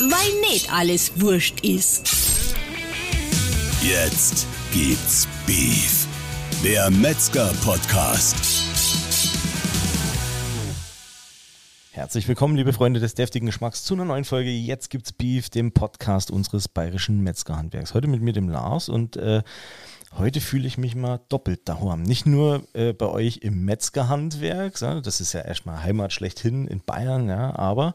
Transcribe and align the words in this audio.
weil 0.00 0.40
nicht 0.50 0.72
alles 0.72 1.20
wurscht 1.20 1.60
ist. 1.62 2.56
Jetzt 3.82 4.46
gibt's 4.72 5.28
Beef. 5.46 6.06
Der 6.64 6.90
Metzger-Podcast. 6.90 8.36
Herzlich 11.90 12.26
willkommen, 12.28 12.56
liebe 12.56 12.72
Freunde 12.72 12.98
des 12.98 13.14
deftigen 13.14 13.44
Geschmacks, 13.44 13.84
zu 13.84 13.92
einer 13.92 14.06
neuen 14.06 14.24
Folge 14.24 14.48
Jetzt 14.48 14.88
gibt's 14.88 15.12
Beef, 15.12 15.50
dem 15.50 15.72
Podcast 15.72 16.30
unseres 16.30 16.66
bayerischen 16.68 17.20
Metzgerhandwerks. 17.22 17.92
Heute 17.92 18.08
mit 18.08 18.22
mir, 18.22 18.32
dem 18.32 18.48
Lars, 18.48 18.88
und 18.88 19.18
äh, 19.18 19.42
heute 20.18 20.40
fühle 20.40 20.66
ich 20.66 20.76
mich 20.76 20.96
mal 20.96 21.20
doppelt 21.28 21.68
daheim. 21.68 22.02
Nicht 22.02 22.26
nur 22.26 22.62
äh, 22.72 22.92
bei 22.92 23.06
euch 23.06 23.38
im 23.38 23.64
Metzgerhandwerk, 23.64 24.78
das 24.78 25.20
ist 25.20 25.32
ja 25.32 25.40
erstmal 25.40 25.82
Heimat 25.82 26.12
schlechthin 26.12 26.66
in 26.66 26.80
Bayern, 26.80 27.28
ja, 27.28 27.54
aber 27.56 27.94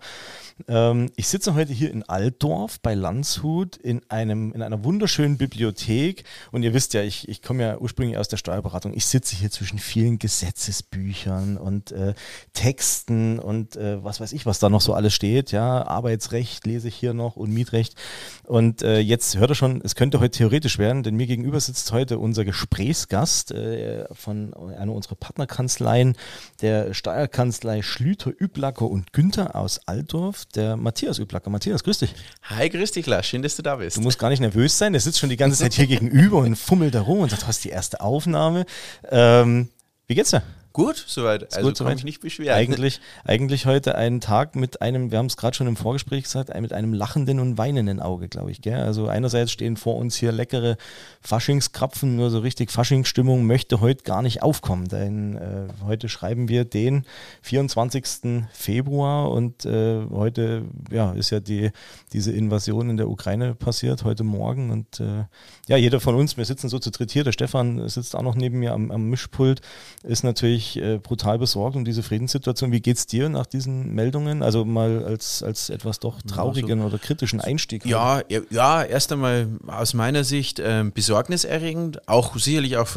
ähm, 0.67 1.11
ich 1.17 1.27
sitze 1.27 1.55
heute 1.55 1.73
hier 1.73 1.91
in 1.91 2.03
Altdorf 2.03 2.79
bei 2.79 2.93
Landshut 2.93 3.75
in, 3.75 4.01
einem, 4.09 4.53
in 4.53 4.61
einer 4.61 4.83
wunderschönen 4.83 5.37
Bibliothek 5.37 6.23
und 6.51 6.63
ihr 6.63 6.73
wisst 6.73 6.93
ja, 6.93 7.03
ich, 7.03 7.27
ich 7.27 7.41
komme 7.41 7.63
ja 7.63 7.77
ursprünglich 7.77 8.17
aus 8.17 8.29
der 8.29 8.37
Steuerberatung. 8.37 8.93
Ich 8.93 9.05
sitze 9.05 9.35
hier 9.35 9.51
zwischen 9.51 9.79
vielen 9.79 10.17
Gesetzesbüchern 10.17 11.57
und 11.57 11.91
äh, 11.91 12.13
Texten 12.53 13.39
und 13.39 13.75
äh, 13.75 14.03
was 14.03 14.21
weiß 14.21 14.31
ich, 14.31 14.45
was 14.45 14.59
da 14.59 14.69
noch 14.69 14.81
so 14.81 14.93
alles 14.93 15.13
steht. 15.13 15.51
Ja, 15.51 15.85
Arbeitsrecht 15.85 16.65
lese 16.65 16.87
ich 16.87 16.95
hier 16.95 17.13
noch 17.13 17.35
und 17.35 17.51
Mietrecht. 17.51 17.95
Und 18.43 18.81
äh, 18.81 18.99
jetzt 18.99 19.37
hört 19.37 19.51
ihr 19.51 19.55
schon, 19.55 19.81
es 19.83 19.95
könnte 19.95 20.19
heute 20.21 20.37
theoretisch 20.37 20.77
werden, 20.77 21.03
denn 21.03 21.15
mir 21.15 21.27
gegenüber 21.27 21.59
sitzt 21.59 21.91
heute 21.91 22.04
unser 22.11 22.45
Gesprächsgast 22.45 23.51
äh, 23.51 24.05
von 24.13 24.53
einer 24.53 24.93
unserer 24.93 25.15
Partnerkanzleien, 25.15 26.15
der 26.61 26.93
Steuerkanzlei 26.93 27.81
Schlüter, 27.81 28.31
Üblacker 28.37 28.89
und 28.89 29.13
Günther 29.13 29.55
aus 29.55 29.79
Altdorf 29.85 30.45
der 30.55 30.77
Matthias 30.77 31.19
Üblacker. 31.19 31.49
Matthias, 31.49 31.83
grüß 31.83 31.99
dich. 31.99 32.13
Hi, 32.43 32.69
grüß 32.69 32.91
dich, 32.91 33.05
Lars. 33.05 33.25
Schön, 33.25 33.41
dass 33.41 33.55
du 33.55 33.61
da 33.61 33.77
bist. 33.77 33.97
Du 33.97 34.01
musst 34.01 34.19
gar 34.19 34.29
nicht 34.29 34.39
nervös 34.39 34.77
sein. 34.77 34.93
Der 34.93 35.01
sitzt 35.01 35.19
schon 35.19 35.29
die 35.29 35.37
ganze 35.37 35.57
Zeit 35.57 35.73
hier 35.73 35.87
gegenüber 35.87 36.37
und 36.39 36.55
fummelt 36.55 36.95
da 36.95 37.01
rum 37.01 37.19
und 37.19 37.29
sagt, 37.29 37.43
du 37.43 37.47
hast 37.47 37.63
die 37.63 37.69
erste 37.69 38.01
Aufnahme. 38.01 38.65
Ähm, 39.09 39.69
wie 40.07 40.15
geht's 40.15 40.31
dir? 40.31 40.43
Gut, 40.75 41.05
soweit. 41.07 41.43
Ist 41.43 41.55
also 41.55 41.69
gut, 41.69 41.77
kann 41.77 41.85
soweit. 41.85 41.95
mich 41.95 42.03
nicht 42.03 42.19
beschweren. 42.19 42.53
Eigentlich, 42.53 42.99
eigentlich 43.23 43.65
heute 43.65 43.95
einen 43.95 44.19
Tag 44.19 44.57
mit 44.57 44.81
einem, 44.81 45.09
wir 45.09 45.19
haben 45.19 45.27
es 45.27 45.37
gerade 45.37 45.55
schon 45.55 45.67
im 45.67 45.77
Vorgespräch 45.77 46.23
gesagt, 46.23 46.49
mit 46.59 46.73
einem 46.73 46.91
lachenden 46.91 47.39
und 47.39 47.57
weinenden 47.57 48.01
Auge, 48.01 48.27
glaube 48.27 48.51
ich. 48.51 48.61
Gell? 48.61 48.81
Also 48.81 49.07
einerseits 49.07 49.53
stehen 49.53 49.77
vor 49.77 49.95
uns 49.95 50.17
hier 50.17 50.33
leckere 50.33 50.75
Faschingskrapfen, 51.21 52.17
nur 52.17 52.29
so 52.29 52.39
richtig 52.39 52.71
Faschingsstimmung 52.71 53.45
möchte 53.45 53.79
heute 53.79 54.03
gar 54.03 54.21
nicht 54.21 54.43
aufkommen, 54.43 54.89
denn 54.89 55.37
äh, 55.37 55.67
heute 55.85 56.09
schreiben 56.09 56.49
wir 56.49 56.65
den 56.65 57.05
24. 57.43 58.43
Februar 58.51 59.31
und 59.31 59.63
äh, 59.63 60.03
heute 60.11 60.65
ja, 60.91 61.13
ist 61.13 61.29
ja 61.29 61.39
die, 61.39 61.71
diese 62.11 62.33
Invasion 62.33 62.89
in 62.89 62.97
der 62.97 63.07
Ukraine 63.07 63.55
passiert, 63.55 64.03
heute 64.03 64.25
Morgen 64.25 64.71
und 64.71 64.99
äh, 64.99 65.23
ja, 65.69 65.77
jeder 65.77 66.01
von 66.01 66.15
uns, 66.15 66.35
wir 66.35 66.43
sitzen 66.43 66.67
so 66.67 66.79
zu 66.79 66.91
dritt 66.91 67.13
hier, 67.13 67.23
der 67.23 67.31
Stefan 67.31 67.87
sitzt 67.87 68.13
auch 68.13 68.23
noch 68.23 68.35
neben 68.35 68.59
mir 68.59 68.73
am, 68.73 68.91
am 68.91 69.09
Mischpult, 69.09 69.61
ist 70.03 70.25
natürlich 70.25 70.64
äh, 70.75 70.97
brutal 70.97 71.39
besorgt 71.39 71.75
um 71.75 71.85
diese 71.85 72.03
Friedenssituation. 72.03 72.71
Wie 72.71 72.81
geht's 72.81 73.05
dir 73.07 73.29
nach 73.29 73.45
diesen 73.45 73.93
Meldungen? 73.93 74.43
Also 74.43 74.65
mal 74.65 75.03
als, 75.05 75.43
als 75.43 75.69
etwas 75.69 75.99
doch 75.99 76.21
traurigen 76.21 76.81
oder 76.81 76.97
kritischen 76.97 77.41
Einstieg. 77.41 77.85
Ja, 77.85 78.21
ja, 78.29 78.41
ja, 78.49 78.83
erst 78.83 79.11
einmal 79.11 79.47
aus 79.67 79.93
meiner 79.93 80.23
Sicht 80.23 80.61
ähm, 80.63 80.91
besorgniserregend, 80.91 82.07
auch 82.07 82.35
sicherlich 82.37 82.77
auch 82.77 82.87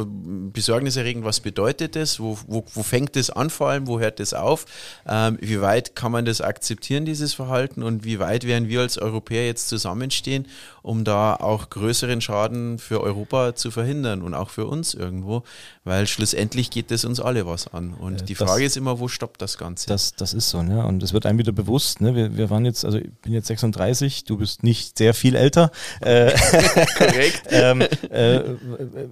besorgniserregend, 0.53 1.25
was 1.25 1.41
bedeutet 1.41 1.97
das, 1.97 2.21
wo, 2.21 2.39
wo, 2.47 2.65
wo 2.75 2.83
fängt 2.83 3.17
das 3.17 3.31
an 3.31 3.51
vor 3.51 3.69
allem, 3.69 3.87
wo 3.87 3.99
hört 4.01 4.21
das 4.21 4.35
auf, 4.35 4.67
ähm, 5.07 5.39
wie 5.41 5.61
weit 5.61 5.97
kann 5.97 6.13
man 6.13 6.25
das 6.25 6.41
akzeptieren, 6.41 7.05
dieses 7.05 7.35
Verhalten 7.35 7.83
und 7.83 8.05
wie 8.05 8.19
weit 8.19 8.45
werden 8.45 8.69
wir 8.69 8.81
als 8.81 8.99
Europäer 8.99 9.47
jetzt 9.47 9.69
zusammenstehen, 9.69 10.47
um 10.83 11.05
da 11.05 11.35
auch 11.35 11.71
größeren 11.71 12.21
Schaden 12.21 12.79
für 12.79 13.01
Europa 13.03 13.55
zu 13.55 13.71
verhindern 13.71 14.23
und 14.23 14.35
auch 14.35 14.51
für 14.51 14.67
uns 14.67 14.95
irgendwo, 14.95 15.43
weil 15.85 16.07
schlussendlich 16.07 16.71
geht 16.71 16.91
das 16.91 17.05
uns 17.05 17.21
alle 17.21 17.47
was 17.47 17.58
an 17.67 17.95
und 17.95 18.23
Äh, 18.23 18.25
die 18.25 18.35
das- 18.35 18.49
Frage 18.49 18.65
ist 18.65 18.77
immer, 18.77 19.01
wo 19.01 19.09
stoppt 19.09 19.43
das 19.43 19.59
Ganze? 19.59 19.89
Das, 19.89 20.15
das 20.15 20.33
ist 20.35 20.49
so, 20.51 20.63
ne? 20.63 20.87
Und 20.87 21.03
es 21.03 21.13
wird 21.13 21.27
einem 21.27 21.39
wieder 21.39 21.53
bewusst, 21.53 22.01
ne? 22.01 22.15
Wir, 22.15 22.37
wir 22.37 22.51
waren 22.51 22.65
jetzt, 22.65 22.85
also 22.85 22.99
ich 22.99 23.11
bin 23.23 23.33
jetzt 23.33 23.49
36, 23.49 24.25
du 24.25 24.37
bist 24.39 24.63
nicht 24.63 24.97
sehr 24.99 25.15
viel 25.15 25.35
älter. 25.35 25.71
Äh, 26.01 26.33
Korrekt. 26.99 27.43
ähm, 27.51 27.83
äh, 28.11 28.41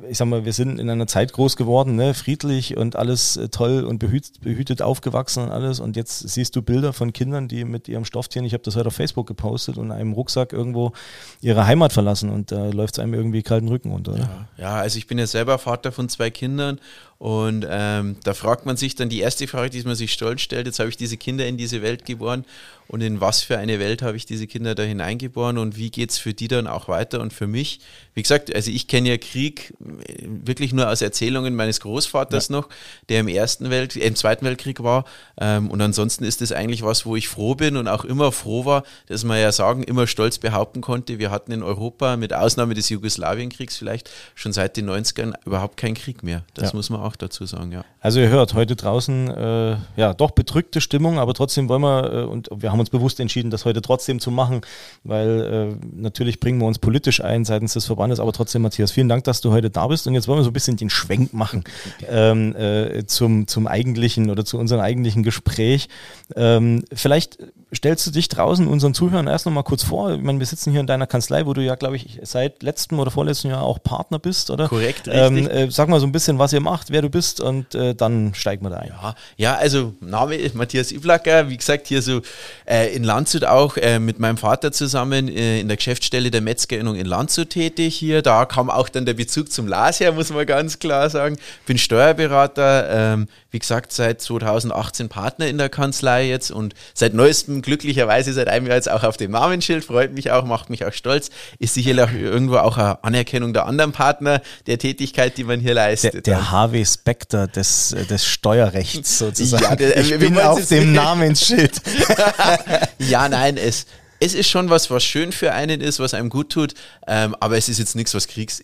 ich 0.09 0.19
sag 0.19 0.27
mal, 0.29 0.45
wir 0.45 0.53
sind 0.53 0.79
in 0.79 0.89
einer 0.89 1.06
Zeit 1.06 1.33
groß 1.33 1.56
geworden, 1.56 1.97
ne? 1.97 2.15
friedlich 2.15 2.77
und 2.77 2.97
alles 2.97 3.37
äh, 3.37 3.49
toll 3.49 3.85
und 3.85 3.99
behütet, 3.99 4.41
behütet 4.41 4.83
aufgewachsen 4.83 5.43
und 5.45 5.51
alles. 5.51 5.81
Und 5.81 5.97
jetzt 5.97 6.29
siehst 6.29 6.55
du 6.56 6.62
Bilder 6.62 6.93
von 6.93 7.12
Kindern, 7.12 7.49
die 7.49 7.65
mit 7.65 7.89
ihrem 7.89 8.05
Stofftieren, 8.05 8.45
ich 8.45 8.53
habe 8.53 8.62
das 8.62 8.77
heute 8.77 8.89
auf 8.89 8.95
Facebook 8.95 9.27
gepostet, 9.27 9.77
und 9.79 9.91
einem 9.91 10.12
Rucksack 10.12 10.53
irgendwo 10.53 10.93
ihre 11.41 11.67
Heimat 11.67 11.93
verlassen 11.93 12.31
und 12.31 12.53
da 12.53 12.67
läuft 12.69 12.95
es 12.97 12.99
einem 13.03 13.15
irgendwie 13.15 13.43
kalten 13.43 13.69
Rücken 13.69 13.91
runter. 13.91 14.12
Oder? 14.15 14.47
Ja, 14.59 14.77
also 14.77 14.99
ich 14.99 15.06
bin 15.06 15.19
ja 15.19 15.27
selber 15.27 15.59
Vater 15.59 15.93
von 15.93 16.09
zwei 16.09 16.31
Kindern 16.31 16.79
und 17.19 17.66
ähm, 17.69 18.16
da 18.25 18.34
fragt 18.34 18.66
man 18.66 18.77
sich 18.77 18.94
dann 18.94 19.09
die 19.09 19.21
erste 19.21 19.47
Frage, 19.47 19.71
die 19.71 19.82
man 19.82 19.94
sich 19.94 20.12
stolz 20.12 20.43
stellt, 20.43 20.66
jetzt 20.66 20.78
habe 20.78 20.91
ich 20.91 20.97
diese 20.97 21.16
Kinder 21.16 21.47
in 21.47 21.56
diese 21.56 21.82
Welt 21.82 22.04
geboren 22.04 22.44
und 22.89 23.01
in 23.03 23.21
was 23.21 23.43
für 23.43 23.59
eine 23.59 23.79
Welt 23.79 24.03
habe 24.03 24.17
ich 24.17 24.27
diese 24.27 24.47
Kinder 24.47 24.75
da 24.75 24.83
hineingeboren 24.83 25.59
und 25.59 25.77
wie 25.77 25.91
geht 25.91 26.11
es 26.11 26.19
für 26.19 26.35
die 26.35 26.49
dann 26.49 26.67
auch 26.67 26.89
weiter 26.89 27.21
und 27.21 27.33
für 27.33 27.47
mich? 27.47 27.81
Wie 28.15 28.23
gesagt, 28.23 28.55
also 28.55 28.71
ich 28.71 28.87
kenne 28.89 29.09
ja 29.11 29.19
Krieg 29.19 29.75
äh, 29.81 30.27
wirklich 30.27 30.73
nur 30.73 30.89
aus 30.91 31.03
Erzählungen 31.03 31.55
meines 31.55 31.81
Großvaters 31.81 32.51
noch, 32.51 32.69
der 33.09 33.21
im 33.21 33.29
ersten 33.29 33.71
Welt, 33.71 33.97
äh, 33.97 34.07
im 34.07 34.15
Zweiten 34.17 34.45
Weltkrieg 34.45 34.83
war 34.83 35.05
ähm, 35.41 35.71
und 35.71 35.81
ansonsten 35.81 36.25
ist 36.25 36.41
das 36.41 36.53
eigentlich 36.53 36.83
was, 36.83 37.07
wo 37.07 37.17
ich 37.17 37.29
froh 37.29 37.55
bin 37.55 37.77
und 37.77 37.89
auch 37.89 38.05
immer 38.05 38.33
froh 38.33 38.65
war, 38.65 38.85
dass 39.07 39.25
man 39.25 39.39
ja 39.41 39.53
sagen, 39.53 39.83
immer 39.83 40.07
stolz 40.07 40.39
behaupten 40.39 40.81
konnte, 40.81 41.19
wir 41.19 41.31
hatten 41.31 41.53
in 41.53 41.63
Europa 41.63 42.17
mit 42.17 42.33
Ausnahme 42.33 42.75
des 42.75 42.89
Jugoslawienkriegs 42.89 43.77
vielleicht 43.77 44.11
schon 44.35 44.53
seit 44.53 44.77
den 44.77 44.89
90ern 44.89 45.35
überhaupt 45.45 45.77
keinen 45.77 45.95
Krieg 45.95 46.23
mehr. 46.23 46.43
Das 46.55 46.71
Ja. 46.71 46.77
muss 46.77 46.91
man 46.91 47.01
auch 47.01 47.17
dazu 47.17 47.45
sagen, 47.47 47.73
ja. 47.73 47.85
Also 48.01 48.21
ihr 48.21 48.29
hört 48.29 48.55
heute 48.55 48.77
draußen 48.77 49.29
äh, 49.31 49.77
ja 49.97 50.15
doch 50.15 50.31
bedrückte 50.31 50.81
Stimmung, 50.81 51.19
aber 51.19 51.35
trotzdem 51.35 51.69
wollen 51.69 51.83
wir 51.83 52.13
äh, 52.13 52.23
und 52.25 52.49
wir 52.55 52.71
haben 52.71 52.75
uns 52.81 52.91
bewusst 52.91 53.20
entschieden, 53.20 53.50
das 53.50 53.64
heute 53.64 53.82
trotzdem 53.82 54.20
zu 54.20 54.31
machen, 54.31 54.60
weil 55.04 55.70
äh, 55.72 55.87
natürlich 55.94 56.41
bringen 56.41 56.59
wir 56.60 56.66
uns 56.66 56.78
politisch 56.78 57.20
ein 57.22 57.44
seitens 57.44 57.75
des 57.75 57.87
Verbandes, 57.87 58.20
aber 58.20 58.32
trotzdem 58.32 58.62
Matthias, 58.62 58.91
vielen 58.92 59.09
Dank, 59.09 59.25
dass 59.25 59.41
du 59.41 59.53
heute 59.53 59.70
da 59.70 59.87
bist 59.87 60.06
und 60.06 60.14
jetzt 60.14 60.28
wollen 60.28 60.38
wir 60.38 60.44
so 60.44 60.50
ein 60.50 60.54
bisschen 60.54 60.76
den 60.76 60.91
Schwenk 60.91 61.32
machen 61.32 61.64
ähm, 62.09 62.54
äh, 62.56 63.04
zum 63.06 63.47
zum 63.47 63.66
eigentlichen 63.66 64.31
oder 64.31 64.44
zu 64.44 64.59
unserem 64.59 64.81
eigentlichen 64.81 65.22
Gespräch. 65.22 65.88
Ähm, 66.34 66.84
vielleicht 66.92 67.38
stellst 67.75 68.06
du 68.06 68.10
dich 68.10 68.28
draußen 68.28 68.66
unseren 68.66 68.94
Zuhörern 68.94 69.26
erst 69.26 69.47
noch 69.47 69.53
mal 69.53 69.62
kurz 69.62 69.82
vor. 69.82 70.12
Ich 70.12 70.22
meine, 70.22 70.38
wir 70.38 70.47
sitzen 70.47 70.70
hier 70.70 70.81
in 70.81 70.87
deiner 70.87 71.06
Kanzlei, 71.06 71.47
wo 71.47 71.53
du 71.53 71.62
ja, 71.62 71.75
glaube 71.75 71.97
ich, 71.97 72.20
seit 72.22 72.62
letztem 72.62 72.98
oder 73.00 73.10
vorletzten 73.10 73.48
Jahr 73.48 73.62
auch 73.62 73.82
Partner 73.82 74.19
bist, 74.19 74.50
oder? 74.50 74.69
Korrekt, 74.69 75.08
Ähm, 75.10 75.34
richtig. 75.34 75.54
äh, 75.54 75.70
sag 75.70 75.88
mal 75.88 76.00
so 76.00 76.06
ein 76.06 76.12
bisschen, 76.12 76.38
was 76.38 76.53
ihr 76.53 76.60
macht, 76.60 76.91
wer 76.91 77.03
du 77.03 77.10
bist 77.10 77.41
und 77.41 77.75
äh, 77.75 77.94
dann 77.94 78.34
steigen 78.34 78.64
wir 78.64 78.70
da 78.70 78.76
ein. 78.78 78.88
Ja, 78.88 79.14
ja, 79.37 79.54
also 79.56 79.94
Name 80.00 80.37
ist 80.37 80.54
Matthias 80.54 80.93
Iblacker, 80.93 81.48
wie 81.48 81.56
gesagt, 81.56 81.88
hier 81.88 82.03
so 82.03 82.20
äh, 82.66 82.94
in 82.94 83.04
Landshut 83.04 83.44
auch 83.44 83.77
äh, 83.77 83.99
mit 83.99 84.19
meinem 84.19 84.37
Vater 84.37 84.72
zusammen 84.72 85.28
äh, 85.28 85.60
in 85.60 85.69
der 85.69 85.77
Geschäftsstelle 85.77 86.31
der 86.31 86.41
Metzgerinnung 86.41 86.97
in 86.97 87.06
Landshut 87.06 87.50
tätig 87.50 87.97
hier. 87.97 88.22
Da 88.22 88.44
kam 88.44 88.71
auch 88.71 88.88
dann 88.88 89.06
der 89.06 89.15
Bezug 89.15 89.53
zum 89.53 89.66
Lars 89.66 90.00
her, 90.00 90.12
muss 90.12 90.31
man 90.31 90.47
ganz 90.47 90.78
klar 90.78 91.09
sagen. 91.10 91.37
Bin 91.66 91.78
Steuerberater, 91.78 93.15
ähm, 93.15 93.28
wie 93.56 93.59
gesagt, 93.59 93.91
seit 93.91 94.21
2018 94.21 95.09
Partner 95.09 95.47
in 95.47 95.56
der 95.56 95.71
Kanzlei 95.71 96.28
jetzt 96.28 96.50
und 96.50 96.75
seit 96.93 97.15
neuestem 97.15 97.62
glücklicherweise 97.62 98.34
seit 98.34 98.49
einem 98.49 98.67
Jahr 98.67 98.77
jetzt 98.77 98.91
auch 98.91 99.03
auf 99.03 99.17
dem 99.17 99.31
Namensschild, 99.31 99.83
freut 99.83 100.12
mich 100.12 100.31
auch, 100.31 100.44
macht 100.44 100.69
mich 100.69 100.84
auch 100.84 100.93
stolz. 100.93 101.31
Ist 101.59 101.72
sicherlich 101.72 102.05
auch 102.05 102.12
irgendwo 102.12 102.59
auch 102.59 102.77
eine 102.77 103.03
Anerkennung 103.03 103.55
der 103.55 103.65
anderen 103.65 103.93
Partner 103.93 104.43
der 104.67 104.77
Tätigkeit, 104.78 105.39
die 105.39 105.44
man 105.44 105.59
hier 105.61 105.69
Der, 105.75 105.87
leistet. 105.87 106.27
der 106.27 106.50
Harvey 106.50 106.84
Specter 106.84 107.47
des, 107.47 107.97
des 108.11 108.27
Steuerrechts 108.27 109.17
sozusagen. 109.21 109.65
Ja, 109.65 109.75
der- 109.75 109.97
ich 110.00 110.19
bin 110.19 110.38
auf 110.38 110.67
dem 110.69 110.93
Namensschild. 110.93 111.81
Ja, 112.99 113.28
nein, 113.31 113.56
es, 113.56 113.87
es 114.21 114.35
ist 114.35 114.49
schon 114.49 114.71
was, 114.71 114.91
was 114.91 115.05
schön 115.05 115.33
für 115.33 115.53
einen 115.53 115.81
ist, 115.81 115.99
was 116.01 116.15
einem 116.15 116.29
gut 116.31 116.51
tut, 116.51 116.75
ähm, 117.07 117.35
aber 117.41 117.57
es 117.57 117.69
ist 117.69 117.79
jetzt 117.79 117.95
nichts, 117.97 118.15
was 118.15 118.29
Kriegs... 118.29 118.63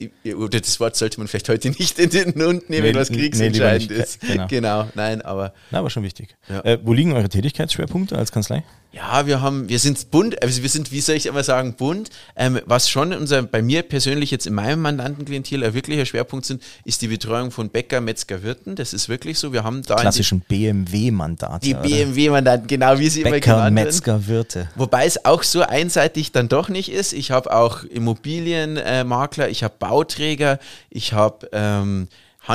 Das 0.50 0.80
Wort 0.80 0.96
sollte 0.96 1.18
man 1.18 1.28
vielleicht 1.28 1.48
heute 1.48 1.70
nicht 1.78 1.98
in 1.98 2.10
den 2.10 2.36
Mund 2.36 2.70
nehmen, 2.70 2.88
Nee, 2.92 2.94
was 2.94 3.10
nee, 3.10 3.18
kriegsentscheidend 3.18 3.90
nicht. 3.90 4.00
ist. 4.00 4.20
Genau. 4.20 4.46
Genau, 4.48 4.88
nein, 4.94 5.22
aber 5.22 5.52
Na, 5.70 5.78
aber 5.80 5.90
schon 5.90 6.02
wichtig. 6.02 6.36
Ja. 6.48 6.60
Äh, 6.64 6.78
wo 6.82 6.92
liegen 6.92 7.12
eure 7.12 7.28
Tätigkeitsschwerpunkte 7.28 8.16
als 8.16 8.32
Kanzlei? 8.32 8.62
Ja, 8.92 9.26
wir 9.26 9.40
haben, 9.40 9.70
wir 9.70 9.78
sind 9.78 10.10
bunt, 10.10 10.42
also 10.42 10.62
wir 10.62 10.68
sind, 10.68 10.92
wie 10.92 11.00
soll 11.00 11.16
ich 11.16 11.24
immer 11.24 11.42
sagen, 11.42 11.74
bunt. 11.74 12.10
Ähm, 12.36 12.60
was 12.66 12.90
schon 12.90 13.14
unser, 13.14 13.42
bei 13.42 13.62
mir 13.62 13.82
persönlich 13.82 14.30
jetzt 14.30 14.46
in 14.46 14.52
meinem 14.52 14.82
Mandantenklientel 14.82 15.64
ein 15.64 15.72
wirklicher 15.72 16.04
Schwerpunkt 16.04 16.44
sind, 16.44 16.62
ist 16.84 17.00
die 17.00 17.08
Betreuung 17.08 17.50
von 17.50 17.70
Bäcker, 17.70 18.02
Metzger, 18.02 18.42
Wirten. 18.42 18.76
Das 18.76 18.92
ist 18.92 19.08
wirklich 19.08 19.38
so. 19.38 19.54
Wir 19.54 19.64
haben 19.64 19.82
da 19.82 19.96
Klassischen 19.96 20.40
BMW-Mandate. 20.40 21.66
die, 21.66 21.72
BMW-Mandanten, 21.72 22.66
genau 22.66 22.98
wie 22.98 23.08
sie 23.08 23.22
immer 23.22 23.30
Bäcker, 23.30 23.52
genannt 23.52 23.76
werden. 23.76 23.86
Metzger, 23.86 24.26
Wirte. 24.26 24.68
Wobei 24.74 25.06
es 25.06 25.24
auch 25.24 25.42
so 25.42 25.62
einseitig 25.62 26.32
dann 26.32 26.48
doch 26.48 26.68
nicht 26.68 26.92
ist. 26.92 27.14
Ich 27.14 27.30
habe 27.30 27.54
auch 27.54 27.84
Immobilienmakler, 27.84 29.48
ich 29.48 29.64
habe 29.64 29.74
Bauträger, 29.78 30.58
ich 30.90 31.14
habe 31.14 31.48
ähm, 31.52 32.08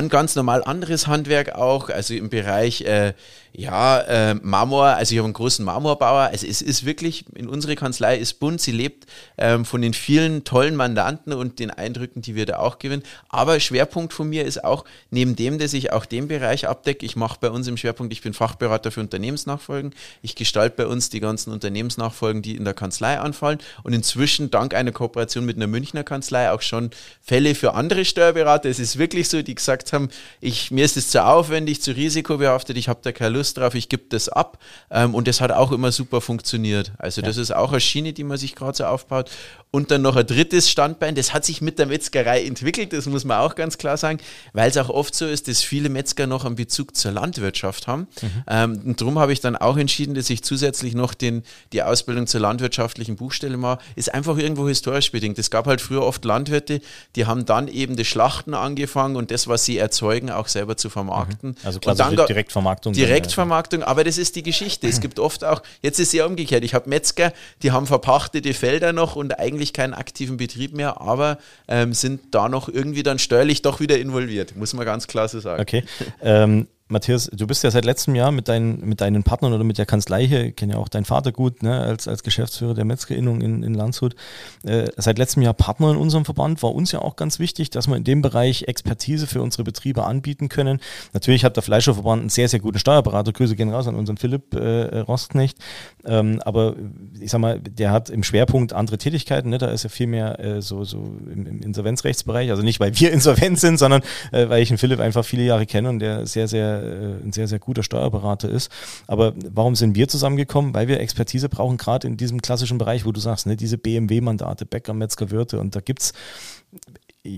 ganz 0.09 0.35
normal 0.35 0.63
anderes 0.63 1.07
Handwerk 1.07 1.55
auch, 1.55 1.89
also 1.89 2.13
im 2.13 2.29
Bereich 2.29 2.81
äh, 2.81 3.13
Ja, 3.59 4.01
äh, 4.01 4.35
Marmor, 4.35 4.85
also 4.85 5.13
ich 5.13 5.17
habe 5.17 5.25
einen 5.25 5.33
großen 5.33 5.65
Marmorbauer. 5.65 6.29
Also 6.31 6.45
es 6.45 6.61
ist 6.61 6.85
wirklich, 6.85 7.25
in 7.33 7.49
unserer 7.49 7.73
Kanzlei 7.73 8.15
ist 8.15 8.35
bunt, 8.35 8.61
sie 8.61 8.71
lebt 8.71 9.07
ähm, 9.35 9.65
von 9.65 9.81
den 9.81 9.95
vielen 9.95 10.43
tollen 10.43 10.75
Mandanten 10.75 11.33
und 11.33 11.57
den 11.57 11.71
Eindrücken, 11.71 12.21
die 12.21 12.35
wir 12.35 12.45
da 12.45 12.59
auch 12.59 12.77
gewinnen. 12.77 13.01
Aber 13.29 13.59
Schwerpunkt 13.59 14.13
von 14.13 14.29
mir 14.29 14.45
ist 14.45 14.63
auch, 14.63 14.85
neben 15.09 15.35
dem, 15.35 15.57
dass 15.57 15.73
ich 15.73 15.91
auch 15.91 16.05
den 16.05 16.27
Bereich 16.27 16.67
abdecke, 16.67 17.03
ich 17.03 17.15
mache 17.15 17.39
bei 17.41 17.49
uns 17.49 17.67
im 17.67 17.77
Schwerpunkt, 17.77 18.13
ich 18.13 18.21
bin 18.21 18.35
Fachberater 18.35 18.91
für 18.91 18.99
Unternehmensnachfolgen. 18.99 19.95
Ich 20.21 20.35
gestalte 20.35 20.75
bei 20.77 20.85
uns 20.85 21.09
die 21.09 21.19
ganzen 21.19 21.51
Unternehmensnachfolgen, 21.51 22.43
die 22.43 22.55
in 22.55 22.63
der 22.63 22.75
Kanzlei 22.75 23.17
anfallen. 23.17 23.57
Und 23.81 23.93
inzwischen, 23.93 24.51
dank 24.51 24.75
einer 24.75 24.91
Kooperation 24.91 25.45
mit 25.45 25.55
einer 25.55 25.65
Münchner 25.65 26.03
Kanzlei, 26.03 26.51
auch 26.51 26.61
schon 26.61 26.91
Fälle 27.23 27.55
für 27.55 27.73
andere 27.73 28.05
Steuerberater. 28.05 28.69
Es 28.69 28.77
ist 28.77 28.99
wirklich 28.99 29.29
so, 29.29 29.41
die 29.41 29.55
gesagt 29.55 29.93
haben, 29.93 30.09
ich, 30.41 30.69
mir 30.69 30.85
ist 30.85 30.95
es 30.95 31.09
zu 31.09 31.25
aufwendig, 31.25 31.81
zu 31.81 31.95
risikobehaftet, 31.95 32.77
ich 32.77 32.87
habe 32.87 32.99
da 33.01 33.11
keine 33.11 33.35
Lust 33.35 33.46
Lust 33.47 33.57
drauf, 33.57 33.75
ich 33.75 33.89
gebe 33.89 34.03
das 34.09 34.29
ab. 34.29 34.59
Ähm, 34.91 35.15
und 35.15 35.27
das 35.27 35.41
hat 35.41 35.51
auch 35.51 35.71
immer 35.71 35.91
super 35.91 36.21
funktioniert. 36.21 36.91
Also 36.97 37.21
ja. 37.21 37.27
das 37.27 37.37
ist 37.37 37.51
auch 37.51 37.71
eine 37.71 37.79
Schiene, 37.79 38.13
die 38.13 38.23
man 38.23 38.37
sich 38.37 38.55
gerade 38.55 38.77
so 38.77 38.85
aufbaut. 38.85 39.31
Und 39.71 39.91
dann 39.91 40.01
noch 40.01 40.15
ein 40.15 40.25
drittes 40.25 40.69
Standbein, 40.69 41.15
das 41.15 41.33
hat 41.33 41.45
sich 41.45 41.61
mit 41.61 41.77
der 41.77 41.87
Metzgerei 41.87 42.43
entwickelt, 42.43 42.93
das 42.93 43.05
muss 43.05 43.25
man 43.25 43.39
auch 43.39 43.55
ganz 43.55 43.77
klar 43.77 43.97
sagen, 43.97 44.19
weil 44.53 44.69
es 44.69 44.77
auch 44.77 44.89
oft 44.89 45.13
so 45.13 45.25
ist, 45.25 45.47
dass 45.49 45.61
viele 45.61 45.89
Metzger 45.89 46.25
noch 46.25 46.45
einen 46.45 46.55
Bezug 46.55 46.95
zur 46.95 47.11
Landwirtschaft 47.11 47.85
haben. 47.85 48.07
Mhm. 48.21 48.43
Ähm, 48.47 48.81
und 48.85 49.01
darum 49.01 49.19
habe 49.19 49.33
ich 49.33 49.41
dann 49.41 49.55
auch 49.55 49.77
entschieden, 49.77 50.15
dass 50.15 50.29
ich 50.29 50.43
zusätzlich 50.43 50.95
noch 50.95 51.13
den, 51.13 51.43
die 51.73 51.83
Ausbildung 51.83 52.27
zur 52.27 52.39
landwirtschaftlichen 52.41 53.17
Buchstelle 53.17 53.57
mache. 53.57 53.79
Ist 53.95 54.13
einfach 54.13 54.37
irgendwo 54.37 54.67
historisch 54.67 55.11
bedingt. 55.11 55.37
Es 55.37 55.51
gab 55.51 55.67
halt 55.67 55.81
früher 55.81 56.01
oft 56.01 56.23
Landwirte, 56.23 56.81
die 57.15 57.25
haben 57.25 57.45
dann 57.45 57.67
eben 57.67 57.97
das 57.97 58.07
Schlachten 58.07 58.53
angefangen 58.53 59.15
und 59.15 59.31
das, 59.31 59.47
was 59.47 59.65
sie 59.65 59.77
erzeugen, 59.77 60.31
auch 60.31 60.47
selber 60.47 60.77
zu 60.77 60.89
vermarkten. 60.89 61.49
Mhm. 61.49 61.55
Also 61.63 61.79
quasi 61.79 61.97
Direktvermarktung. 62.27 62.93
Direktvermarktung, 63.37 63.83
aber 63.83 64.03
das 64.03 64.17
ist 64.17 64.35
die 64.35 64.43
Geschichte. 64.43 64.87
Es 64.87 64.99
gibt 64.99 65.19
oft 65.19 65.43
auch, 65.43 65.61
jetzt 65.81 65.99
ist 65.99 66.07
es 66.07 66.13
ja 66.13 66.25
umgekehrt, 66.25 66.63
ich 66.63 66.73
habe 66.73 66.89
Metzger, 66.89 67.33
die 67.61 67.71
haben 67.71 67.85
verpachtete 67.85 68.53
Felder 68.53 68.93
noch 68.93 69.15
und 69.15 69.39
eigentlich 69.39 69.57
eigentlich 69.57 69.73
keinen 69.73 69.93
aktiven 69.93 70.37
Betrieb 70.37 70.73
mehr, 70.73 71.01
aber 71.01 71.37
ähm, 71.67 71.93
sind 71.93 72.21
da 72.31 72.49
noch 72.49 72.69
irgendwie 72.69 73.03
dann 73.03 73.19
steuerlich 73.19 73.61
doch 73.61 73.79
wieder 73.79 73.99
involviert, 73.99 74.55
muss 74.55 74.73
man 74.73 74.85
ganz 74.85 75.07
klar 75.07 75.27
so 75.27 75.39
sagen. 75.39 75.61
Okay. 75.61 75.83
Ähm, 76.21 76.67
Matthias, 76.89 77.29
du 77.33 77.47
bist 77.47 77.63
ja 77.65 77.71
seit 77.71 77.83
letztem 77.83 78.15
Jahr 78.15 78.31
mit, 78.31 78.47
dein, 78.47 78.79
mit 78.79 79.01
deinen 79.01 79.23
Partnern 79.23 79.51
oder 79.51 79.65
mit 79.65 79.77
der 79.77 79.85
Kanzlei 79.85 80.25
hier, 80.25 80.45
ich 80.45 80.55
kenne 80.55 80.73
ja 80.73 80.79
auch 80.79 80.87
deinen 80.87 81.03
Vater 81.03 81.33
gut, 81.33 81.61
ne, 81.61 81.81
als, 81.81 82.07
als 82.07 82.23
Geschäftsführer 82.23 82.73
der 82.73 82.85
Metzgerinnung 82.85 83.41
in, 83.41 83.61
in 83.61 83.73
Landshut, 83.73 84.15
äh, 84.63 84.87
seit 84.95 85.17
letztem 85.17 85.43
Jahr 85.43 85.53
Partner 85.53 85.91
in 85.91 85.97
unserem 85.97 86.23
Verband, 86.23 86.63
war 86.63 86.73
uns 86.73 86.93
ja 86.93 86.99
auch 86.99 87.17
ganz 87.17 87.39
wichtig, 87.39 87.71
dass 87.71 87.87
wir 87.87 87.97
in 87.97 88.05
dem 88.05 88.21
Bereich 88.21 88.63
Expertise 88.69 89.27
für 89.27 89.41
unsere 89.41 89.65
Betriebe 89.65 90.05
anbieten 90.05 90.47
können. 90.47 90.79
Natürlich 91.11 91.43
hat 91.43 91.57
der 91.57 91.63
Fleischerverband 91.63 92.21
einen 92.21 92.29
sehr, 92.29 92.47
sehr 92.47 92.61
guten 92.61 92.79
Steuerberater, 92.79 93.33
Grüße 93.33 93.57
gehen 93.57 93.69
raus 93.69 93.87
an 93.87 93.95
unseren 93.95 94.15
Philipp 94.15 94.53
äh, 94.53 94.99
Rostknecht, 94.99 95.57
ähm, 96.05 96.41
aber 96.45 96.75
ich 97.19 97.31
sag 97.31 97.41
mal, 97.41 97.59
der 97.59 97.91
hat 97.91 98.09
im 98.09 98.23
Schwerpunkt 98.23 98.71
andere 98.71 98.97
Tätigkeiten, 98.97 99.49
ne, 99.49 99.57
da 99.57 99.67
ist 99.67 99.83
ja 99.83 99.89
viel 99.89 100.07
mehr 100.07 100.39
äh, 100.39 100.61
so, 100.61 100.85
so 100.85 100.99
im, 100.99 101.47
im 101.47 101.61
Insolvenzrechtsbereich, 101.61 102.49
also 102.49 102.63
nicht, 102.63 102.79
weil 102.79 102.97
wir 102.97 103.11
insolvent 103.17 103.59
sind, 103.59 103.77
sondern 103.77 104.03
äh, 104.31 104.47
weil 104.47 104.61
ich 104.61 104.69
den 104.69 104.77
Philipp 104.77 105.01
einfach 105.01 105.25
viele 105.25 105.43
Jahre 105.43 105.65
kenne 105.65 105.89
und 105.89 105.99
der 105.99 106.25
sehr, 106.25 106.47
sehr 106.47 106.76
äh, 106.81 107.23
ein 107.23 107.31
sehr, 107.31 107.47
sehr 107.47 107.59
guter 107.59 107.83
Steuerberater 107.83 108.49
ist. 108.49 108.71
Aber 109.07 109.33
warum 109.49 109.75
sind 109.75 109.95
wir 109.95 110.07
zusammengekommen? 110.07 110.73
Weil 110.73 110.87
wir 110.87 110.99
Expertise 110.99 111.49
brauchen, 111.49 111.77
gerade 111.77 112.07
in 112.07 112.17
diesem 112.17 112.41
klassischen 112.41 112.77
Bereich, 112.77 113.05
wo 113.05 113.11
du 113.11 113.19
sagst, 113.19 113.45
ne, 113.45 113.55
diese 113.55 113.77
BMW-Mandate, 113.77 114.65
Bäcker, 114.65 114.93
Metzger, 114.93 115.31
Wirte. 115.31 115.59
Und 115.59 115.75
da 115.75 115.81
gibt's 115.81 116.13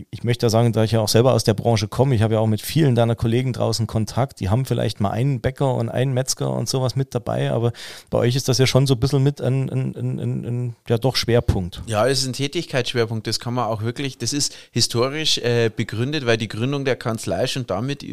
ich 0.10 0.24
möchte 0.24 0.46
ja 0.46 0.50
sagen, 0.50 0.74
da 0.74 0.84
ich 0.84 0.92
ja 0.92 1.00
auch 1.00 1.08
selber 1.08 1.34
aus 1.34 1.44
der 1.44 1.54
Branche 1.54 1.88
komme, 1.88 2.16
ich 2.16 2.22
habe 2.22 2.36
ja 2.36 2.40
auch 2.40 2.48
mit 2.48 2.62
vielen 2.62 2.96
deiner 2.96 3.16
Kollegen 3.16 3.54
draußen 3.54 3.88
Kontakt, 3.88 4.40
die 4.40 4.50
haben 4.50 4.66
vielleicht 4.66 5.00
mal 5.00 5.12
einen 5.12 5.42
Bäcker 5.42 5.74
und 5.76 5.90
einen 5.90 6.14
Metzger 6.14 6.54
und 6.54 6.70
sowas 6.70 6.96
mit 6.96 7.16
dabei, 7.16 7.52
aber 7.52 7.74
bei 8.10 8.20
euch 8.20 8.36
ist 8.36 8.48
das 8.48 8.58
ja 8.58 8.68
schon 8.68 8.88
so 8.88 8.94
ein 8.94 9.00
bisschen 9.00 9.24
mit 9.24 9.42
ein, 9.42 9.70
ein, 9.70 9.96
ein, 9.96 10.46
ein 10.46 10.76
ja 10.88 10.98
doch 10.98 11.16
Schwerpunkt. 11.16 11.82
Ja, 11.88 12.08
es 12.08 12.22
ist 12.22 12.28
ein 12.28 12.34
Tätigkeitsschwerpunkt, 12.34 13.28
das 13.28 13.40
kann 13.40 13.54
man 13.54 13.66
auch 13.66 13.82
wirklich, 13.82 14.18
das 14.18 14.34
ist 14.34 14.56
historisch 14.72 15.38
äh, 15.40 15.70
begründet, 15.76 16.26
weil 16.26 16.38
die 16.38 16.48
Gründung 16.48 16.86
der 16.86 16.96
Kanzlei 16.96 17.48
schon 17.48 17.66
damit 17.68 18.06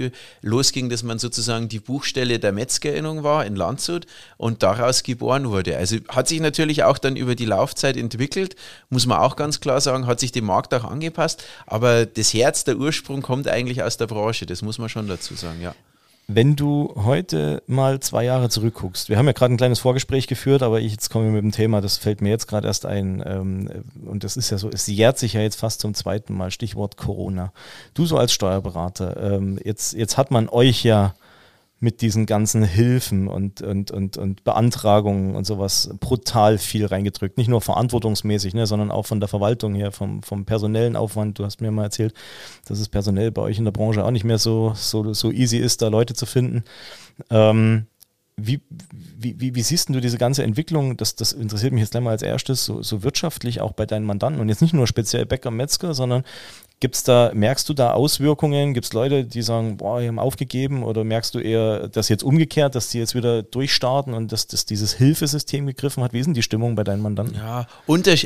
losging, 0.42 0.88
dass 0.88 1.02
man 1.02 1.18
sozusagen 1.18 1.68
die 1.68 1.80
Buchstelle 1.80 2.38
der 2.38 2.52
Metzgerinnung 2.52 3.22
war 3.22 3.44
in 3.44 3.56
Landshut 3.56 4.06
und 4.36 4.62
daraus 4.62 5.02
geboren 5.02 5.50
wurde. 5.50 5.76
Also 5.76 5.96
hat 6.08 6.28
sich 6.28 6.40
natürlich 6.40 6.84
auch 6.84 6.98
dann 6.98 7.16
über 7.16 7.34
die 7.34 7.44
Laufzeit 7.44 7.96
entwickelt, 7.96 8.56
muss 8.88 9.06
man 9.06 9.18
auch 9.18 9.36
ganz 9.36 9.60
klar 9.60 9.80
sagen, 9.80 10.06
hat 10.06 10.20
sich 10.20 10.32
dem 10.32 10.46
Markt 10.46 10.74
auch 10.74 10.84
angepasst, 10.84 11.44
aber 11.66 12.06
das 12.06 12.32
Herz, 12.32 12.64
der 12.64 12.76
Ursprung 12.76 13.22
kommt 13.22 13.48
eigentlich 13.48 13.82
aus 13.82 13.96
der 13.96 14.06
Branche, 14.06 14.46
das 14.46 14.62
muss 14.62 14.78
man 14.78 14.88
schon 14.88 15.08
dazu 15.08 15.34
sagen, 15.34 15.60
ja. 15.60 15.74
Wenn 16.28 16.56
du 16.56 16.92
heute 16.96 17.62
mal 17.68 18.00
zwei 18.00 18.24
Jahre 18.24 18.48
zurückguckst, 18.48 19.08
wir 19.08 19.16
haben 19.16 19.26
ja 19.26 19.32
gerade 19.32 19.54
ein 19.54 19.58
kleines 19.58 19.78
Vorgespräch 19.78 20.26
geführt, 20.26 20.64
aber 20.64 20.80
ich 20.80 20.90
jetzt 20.90 21.08
komme 21.08 21.30
mit 21.30 21.40
dem 21.40 21.52
Thema, 21.52 21.80
das 21.80 21.98
fällt 21.98 22.20
mir 22.20 22.30
jetzt 22.30 22.48
gerade 22.48 22.66
erst 22.66 22.84
ein, 22.84 23.22
ähm, 23.24 23.70
und 24.04 24.24
das 24.24 24.36
ist 24.36 24.50
ja 24.50 24.58
so, 24.58 24.68
es 24.68 24.88
jährt 24.88 25.18
sich 25.18 25.34
ja 25.34 25.40
jetzt 25.40 25.60
fast 25.60 25.80
zum 25.80 25.94
zweiten 25.94 26.36
Mal, 26.36 26.50
Stichwort 26.50 26.96
Corona. 26.96 27.52
Du 27.94 28.06
so 28.06 28.16
als 28.16 28.32
Steuerberater, 28.32 29.34
ähm, 29.34 29.60
jetzt, 29.62 29.92
jetzt 29.92 30.16
hat 30.16 30.32
man 30.32 30.48
euch 30.48 30.82
ja 30.82 31.14
mit 31.78 32.00
diesen 32.00 32.24
ganzen 32.24 32.62
Hilfen 32.62 33.28
und, 33.28 33.60
und, 33.60 33.90
und, 33.90 34.16
und 34.16 34.44
Beantragungen 34.44 35.34
und 35.34 35.44
sowas 35.44 35.90
brutal 36.00 36.56
viel 36.56 36.86
reingedrückt. 36.86 37.36
Nicht 37.36 37.48
nur 37.48 37.60
verantwortungsmäßig, 37.60 38.54
ne, 38.54 38.66
sondern 38.66 38.90
auch 38.90 39.04
von 39.04 39.20
der 39.20 39.28
Verwaltung 39.28 39.74
her, 39.74 39.92
vom, 39.92 40.22
vom 40.22 40.46
personellen 40.46 40.96
Aufwand. 40.96 41.38
Du 41.38 41.44
hast 41.44 41.60
mir 41.60 41.70
mal 41.70 41.84
erzählt, 41.84 42.14
dass 42.66 42.78
es 42.78 42.88
personell 42.88 43.30
bei 43.30 43.42
euch 43.42 43.58
in 43.58 43.64
der 43.64 43.72
Branche 43.72 44.04
auch 44.04 44.10
nicht 44.10 44.24
mehr 44.24 44.38
so, 44.38 44.72
so, 44.74 45.12
so 45.12 45.30
easy 45.30 45.58
ist, 45.58 45.82
da 45.82 45.88
Leute 45.88 46.14
zu 46.14 46.24
finden. 46.24 46.64
Ähm, 47.28 47.86
wie, 48.38 48.60
wie, 48.92 49.40
wie, 49.40 49.54
wie, 49.54 49.62
siehst 49.62 49.88
du 49.88 50.00
diese 50.00 50.18
ganze 50.18 50.42
Entwicklung? 50.42 50.96
Das, 50.98 51.14
das 51.14 51.32
interessiert 51.32 51.72
mich 51.72 51.80
jetzt 51.80 51.92
gleich 51.92 52.02
mal 52.02 52.10
als 52.10 52.22
erstes, 52.22 52.64
so, 52.64 52.82
so 52.82 53.02
wirtschaftlich 53.02 53.62
auch 53.62 53.72
bei 53.72 53.86
deinen 53.86 54.04
Mandanten 54.04 54.40
und 54.40 54.50
jetzt 54.50 54.60
nicht 54.60 54.74
nur 54.74 54.86
speziell 54.86 55.24
Bäcker, 55.24 55.50
Metzger, 55.50 55.94
sondern 55.94 56.22
Gibt's 56.78 57.04
da, 57.04 57.30
merkst 57.32 57.66
du 57.70 57.72
da 57.72 57.92
Auswirkungen? 57.92 58.74
Gibt 58.74 58.84
es 58.84 58.92
Leute, 58.92 59.24
die 59.24 59.40
sagen, 59.40 59.78
boah, 59.78 59.98
die 59.98 60.08
haben 60.08 60.18
aufgegeben? 60.18 60.82
Oder 60.82 61.04
merkst 61.04 61.34
du 61.34 61.38
eher, 61.38 61.88
dass 61.88 62.10
jetzt 62.10 62.22
umgekehrt, 62.22 62.74
dass 62.74 62.90
die 62.90 62.98
jetzt 62.98 63.14
wieder 63.14 63.42
durchstarten 63.42 64.12
und 64.12 64.30
dass, 64.30 64.46
dass 64.46 64.66
dieses 64.66 64.92
Hilfesystem 64.92 65.66
gegriffen 65.66 66.02
hat? 66.02 66.12
Wie 66.12 66.18
ist 66.18 66.26
denn 66.26 66.34
die 66.34 66.42
Stimmung 66.42 66.74
bei 66.74 66.84
deinen 66.84 67.00
Mandanten? 67.00 67.34
Ja, 67.34 67.66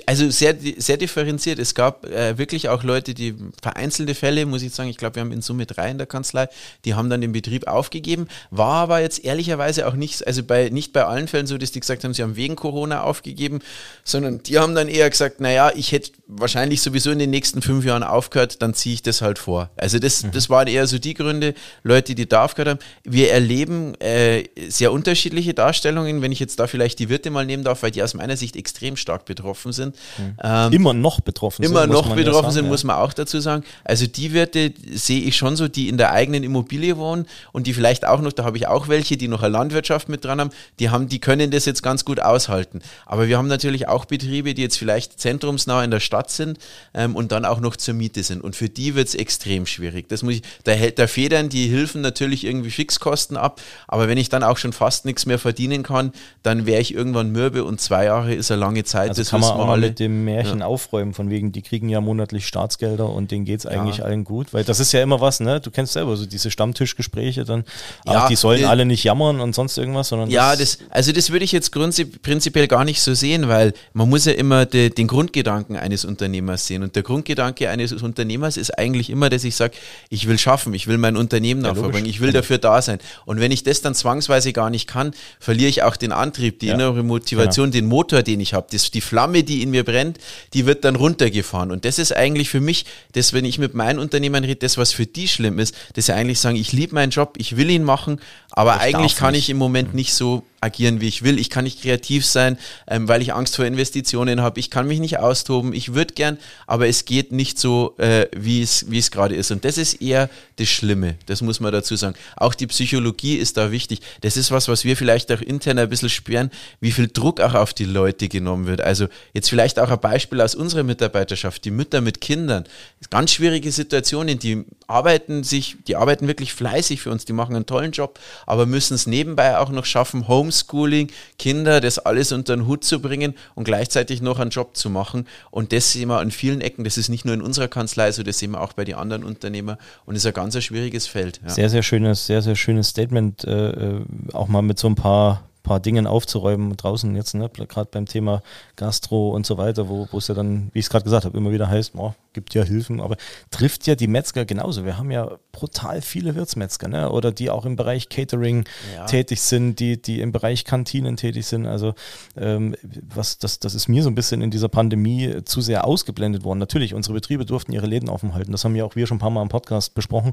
also 0.06 0.30
sehr, 0.30 0.56
sehr 0.78 0.96
differenziert. 0.96 1.60
Es 1.60 1.76
gab 1.76 2.04
äh, 2.06 2.38
wirklich 2.38 2.68
auch 2.68 2.82
Leute, 2.82 3.14
die 3.14 3.36
vereinzelte 3.62 4.16
Fälle, 4.16 4.44
muss 4.46 4.62
ich 4.62 4.74
sagen, 4.74 4.88
ich 4.88 4.96
glaube, 4.96 5.14
wir 5.14 5.20
haben 5.20 5.30
in 5.30 5.42
Summe 5.42 5.66
drei 5.66 5.88
in 5.88 5.98
der 5.98 6.08
Kanzlei, 6.08 6.48
die 6.84 6.94
haben 6.94 7.08
dann 7.08 7.20
den 7.20 7.30
Betrieb 7.30 7.68
aufgegeben. 7.68 8.26
War 8.50 8.82
aber 8.82 9.00
jetzt 9.00 9.24
ehrlicherweise 9.24 9.86
auch 9.86 9.94
nicht, 9.94 10.26
also 10.26 10.42
bei, 10.42 10.70
nicht 10.70 10.92
bei 10.92 11.04
allen 11.04 11.28
Fällen 11.28 11.46
so, 11.46 11.56
dass 11.56 11.70
die 11.70 11.78
gesagt 11.78 12.02
haben, 12.02 12.14
sie 12.14 12.24
haben 12.24 12.34
wegen 12.34 12.56
Corona 12.56 13.04
aufgegeben, 13.04 13.60
sondern 14.02 14.42
die 14.42 14.58
haben 14.58 14.74
dann 14.74 14.88
eher 14.88 15.08
gesagt, 15.08 15.40
naja, 15.40 15.70
ich 15.72 15.92
hätte 15.92 16.10
wahrscheinlich 16.32 16.80
sowieso 16.82 17.10
in 17.10 17.18
den 17.18 17.30
nächsten 17.30 17.62
fünf 17.62 17.84
Jahren 17.84 18.02
aufgehört 18.02 18.62
dann 18.62 18.74
ziehe 18.74 18.94
ich 18.94 19.02
das 19.02 19.22
halt 19.22 19.38
vor. 19.38 19.70
Also 19.76 19.98
das, 19.98 20.22
mhm. 20.22 20.32
das 20.32 20.48
waren 20.50 20.68
eher 20.68 20.86
so 20.86 20.98
die 20.98 21.14
Gründe, 21.14 21.54
Leute, 21.82 22.14
die 22.14 22.28
da 22.28 22.44
aufgehört 22.44 22.68
haben. 22.68 22.78
Wir 23.04 23.32
erleben 23.32 23.94
äh, 24.00 24.44
sehr 24.68 24.92
unterschiedliche 24.92 25.54
Darstellungen, 25.54 26.22
wenn 26.22 26.32
ich 26.32 26.40
jetzt 26.40 26.58
da 26.60 26.66
vielleicht 26.66 26.98
die 26.98 27.08
Wirte 27.08 27.30
mal 27.30 27.46
nehmen 27.46 27.64
darf, 27.64 27.82
weil 27.82 27.90
die 27.90 28.02
aus 28.02 28.14
meiner 28.14 28.36
Sicht 28.36 28.56
extrem 28.56 28.96
stark 28.96 29.24
betroffen 29.24 29.72
sind. 29.72 29.96
Mhm. 30.18 30.36
Ähm, 30.42 30.72
immer 30.72 30.92
noch 30.92 31.20
betroffen 31.20 31.64
immer 31.64 31.80
sind. 31.80 31.90
Immer 31.90 32.02
noch 32.02 32.14
betroffen 32.14 32.44
ja 32.46 32.52
sind, 32.52 32.64
ja. 32.66 32.70
muss 32.70 32.84
man 32.84 32.96
auch 32.96 33.12
dazu 33.12 33.40
sagen. 33.40 33.64
Also 33.84 34.06
die 34.06 34.32
Wirte 34.32 34.72
sehe 34.92 35.22
ich 35.22 35.36
schon 35.36 35.56
so, 35.56 35.68
die 35.68 35.88
in 35.88 35.98
der 35.98 36.12
eigenen 36.12 36.44
Immobilie 36.44 36.96
wohnen 36.96 37.26
und 37.52 37.66
die 37.66 37.74
vielleicht 37.74 38.06
auch 38.06 38.20
noch, 38.20 38.32
da 38.32 38.44
habe 38.44 38.56
ich 38.56 38.68
auch 38.68 38.88
welche, 38.88 39.16
die 39.16 39.28
noch 39.28 39.42
eine 39.42 39.52
Landwirtschaft 39.52 40.08
mit 40.08 40.24
dran 40.24 40.40
haben, 40.40 40.50
die 40.78 40.90
haben, 40.90 41.08
die 41.08 41.18
können 41.18 41.50
das 41.50 41.64
jetzt 41.64 41.82
ganz 41.82 42.04
gut 42.04 42.20
aushalten. 42.20 42.80
Aber 43.06 43.28
wir 43.28 43.38
haben 43.38 43.48
natürlich 43.48 43.88
auch 43.88 44.04
Betriebe, 44.04 44.54
die 44.54 44.62
jetzt 44.62 44.76
vielleicht 44.76 45.18
zentrumsnah 45.20 45.82
in 45.82 45.90
der 45.90 46.00
Stadt 46.00 46.19
sind 46.28 46.58
ähm, 46.92 47.16
und 47.16 47.32
dann 47.32 47.44
auch 47.44 47.60
noch 47.60 47.76
zur 47.76 47.94
Miete 47.94 48.22
sind. 48.22 48.42
Und 48.42 48.56
für 48.56 48.68
die 48.68 48.94
wird 48.94 49.08
es 49.08 49.14
extrem 49.14 49.64
schwierig. 49.64 50.08
Das 50.08 50.22
muss 50.22 50.34
ich, 50.34 50.42
da, 50.64 50.74
da 50.74 51.06
federn 51.06 51.48
die 51.48 51.68
Hilfen 51.68 52.00
natürlich 52.02 52.44
irgendwie 52.44 52.70
Fixkosten 52.70 53.36
ab, 53.36 53.60
aber 53.88 54.08
wenn 54.08 54.18
ich 54.18 54.28
dann 54.28 54.42
auch 54.42 54.58
schon 54.58 54.72
fast 54.72 55.04
nichts 55.04 55.24
mehr 55.24 55.38
verdienen 55.38 55.82
kann, 55.82 56.12
dann 56.42 56.66
wäre 56.66 56.80
ich 56.80 56.92
irgendwann 56.94 57.30
mürbe 57.30 57.64
und 57.64 57.80
zwei 57.80 58.04
Jahre 58.06 58.34
ist 58.34 58.50
eine 58.50 58.60
lange 58.60 58.84
Zeit. 58.84 59.10
Also 59.10 59.22
das 59.22 59.30
kann 59.30 59.40
man 59.40 59.50
auch 59.50 59.68
alle. 59.68 59.88
mit 59.88 59.98
dem 59.98 60.24
Märchen 60.24 60.60
ja. 60.60 60.66
aufräumen, 60.66 61.14
von 61.14 61.30
wegen, 61.30 61.52
die 61.52 61.62
kriegen 61.62 61.88
ja 61.88 62.00
monatlich 62.00 62.46
Staatsgelder 62.46 63.08
und 63.08 63.30
denen 63.30 63.44
geht 63.44 63.60
es 63.60 63.66
eigentlich 63.66 63.98
ja. 63.98 64.04
allen 64.04 64.24
gut, 64.24 64.52
weil 64.52 64.64
das 64.64 64.80
ist 64.80 64.92
ja 64.92 65.02
immer 65.02 65.20
was, 65.20 65.40
ne? 65.40 65.60
Du 65.60 65.70
kennst 65.70 65.92
selber 65.92 66.16
so 66.16 66.26
diese 66.26 66.50
Stammtischgespräche 66.50 67.44
dann, 67.44 67.64
ja, 68.06 68.24
ach, 68.24 68.28
die 68.28 68.36
sollen 68.36 68.62
äh, 68.62 68.66
alle 68.66 68.84
nicht 68.84 69.04
jammern 69.04 69.40
und 69.40 69.54
sonst 69.54 69.78
irgendwas, 69.78 70.08
sondern 70.08 70.30
Ja, 70.30 70.56
das, 70.56 70.78
also 70.90 71.12
das 71.12 71.30
würde 71.30 71.44
ich 71.44 71.52
jetzt 71.52 71.72
prinzipiell 71.72 72.68
gar 72.68 72.84
nicht 72.84 73.00
so 73.00 73.14
sehen, 73.14 73.48
weil 73.48 73.72
man 73.92 74.08
muss 74.08 74.24
ja 74.24 74.32
immer 74.32 74.66
de, 74.66 74.90
den 74.90 75.06
Grundgedanken 75.06 75.76
eines 75.76 76.04
Unternehmers 76.10 76.66
sehen. 76.66 76.82
Und 76.82 76.94
der 76.96 77.02
Grundgedanke 77.02 77.68
eines 77.70 77.92
Unternehmers 77.92 78.56
ist 78.56 78.78
eigentlich 78.78 79.08
immer, 79.10 79.30
dass 79.30 79.44
ich 79.44 79.54
sage, 79.56 79.74
ich 80.10 80.26
will 80.28 80.38
schaffen, 80.38 80.74
ich 80.74 80.86
will 80.86 80.98
mein 80.98 81.16
Unternehmen 81.16 81.64
Ja, 81.64 81.72
logisch. 81.72 82.02
ich 82.04 82.20
will 82.20 82.32
dafür 82.32 82.58
da 82.58 82.82
sein. 82.82 82.98
Und 83.24 83.40
wenn 83.40 83.52
ich 83.52 83.62
das 83.62 83.80
dann 83.80 83.94
zwangsweise 83.94 84.52
gar 84.52 84.70
nicht 84.70 84.86
kann, 84.88 85.12
verliere 85.38 85.68
ich 85.70 85.82
auch 85.82 85.96
den 85.96 86.12
Antrieb, 86.12 86.58
die 86.58 86.66
Ja. 86.66 86.74
innere 86.74 87.02
Motivation, 87.02 87.70
den 87.70 87.86
Motor, 87.86 88.22
den 88.22 88.40
ich 88.40 88.54
habe, 88.54 88.66
die 88.70 89.00
Flamme, 89.00 89.42
die 89.44 89.62
in 89.62 89.70
mir 89.70 89.84
brennt, 89.84 90.18
die 90.54 90.66
wird 90.66 90.84
dann 90.84 90.96
runtergefahren. 90.96 91.70
Und 91.70 91.84
das 91.84 91.98
ist 91.98 92.14
eigentlich 92.16 92.50
für 92.50 92.60
mich, 92.60 92.84
das, 93.12 93.32
wenn 93.32 93.44
ich 93.44 93.58
mit 93.58 93.74
meinen 93.74 93.98
Unternehmern 93.98 94.44
rede, 94.44 94.56
das, 94.56 94.76
was 94.78 94.92
für 94.92 95.06
die 95.06 95.28
schlimm 95.28 95.58
ist, 95.58 95.74
dass 95.94 96.06
sie 96.06 96.14
eigentlich 96.14 96.40
sagen, 96.40 96.56
ich 96.56 96.72
liebe 96.72 96.94
meinen 96.94 97.10
Job, 97.10 97.34
ich 97.38 97.56
will 97.56 97.70
ihn 97.70 97.84
machen, 97.84 98.20
aber 98.50 98.76
Ich 98.76 98.80
eigentlich 98.96 99.16
kann 99.16 99.32
nicht. 99.32 99.44
ich 99.44 99.50
im 99.50 99.58
Moment 99.58 99.94
nicht 99.94 100.14
so 100.14 100.44
agieren, 100.60 101.00
wie 101.00 101.08
ich 101.08 101.22
will. 101.22 101.38
Ich 101.38 101.48
kann 101.48 101.64
nicht 101.64 101.80
kreativ 101.80 102.26
sein, 102.26 102.58
ähm, 102.86 103.08
weil 103.08 103.22
ich 103.22 103.32
Angst 103.32 103.56
vor 103.56 103.64
Investitionen 103.64 104.42
habe. 104.42 104.60
Ich 104.60 104.70
kann 104.70 104.86
mich 104.86 105.00
nicht 105.00 105.18
austoben. 105.18 105.72
Ich 105.72 105.94
würde 105.94 106.12
gern, 106.14 106.36
aber 106.66 106.86
es 106.86 107.06
geht 107.06 107.32
nicht 107.32 107.58
so, 107.58 107.94
äh, 107.96 108.26
wie 108.36 108.60
es 108.60 108.90
wie 108.90 108.98
es 108.98 109.10
gerade 109.10 109.34
ist. 109.34 109.50
Und 109.50 109.64
das 109.64 109.78
ist 109.78 110.02
eher 110.02 110.28
das 110.56 110.68
Schlimme. 110.68 111.16
Das 111.26 111.40
muss 111.40 111.60
man 111.60 111.72
dazu 111.72 111.96
sagen. 111.96 112.14
Auch 112.36 112.54
die 112.54 112.66
Psychologie 112.66 113.36
ist 113.36 113.56
da 113.56 113.70
wichtig. 113.70 114.00
Das 114.20 114.36
ist 114.36 114.50
was, 114.50 114.68
was 114.68 114.84
wir 114.84 114.96
vielleicht 114.98 115.32
auch 115.32 115.40
intern 115.40 115.78
ein 115.78 115.88
bisschen 115.88 116.10
spüren, 116.10 116.50
wie 116.80 116.92
viel 116.92 117.08
Druck 117.08 117.40
auch 117.40 117.54
auf 117.54 117.72
die 117.72 117.86
Leute 117.86 118.28
genommen 118.28 118.66
wird. 118.66 118.82
Also 118.82 119.06
jetzt 119.32 119.48
vielleicht 119.48 119.78
auch 119.78 119.90
ein 119.90 120.00
Beispiel 120.00 120.42
aus 120.42 120.54
unserer 120.54 120.82
Mitarbeiterschaft. 120.82 121.64
Die 121.64 121.70
Mütter 121.70 122.02
mit 122.02 122.20
Kindern. 122.20 122.64
Ganz 123.08 123.32
schwierige 123.32 123.72
Situationen. 123.72 124.38
Die 124.38 124.64
arbeiten 124.86 125.42
sich, 125.42 125.76
die 125.86 125.96
arbeiten 125.96 126.26
wirklich 126.26 126.52
fleißig 126.52 127.00
für 127.00 127.10
uns. 127.10 127.24
Die 127.24 127.32
machen 127.32 127.56
einen 127.56 127.64
tollen 127.64 127.92
Job, 127.92 128.18
aber 128.46 128.66
müssen 128.66 128.94
es 128.94 129.06
nebenbei 129.06 129.58
auch 129.58 129.70
noch 129.70 129.84
schaffen, 129.84 130.28
Homeschooling, 130.28 131.08
Kinder, 131.38 131.80
das 131.80 131.98
alles 131.98 132.32
unter 132.32 132.56
den 132.56 132.66
Hut 132.66 132.84
zu 132.84 133.00
bringen 133.00 133.34
und 133.54 133.64
gleichzeitig 133.64 134.22
noch 134.22 134.38
einen 134.38 134.50
Job 134.50 134.76
zu 134.76 134.90
machen. 134.90 135.26
Und 135.50 135.72
das 135.72 135.92
sehen 135.92 136.08
wir 136.08 136.18
an 136.18 136.30
vielen 136.30 136.60
Ecken. 136.60 136.84
Das 136.84 136.96
ist 136.96 137.08
nicht 137.08 137.24
nur 137.24 137.34
in 137.34 137.42
unserer 137.42 137.68
Kanzlei 137.68 138.12
so, 138.12 138.22
das 138.22 138.38
sehen 138.38 138.52
wir 138.52 138.60
auch 138.60 138.72
bei 138.72 138.84
den 138.84 138.96
anderen 138.96 139.24
Unternehmern 139.24 139.76
und 140.06 140.16
ist 140.16 140.26
ein 140.26 140.32
ganz 140.32 140.60
schwieriges 140.62 141.06
Feld. 141.06 141.40
Ja. 141.42 141.50
Sehr, 141.50 141.70
sehr 141.70 141.82
schönes, 141.82 142.26
sehr, 142.26 142.42
sehr 142.42 142.56
schönes 142.56 142.88
Statement, 142.88 143.44
äh, 143.44 143.70
äh, 143.70 144.00
auch 144.32 144.48
mal 144.48 144.62
mit 144.62 144.78
so 144.78 144.88
ein 144.88 144.94
paar, 144.94 145.49
paar 145.62 145.80
Dingen 145.80 146.06
aufzuräumen 146.06 146.76
draußen 146.76 147.14
jetzt, 147.16 147.34
ne? 147.34 147.48
gerade 147.48 147.88
beim 147.90 148.06
Thema 148.06 148.42
Gastro 148.76 149.30
und 149.30 149.46
so 149.46 149.58
weiter, 149.58 149.88
wo 149.88 150.06
es 150.16 150.28
ja 150.28 150.34
dann, 150.34 150.70
wie 150.72 150.78
ich 150.78 150.86
es 150.86 150.90
gerade 150.90 151.04
gesagt 151.04 151.24
habe, 151.24 151.36
immer 151.36 151.52
wieder 151.52 151.68
heißt, 151.68 151.92
oh, 151.96 152.14
gibt 152.32 152.54
ja 152.54 152.62
Hilfen, 152.62 153.00
aber 153.00 153.16
trifft 153.50 153.86
ja 153.86 153.94
die 153.94 154.06
Metzger 154.06 154.44
genauso. 154.44 154.84
Wir 154.84 154.96
haben 154.98 155.10
ja 155.10 155.38
brutal 155.52 156.00
viele 156.00 156.34
Wirtsmetzger, 156.34 156.88
ne? 156.88 157.10
oder 157.10 157.32
die 157.32 157.50
auch 157.50 157.64
im 157.64 157.76
Bereich 157.76 158.08
Catering 158.08 158.64
Ja. 158.94 159.06
tätig 159.06 159.40
sind, 159.40 159.80
die, 159.80 160.00
die 160.00 160.20
im 160.20 160.32
Bereich 160.32 160.64
Kantinen 160.64 161.16
tätig 161.16 161.46
sind. 161.46 161.66
Also 161.66 161.94
ähm, 162.36 162.76
was, 163.08 163.38
das, 163.38 163.58
das 163.58 163.74
ist 163.74 163.88
mir 163.88 164.02
so 164.02 164.10
ein 164.10 164.14
bisschen 164.14 164.42
in 164.42 164.50
dieser 164.50 164.68
Pandemie 164.68 165.42
zu 165.44 165.60
sehr 165.60 165.84
ausgeblendet 165.84 166.44
worden. 166.44 166.58
Natürlich, 166.58 166.94
unsere 166.94 167.14
Betriebe 167.14 167.44
durften 167.44 167.72
ihre 167.72 167.86
Läden 167.86 168.08
offen 168.08 168.34
halten. 168.34 168.52
Das 168.52 168.64
haben 168.64 168.76
ja 168.76 168.84
auch 168.84 168.96
wir 168.96 169.06
schon 169.06 169.16
ein 169.16 169.20
paar 169.20 169.30
Mal 169.30 169.42
im 169.42 169.48
Podcast 169.48 169.94
besprochen. 169.94 170.32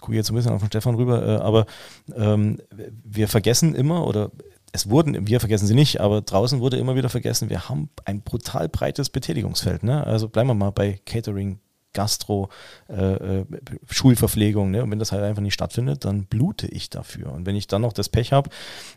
Gucke 0.00 0.16
jetzt 0.16 0.30
ein 0.30 0.34
bisschen 0.34 0.52
auf 0.52 0.60
den 0.60 0.68
Stefan 0.68 0.94
rüber, 0.96 1.26
äh, 1.26 1.36
aber 1.40 1.66
ähm, 2.14 2.58
wir 3.04 3.28
vergessen 3.28 3.74
immer 3.74 4.06
oder 4.06 4.30
es 4.78 4.88
wurden, 4.88 5.26
wir 5.26 5.40
vergessen 5.40 5.66
sie 5.66 5.74
nicht, 5.74 6.00
aber 6.00 6.20
draußen 6.20 6.60
wurde 6.60 6.76
immer 6.76 6.94
wieder 6.94 7.08
vergessen, 7.08 7.50
wir 7.50 7.68
haben 7.68 7.90
ein 8.04 8.22
brutal 8.22 8.68
breites 8.68 9.10
Betätigungsfeld. 9.10 9.82
Ne? 9.82 10.06
Also 10.06 10.28
bleiben 10.28 10.48
wir 10.48 10.54
mal 10.54 10.70
bei 10.70 11.00
Catering, 11.04 11.58
Gastro, 11.92 12.48
äh, 12.88 13.40
äh, 13.40 13.44
Schulverpflegung. 13.90 14.70
Ne? 14.70 14.84
Und 14.84 14.90
wenn 14.90 15.00
das 15.00 15.10
halt 15.10 15.24
einfach 15.24 15.42
nicht 15.42 15.54
stattfindet, 15.54 16.04
dann 16.04 16.26
blute 16.26 16.68
ich 16.68 16.90
dafür. 16.90 17.32
Und 17.32 17.44
wenn 17.44 17.56
ich 17.56 17.66
dann 17.66 17.82
noch 17.82 17.92
das 17.92 18.08
Pech 18.08 18.32
habe, 18.32 18.50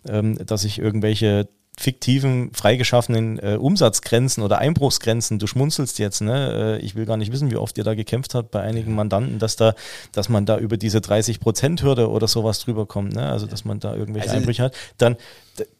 ähm, 0.08 0.38
dass 0.46 0.66
ich 0.66 0.78
irgendwelche 0.78 1.48
fiktiven, 1.82 2.52
freigeschaffenen 2.54 3.40
äh, 3.40 3.56
Umsatzgrenzen 3.60 4.44
oder 4.44 4.60
Einbruchsgrenzen, 4.60 5.40
du 5.40 5.48
schmunzelst 5.48 5.98
jetzt, 6.00 6.22
ne? 6.22 6.78
Äh, 6.80 6.86
ich 6.86 6.96
will 6.96 7.06
gar 7.06 7.18
nicht 7.18 7.32
wissen, 7.32 7.50
wie 7.52 7.56
oft 7.56 7.78
ihr 7.78 7.84
da 7.84 7.96
gekämpft 7.96 8.36
habt 8.36 8.52
bei 8.52 8.62
einigen 8.62 8.94
Mandanten, 8.94 9.40
dass 9.40 9.56
da, 9.56 9.74
dass 10.12 10.30
man 10.30 10.46
da 10.46 10.58
über 10.60 10.78
diese 10.78 11.00
30%-Hürde 11.00 12.10
oder 12.10 12.28
sowas 12.28 12.60
drüber 12.60 12.86
kommt, 12.86 13.14
ne? 13.16 13.30
Also 13.30 13.48
dass 13.48 13.66
man 13.66 13.80
da 13.80 13.96
irgendwelche 13.96 14.28
Also- 14.30 14.38
Einbrüche 14.40 14.64
hat, 14.64 14.76
dann 14.98 15.18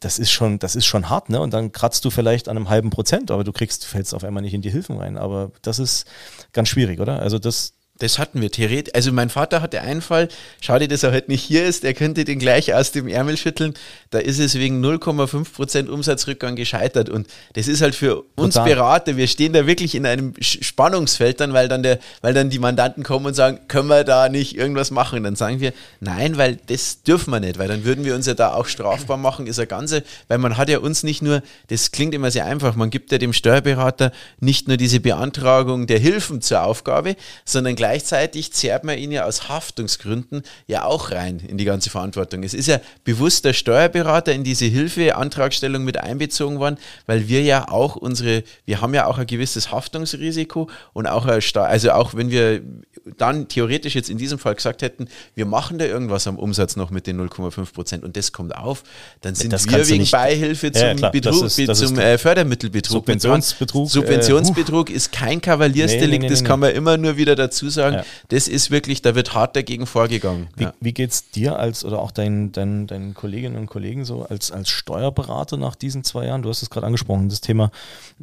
das 0.00 0.18
ist 0.18 0.30
schon, 0.30 0.58
das 0.58 0.76
ist 0.76 0.84
schon 0.84 1.08
hart, 1.08 1.30
ne? 1.30 1.40
Und 1.40 1.54
dann 1.54 1.72
kratzt 1.72 2.04
du 2.04 2.10
vielleicht 2.10 2.48
an 2.48 2.56
einem 2.56 2.68
halben 2.68 2.90
Prozent, 2.90 3.30
aber 3.30 3.42
du 3.42 3.52
kriegst, 3.52 3.86
fällst 3.86 4.14
auf 4.14 4.22
einmal 4.24 4.42
nicht 4.42 4.54
in 4.54 4.60
die 4.62 4.70
Hilfen 4.70 4.98
rein. 4.98 5.16
Aber 5.16 5.50
das 5.62 5.78
ist 5.78 6.06
ganz 6.52 6.68
schwierig, 6.68 7.00
oder? 7.00 7.20
Also 7.20 7.38
das, 7.38 7.72
Das 8.02 8.18
hatten 8.18 8.40
wir 8.40 8.50
theoretisch. 8.50 8.94
Also 8.94 9.12
mein 9.12 9.30
Vater 9.30 9.62
hatte 9.62 9.80
einen 9.80 10.02
Fall, 10.02 10.28
schade, 10.60 10.88
dass 10.88 11.04
er 11.04 11.12
heute 11.12 11.30
nicht 11.30 11.44
hier 11.44 11.64
ist, 11.64 11.84
er 11.84 11.94
könnte 11.94 12.24
den 12.24 12.40
gleich 12.40 12.74
aus 12.74 12.90
dem 12.90 13.06
Ärmel 13.06 13.36
schütteln. 13.36 13.74
Da 14.10 14.18
ist 14.18 14.40
es 14.40 14.56
wegen 14.56 14.84
0,5% 14.84 15.88
Umsatzrückgang 15.88 16.56
gescheitert. 16.56 17.08
Und 17.08 17.28
das 17.52 17.68
ist 17.68 17.80
halt 17.80 17.94
für 17.94 18.24
uns 18.34 18.54
Total. 18.54 18.68
Berater, 18.74 19.16
wir 19.16 19.28
stehen 19.28 19.52
da 19.52 19.68
wirklich 19.68 19.94
in 19.94 20.04
einem 20.04 20.34
Spannungsfeld 20.40 21.40
dann, 21.40 21.52
weil 21.52 21.68
dann 21.68 21.84
der, 21.84 22.00
weil 22.22 22.34
dann 22.34 22.50
die 22.50 22.58
Mandanten 22.58 23.04
kommen 23.04 23.26
und 23.26 23.34
sagen, 23.34 23.60
können 23.68 23.86
wir 23.86 24.02
da 24.02 24.28
nicht 24.28 24.56
irgendwas 24.56 24.90
machen? 24.90 25.18
Und 25.18 25.24
dann 25.24 25.36
sagen 25.36 25.60
wir, 25.60 25.72
nein, 26.00 26.36
weil 26.36 26.58
das 26.66 27.04
dürfen 27.04 27.30
wir 27.30 27.38
nicht, 27.38 27.58
weil 27.60 27.68
dann 27.68 27.84
würden 27.84 28.04
wir 28.04 28.16
uns 28.16 28.26
ja 28.26 28.34
da 28.34 28.52
auch 28.54 28.66
strafbar 28.66 29.16
machen, 29.16 29.46
ist 29.46 29.60
eine 29.60 29.68
ganze, 29.68 30.02
weil 30.26 30.38
man 30.38 30.56
hat 30.56 30.68
ja 30.68 30.78
uns 30.78 31.04
nicht 31.04 31.22
nur, 31.22 31.40
das 31.68 31.92
klingt 31.92 32.14
immer 32.14 32.32
sehr 32.32 32.46
einfach, 32.46 32.74
man 32.74 32.90
gibt 32.90 33.12
ja 33.12 33.18
dem 33.18 33.32
Steuerberater 33.32 34.10
nicht 34.40 34.66
nur 34.66 34.76
diese 34.76 34.98
Beantragung 34.98 35.86
der 35.86 36.00
Hilfen 36.00 36.42
zur 36.42 36.64
Aufgabe, 36.64 37.14
sondern 37.44 37.76
gleichzeitig 37.92 38.52
zerrt 38.54 38.84
man 38.84 38.96
ihn 38.96 39.12
ja 39.12 39.24
aus 39.26 39.50
Haftungsgründen 39.50 40.42
ja 40.66 40.84
auch 40.84 41.10
rein 41.10 41.40
in 41.46 41.58
die 41.58 41.64
ganze 41.66 41.90
Verantwortung. 41.90 42.42
Es 42.42 42.54
ist 42.54 42.66
ja 42.66 42.80
bewusst 43.04 43.44
der 43.44 43.52
Steuerberater 43.52 44.32
in 44.32 44.44
diese 44.44 44.64
Hilfeantragstellung 44.64 45.84
mit 45.84 45.98
einbezogen 45.98 46.58
worden, 46.58 46.78
weil 47.06 47.28
wir 47.28 47.42
ja 47.42 47.68
auch 47.68 47.96
unsere, 47.96 48.44
wir 48.64 48.80
haben 48.80 48.94
ja 48.94 49.06
auch 49.06 49.18
ein 49.18 49.26
gewisses 49.26 49.70
Haftungsrisiko 49.70 50.70
und 50.94 51.06
auch 51.06 51.26
ein 51.26 51.42
also 51.54 51.90
auch 51.90 52.14
wenn 52.14 52.30
wir 52.30 52.62
dann 53.18 53.48
theoretisch 53.48 53.94
jetzt 53.94 54.08
in 54.08 54.16
diesem 54.16 54.38
Fall 54.38 54.54
gesagt 54.54 54.80
hätten, 54.80 55.08
wir 55.34 55.44
machen 55.44 55.76
da 55.78 55.84
irgendwas 55.84 56.26
am 56.28 56.38
Umsatz 56.38 56.76
noch 56.76 56.90
mit 56.90 57.06
den 57.06 57.20
0,5 57.20 57.72
Prozent 57.74 58.04
und 58.04 58.16
das 58.16 58.32
kommt 58.32 58.54
auf, 58.56 58.84
dann 59.20 59.34
sind 59.34 59.52
Das 59.52 59.68
wir 59.68 59.86
wegen 59.88 59.98
nicht- 60.02 60.12
Beihilfe 60.12 60.70
zum, 60.72 60.82
ja, 60.82 60.94
klar, 60.94 61.10
Betrug, 61.10 61.44
ist- 61.44 61.76
zum 61.76 61.98
äh, 61.98 62.16
Fördermittelbetrug. 62.16 62.92
Subventionsbetrug, 62.92 63.86
äh, 63.86 63.90
Subventionsbetrug 63.90 64.88
ist 64.88 65.10
kein 65.10 65.40
Kavaliersdelikt, 65.40 66.10
Nee, 66.12 66.18
nee, 66.18 66.24
nee, 66.26 66.28
das 66.28 66.44
kann 66.44 66.60
man 66.60 66.70
immer 66.72 66.96
nur 66.96 67.16
wieder 67.16 67.34
dazu 67.34 67.68
sagen. 67.68 67.81
Ja. 67.90 68.04
Das 68.28 68.48
ist 68.48 68.70
wirklich, 68.70 69.02
da 69.02 69.14
wird 69.14 69.34
hart 69.34 69.56
dagegen 69.56 69.86
vorgegangen. 69.86 70.48
Wie, 70.56 70.64
Ja. 70.64 70.74
wie 70.80 70.92
geht's 70.92 71.30
dir 71.30 71.58
als 71.58 71.84
oder 71.84 72.00
auch 72.00 72.10
deinen, 72.10 72.52
deinen, 72.52 72.86
deinen 72.86 73.14
Kolleginnen 73.14 73.56
und 73.56 73.66
Kollegen 73.66 74.04
so 74.04 74.22
als, 74.28 74.50
als 74.52 74.68
Steuerberater 74.68 75.56
nach 75.56 75.74
diesen 75.74 76.04
zwei 76.04 76.26
Jahren? 76.26 76.42
Du 76.42 76.48
hast 76.48 76.62
es 76.62 76.70
gerade 76.70 76.86
angesprochen, 76.86 77.28
das 77.28 77.40
Thema, 77.40 77.70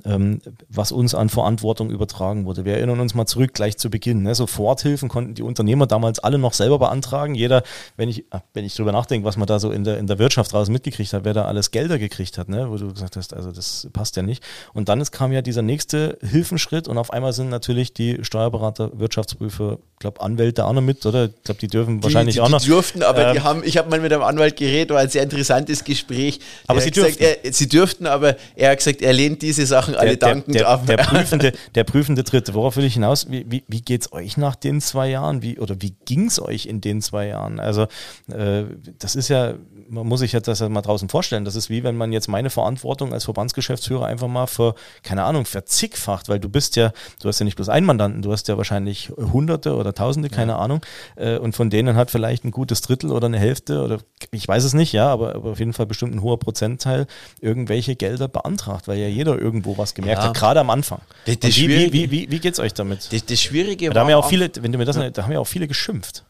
ähm, 0.06 0.42
was 0.70 0.92
uns 0.92 1.16
an 1.16 1.30
Verantwortung 1.30 1.90
übertragen 1.90 2.46
wurde. 2.46 2.66
Wir 2.66 2.76
erinnern 2.78 3.00
uns 3.00 3.14
mal 3.16 3.26
zurück, 3.26 3.54
gleich 3.54 3.78
zu 3.78 3.90
Beginn. 3.90 4.24
Ne? 4.24 4.36
Soforthilfen 4.36 5.10
konnten 5.10 5.34
die 5.36 5.44
Unternehmer 5.44 5.88
damals 5.88 6.20
alle 6.20 6.38
noch 6.38 6.54
selber 6.54 6.80
beantragen. 6.80 7.36
Jeder, 7.36 7.64
wenn 7.98 8.10
ich, 8.10 8.26
ah, 8.32 8.42
wenn 8.54 8.66
ich 8.66 8.76
drüber 8.76 8.92
nachdenke, 8.92 9.26
was 9.26 9.38
man 9.38 9.48
da 9.48 9.60
so 9.60 9.72
in 9.72 9.84
der, 9.84 9.98
in 9.98 10.08
der 10.08 10.20
Wirtschaft 10.20 10.54
draußen 10.54 10.72
mitgekriegt 10.72 11.14
hat, 11.14 11.24
wer 11.26 11.34
da 11.34 11.46
alles 11.46 11.72
Gelder 11.72 11.98
gekriegt 12.00 12.38
hat, 12.38 12.50
ne? 12.50 12.70
wo 12.70 12.78
du 12.78 12.94
gesagt 12.94 13.16
hast, 13.16 13.34
also 13.34 13.52
das 13.52 13.88
passt 13.94 14.16
ja 14.16 14.24
nicht. 14.24 14.44
Und 14.74 14.90
dann 14.90 15.02
ist, 15.02 15.12
kam 15.12 15.32
ja 15.32 15.42
dieser 15.42 15.62
nächste 15.62 16.18
Hilfenschritt 16.22 16.88
und 16.88 16.98
auf 16.98 17.12
einmal 17.12 17.34
sind 17.34 17.50
natürlich 17.50 17.94
die 17.94 18.20
Steuerberater, 18.24 18.92
Wirtschaftsprüfer, 19.40 19.80
ich 19.94 20.00
glaube 20.00 20.22
Anwälte 20.22 20.66
auch 20.66 20.74
noch 20.74 20.82
mit, 20.82 21.06
oder? 21.06 21.26
Ich 21.26 21.44
glaube, 21.44 21.60
die 21.60 21.68
dürfen 21.68 22.04
wahrscheinlich 22.04 22.36
die, 22.36 22.42
auch 22.42 22.48
die, 22.48 22.52
noch. 22.52 22.62
Die 22.62 22.70
durften, 22.70 23.04
aber 23.04 23.32
die 23.32 23.40
Ähm, 23.40 23.44
haben, 23.44 23.64
ich 23.64 23.78
habe 23.78 23.90
mal 23.90 24.00
mit 24.00 24.12
einem 24.14 24.24
Anwalt 24.24 24.56
geredet, 24.56 24.92
war 24.92 25.00
ein 25.00 25.10
sehr 25.10 25.24
interessantes 25.24 25.84
Gespräch. 25.84 26.40
Aber 26.68 26.82
sie 26.82 26.92
gesagt, 26.92 27.20
dürften. 27.20 27.40
Er, 27.44 27.54
sie 27.54 27.68
dürften, 27.68 28.08
aber 28.08 28.36
er 28.56 28.72
hat 28.72 28.78
gesagt, 28.78 29.02
er 29.02 29.14
lehnt 29.14 29.42
diese 29.42 29.66
Sachen 29.66 29.96
alle 29.96 30.18
dankend 30.18 30.56
der, 30.56 30.68
ab. 30.68 30.86
der, 30.86 30.98
der, 30.98 31.04
prüfende, 31.04 31.54
der 31.76 31.84
prüfende 31.84 32.24
Dritte. 32.24 32.54
Worauf 32.54 32.78
will 32.78 32.86
ich 32.86 32.94
hinaus? 32.94 33.30
Wie, 33.30 33.46
wie, 33.50 33.64
wie 33.68 33.82
geht 33.82 34.02
es 34.02 34.14
euch 34.14 34.38
nach 34.38 34.56
den 34.56 34.82
zwei 34.82 35.10
Jahren? 35.10 35.42
Wie, 35.42 35.60
oder 35.60 35.82
wie 35.82 35.96
ging 36.06 36.28
es 36.28 36.42
euch 36.42 36.66
in 36.66 36.82
den 36.82 37.02
zwei 37.02 37.28
Jahren? 37.28 37.60
Also, 37.60 37.84
äh, 38.32 38.64
das 39.00 39.16
ist 39.16 39.30
ja, 39.30 39.56
man 39.90 40.08
muss 40.08 40.20
sich 40.20 40.32
jetzt 40.32 40.48
das 40.48 40.60
ja 40.60 40.70
mal 40.70 40.82
draußen 40.82 41.10
vorstellen. 41.10 41.46
Das 41.46 41.56
ist 41.56 41.70
wie 41.70 41.84
wenn 41.84 41.96
man 41.98 42.12
jetzt 42.12 42.28
meine 42.28 42.50
Verantwortung 42.50 43.14
als 43.14 43.26
Verbandsgeschäftsführer 43.26 44.06
einfach 44.06 44.28
mal 44.28 44.48
für, 44.48 44.76
keine 45.04 45.24
Ahnung, 45.24 45.46
verzigfacht, 45.46 46.30
weil 46.30 46.40
du 46.40 46.50
bist 46.50 46.76
ja, 46.76 46.92
du 47.22 47.28
hast 47.28 47.40
ja 47.40 47.44
nicht 47.46 47.56
bloß 47.56 47.70
einen 47.70 47.86
Mandanten, 47.86 48.22
du 48.22 48.32
hast 48.32 48.48
ja 48.48 48.58
wahrscheinlich 48.58 49.10
Hunderte 49.18 49.76
oder 49.76 49.94
Tausende, 49.94 50.30
keine 50.30 50.56
Ahnung. 50.58 50.82
Äh, 51.16 51.38
und 51.38 51.56
von 51.56 51.70
denen 51.70 51.96
hat 51.96 52.12
vielleicht 52.12 52.46
ein 52.46 52.52
gutes 52.52 52.82
Drittel 52.82 53.12
oder 53.12 53.26
eine 53.28 53.40
Hälfte 53.40 53.82
oder 53.84 54.00
ich 54.32 54.48
weiß 54.48 54.64
es 54.64 54.74
nicht, 54.74 54.94
ja, 54.94 55.08
aber, 55.08 55.36
aber 55.36 55.52
auf 55.52 55.60
jeden 55.60 55.74
Fall 55.74 55.86
bestimmt 55.86 56.14
ein 56.16 56.22
hoher 56.22 56.40
Prozentteil 56.40 57.08
irgendwelche 57.42 57.96
Gelder 57.96 58.28
beantragt, 58.28 58.88
weil 58.88 58.98
ja 59.00 59.08
jeder 59.08 59.38
irgendwo 59.40 59.78
was 59.78 59.94
gemerkt 59.94 60.22
Ja. 60.22 60.30
hat, 60.30 60.38
gerade 60.38 60.60
am 60.60 60.70
Anfang. 60.70 61.02
Das- 61.26 61.40
das 61.40 61.56
wie, 61.58 61.68
wie, 61.92 62.12
wie, 62.12 62.32
wie, 62.32 62.40
geht's 62.40 62.60
euch 62.60 62.74
damit? 62.74 63.12
Das, 63.12 63.26
das 63.26 63.42
Schwierige 63.42 63.90
Da 63.90 64.02
haben 64.02 64.10
ja 64.10 64.18
auch 64.18 64.28
viele, 64.30 64.50
wenn 64.62 64.72
du 64.72 64.78
mir 64.78 64.86
das, 64.86 64.98
da 65.14 65.24
haben 65.24 65.32
ja 65.32 65.40
auch 65.40 65.48
viele 65.48 65.68
geschimpft. 65.68 66.24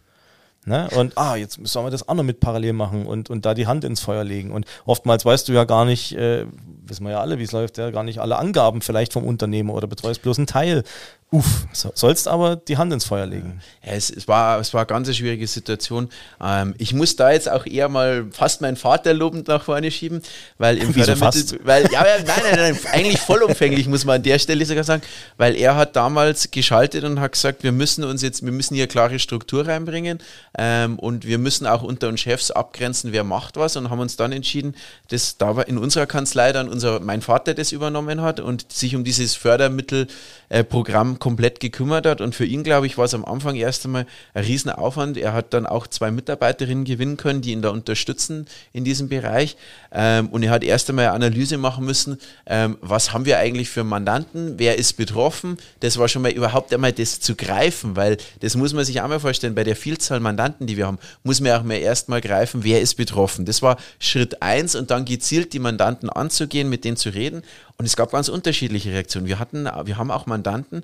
Ne? 0.66 0.90
Und 0.96 1.18
ah, 1.18 1.36
jetzt 1.36 1.60
sollen 1.64 1.86
wir 1.86 1.92
das 1.92 2.08
auch 2.08 2.14
noch 2.14 2.24
mit 2.24 2.40
parallel 2.40 2.74
machen 2.74 3.06
und, 3.06 3.30
und 3.30 3.46
da 3.46 3.54
die 3.54 3.68
Hand 3.68 3.84
ins 3.84 4.02
Feuer 4.02 4.24
legen. 4.24 4.52
Und 4.52 4.66
oftmals 4.86 5.26
weißt 5.26 5.48
du 5.48 5.54
ja 5.54 5.64
gar 5.64 5.86
nicht, 5.86 6.14
äh, 6.16 6.46
wissen 6.86 7.06
wir 7.06 7.12
ja 7.12 7.22
alle, 7.22 7.40
wie 7.40 7.44
es 7.44 7.52
läuft, 7.52 7.78
ja, 7.78 7.92
gar 7.92 8.04
nicht 8.04 8.20
alle 8.20 8.38
Angaben 8.38 8.82
vielleicht 8.82 9.14
vom 9.14 9.24
Unternehmer 9.24 9.74
oder 9.74 9.88
betreust 9.88 10.22
bloß 10.22 10.38
einen 10.38 10.48
Teil. 10.48 10.84
Uff, 11.32 11.68
so, 11.74 11.92
sollst 11.94 12.28
aber 12.28 12.56
die 12.56 12.78
Hand 12.78 12.92
ins 12.92 13.06
Feuer 13.06 13.28
legen. 13.28 13.62
Ja, 13.86 13.92
es, 13.92 14.10
es, 14.10 14.28
war, 14.28 14.60
es 14.60 14.74
war 14.74 14.82
eine 14.82 14.88
ganz 14.88 15.16
schwierige 15.16 15.46
Situation. 15.46 16.10
Ähm, 16.42 16.74
ich 16.80 16.92
muss 16.92 17.16
da 17.18 17.32
jetzt 17.32 17.48
auch 17.48 17.68
eher 17.68 17.88
mal 17.88 18.26
fast 18.32 18.62
meinen 18.62 18.78
Vater 18.78 19.14
lobend 19.14 19.48
nach 19.48 19.64
vorne 19.64 19.92
schieben, 19.92 20.24
weil 20.58 20.80
im 20.80 20.88
Wieso 20.96 21.16
Fördermittel, 21.16 21.60
weil, 21.66 21.84
ja, 21.92 22.04
nein, 22.04 22.26
nein, 22.26 22.56
nein, 22.56 22.80
eigentlich 22.94 23.20
vollumfänglich 23.20 23.88
muss 23.88 24.06
man 24.06 24.16
an 24.16 24.24
der 24.24 24.40
Stelle 24.40 24.66
sogar 24.66 24.84
sagen, 24.84 25.04
weil 25.38 25.56
er 25.56 25.76
hat 25.76 25.96
damals 25.96 26.50
geschaltet 26.50 27.04
und 27.04 27.20
hat 27.20 27.34
gesagt, 27.34 27.62
wir 27.62 27.74
müssen 27.74 28.04
uns 28.04 28.24
jetzt, 28.24 28.44
wir 28.44 28.52
müssen 28.52 28.74
hier 28.74 28.88
klare 28.88 29.20
Struktur 29.20 29.68
reinbringen 29.68 30.18
ähm, 30.58 30.98
und 30.98 31.28
wir 31.28 31.38
müssen 31.38 31.68
auch 31.68 31.84
unter 31.84 32.08
uns 32.08 32.22
Chefs 32.22 32.50
abgrenzen, 32.50 33.12
wer 33.12 33.24
macht 33.24 33.56
was 33.56 33.76
und 33.76 33.92
haben 33.92 34.00
uns 34.00 34.16
dann 34.16 34.32
entschieden, 34.32 34.76
dass 35.10 35.38
da 35.38 35.62
in 35.62 35.78
unserer 35.78 36.08
Kanzlei 36.08 36.54
dann 36.54 36.70
unser, 36.70 37.02
mein 37.02 37.22
Vater 37.22 37.54
das 37.54 37.72
übernommen 37.72 38.22
hat 38.22 38.40
und 38.40 38.72
sich 38.72 38.96
um 38.96 39.04
dieses 39.04 39.36
Fördermittelprogramm 39.36 41.14
äh, 41.14 41.19
komplett 41.20 41.60
gekümmert 41.60 42.06
hat. 42.06 42.22
Und 42.22 42.36
für 42.36 42.46
ihn, 42.46 42.64
glaube 42.64 42.88
ich, 42.88 42.98
war 42.98 43.06
es 43.06 43.14
am 43.14 43.26
Anfang 43.26 43.56
erst 43.56 43.86
einmal 43.86 44.06
ein 44.34 44.44
Riesenaufwand. 44.44 45.18
Er 45.18 45.34
hat 45.34 45.54
dann 45.54 45.66
auch 45.66 45.88
zwei 45.88 46.12
Mitarbeiterinnen 46.12 46.86
gewinnen 46.86 47.18
können, 47.18 47.42
die 47.42 47.52
ihn 47.52 47.62
da 47.62 47.70
unterstützen 47.70 48.48
in 48.74 48.84
diesem 48.84 49.10
Bereich. 49.10 49.58
Ähm, 49.92 50.30
und 50.30 50.44
er 50.44 50.52
hat 50.52 50.64
erst 50.64 50.90
einmal 50.90 51.06
eine 51.06 51.14
Analyse 51.14 51.58
machen 51.58 51.86
müssen, 51.86 52.18
ähm, 52.46 52.78
was 52.82 53.14
haben 53.14 53.26
wir 53.26 53.40
eigentlich 53.40 53.70
für 53.70 53.84
Mandanten, 53.84 54.54
wer 54.58 54.78
ist 54.78 54.94
betroffen. 54.94 55.58
Das 55.80 55.98
war 55.98 56.08
schon 56.08 56.22
mal 56.22 56.32
überhaupt 56.32 56.74
einmal 56.74 56.94
das 56.94 57.20
zu 57.20 57.36
greifen, 57.36 57.96
weil 57.96 58.18
das 58.40 58.56
muss 58.56 58.74
man 58.74 58.86
sich 58.86 59.02
auch 59.02 59.08
mal 59.08 59.20
vorstellen, 59.20 59.56
bei 59.56 59.64
der 59.64 59.76
Vielzahl 59.76 60.20
Mandanten, 60.20 60.68
die 60.68 60.78
wir 60.78 60.88
haben, 60.88 61.00
muss 61.24 61.42
man 61.42 61.52
auch 61.54 61.64
mal 61.64 61.76
erst 61.76 62.10
mal 62.10 62.22
greifen, 62.22 62.64
wer 62.64 62.82
ist 62.82 62.96
betroffen. 62.96 63.46
Das 63.46 63.62
war 63.62 63.78
Schritt 64.00 64.42
eins 64.42 64.76
und 64.76 64.92
dann 64.92 65.06
gezielt 65.06 65.54
die 65.54 65.60
Mandanten 65.60 66.10
anzugehen, 66.10 66.70
mit 66.70 66.86
denen 66.86 66.98
zu 66.98 67.10
reden. 67.10 67.44
Und 67.80 67.86
es 67.86 67.96
gab 67.96 68.12
ganz 68.12 68.28
unterschiedliche 68.28 68.92
Reaktionen. 68.92 69.26
Wir 69.26 69.40
hatten, 69.40 69.64
wir 69.64 69.98
haben 69.98 70.12
auch 70.12 70.26
Mandanten, 70.26 70.84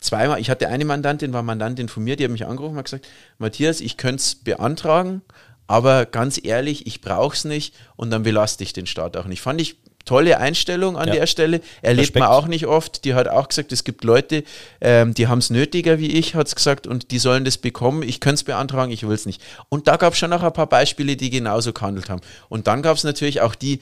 zweimal, 0.00 0.40
ich 0.40 0.50
hatte 0.50 0.68
eine 0.68 0.84
Mandantin, 0.84 1.32
war 1.32 1.44
Mandantin 1.44 1.88
von 1.88 2.02
mir, 2.02 2.16
die 2.16 2.24
hat 2.24 2.32
mich 2.32 2.44
angerufen 2.44 2.72
und 2.72 2.78
hat 2.78 2.86
gesagt, 2.86 3.08
Matthias, 3.38 3.80
ich 3.80 3.96
könnte 3.96 4.16
es 4.16 4.34
beantragen, 4.34 5.22
aber 5.68 6.06
ganz 6.06 6.40
ehrlich, 6.42 6.88
ich 6.88 7.00
brauche 7.00 7.36
es 7.36 7.44
nicht 7.44 7.74
und 7.94 8.10
dann 8.10 8.24
belaste 8.24 8.64
ich 8.64 8.72
den 8.72 8.86
Staat 8.86 9.16
auch 9.16 9.26
nicht. 9.26 9.42
Fand 9.42 9.60
ich 9.60 9.76
tolle 10.04 10.38
Einstellung 10.38 10.96
an 10.96 11.08
ja. 11.08 11.14
der 11.14 11.26
Stelle. 11.26 11.60
Erlebt 11.80 12.08
Respekt. 12.08 12.20
man 12.20 12.28
auch 12.28 12.46
nicht 12.46 12.66
oft. 12.66 13.04
Die 13.04 13.14
hat 13.14 13.28
auch 13.28 13.48
gesagt, 13.48 13.72
es 13.72 13.84
gibt 13.84 14.04
Leute, 14.04 14.44
ähm, 14.80 15.14
die 15.14 15.28
haben 15.28 15.38
es 15.38 15.50
nötiger 15.50 15.98
wie 15.98 16.10
ich, 16.10 16.34
hat 16.34 16.46
es 16.48 16.54
gesagt, 16.54 16.86
und 16.86 17.10
die 17.10 17.18
sollen 17.18 17.44
das 17.44 17.58
bekommen. 17.58 18.02
Ich 18.02 18.20
könnte 18.20 18.34
es 18.34 18.44
beantragen, 18.44 18.92
ich 18.92 19.06
will 19.06 19.14
es 19.14 19.24
nicht. 19.24 19.40
Und 19.68 19.88
da 19.88 19.96
gab 19.96 20.12
es 20.12 20.18
schon 20.18 20.30
noch 20.30 20.42
ein 20.42 20.52
paar 20.52 20.66
Beispiele, 20.66 21.16
die 21.16 21.30
genauso 21.30 21.72
gehandelt 21.72 22.10
haben. 22.10 22.20
Und 22.48 22.66
dann 22.66 22.82
gab 22.82 22.96
es 22.96 23.04
natürlich 23.04 23.40
auch 23.40 23.54
die, 23.54 23.80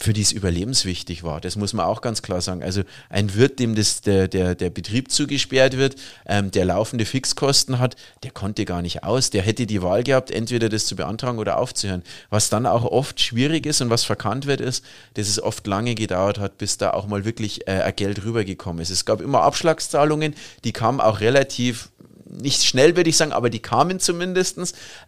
für 0.00 0.12
die 0.12 0.22
es 0.22 0.32
überlebenswichtig 0.32 1.22
war. 1.22 1.40
Das 1.40 1.56
muss 1.56 1.72
man 1.72 1.86
auch 1.86 2.00
ganz 2.00 2.22
klar 2.22 2.40
sagen. 2.40 2.62
Also 2.62 2.82
ein 3.08 3.34
Wirt, 3.34 3.58
dem 3.58 3.74
das, 3.74 4.00
der, 4.00 4.28
der, 4.28 4.54
der 4.54 4.70
Betrieb 4.70 5.10
zugesperrt 5.10 5.76
wird, 5.76 5.96
ähm, 6.26 6.50
der 6.50 6.64
laufende 6.64 7.04
Fixkosten 7.04 7.78
hat, 7.78 7.96
der 8.22 8.30
konnte 8.30 8.64
gar 8.64 8.82
nicht 8.82 9.02
aus. 9.02 9.30
Der 9.30 9.42
hätte 9.42 9.66
die 9.66 9.82
Wahl 9.82 10.02
gehabt, 10.02 10.30
entweder 10.30 10.68
das 10.68 10.86
zu 10.86 10.96
beantragen 10.96 11.38
oder 11.38 11.58
aufzuhören. 11.58 12.02
Was 12.30 12.48
dann 12.48 12.66
auch 12.66 12.84
oft 12.84 13.20
schwierig 13.20 13.66
ist 13.66 13.80
und 13.80 13.90
was 13.90 14.04
verkannt 14.04 14.46
wird, 14.46 14.60
ist, 14.60 14.84
dass 15.14 15.28
es 15.28 15.42
oft 15.42 15.66
lange 15.66 15.94
gedauert 15.94 16.38
hat, 16.38 16.58
bis 16.58 16.78
da 16.78 16.90
auch 16.90 17.06
mal 17.06 17.24
wirklich 17.24 17.66
äh, 17.66 17.92
Geld 17.94 18.24
rübergekommen 18.24 18.82
ist. 18.82 18.90
Es 18.90 19.04
gab 19.04 19.20
immer 19.20 19.42
Abschlagszahlungen, 19.42 20.34
die 20.64 20.72
kamen 20.72 21.00
auch 21.00 21.20
relativ 21.20 21.90
nicht 22.30 22.64
schnell, 22.64 22.96
würde 22.96 23.10
ich 23.10 23.16
sagen, 23.16 23.32
aber 23.32 23.50
die 23.50 23.60
kamen 23.60 24.00
zumindest. 24.00 24.58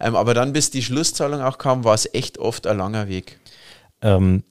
Ähm, 0.01 0.17
aber 0.17 0.35
dann, 0.35 0.53
bis 0.53 0.71
die 0.71 0.83
Schlusszahlung 0.83 1.43
auch 1.43 1.59
kam, 1.59 1.85
war 1.85 1.95
es 1.95 2.09
echt 2.13 2.39
oft 2.39 2.67
ein 2.67 2.79
langer 2.79 3.09
Weg. 3.09 3.39
Ähm, 4.03 4.43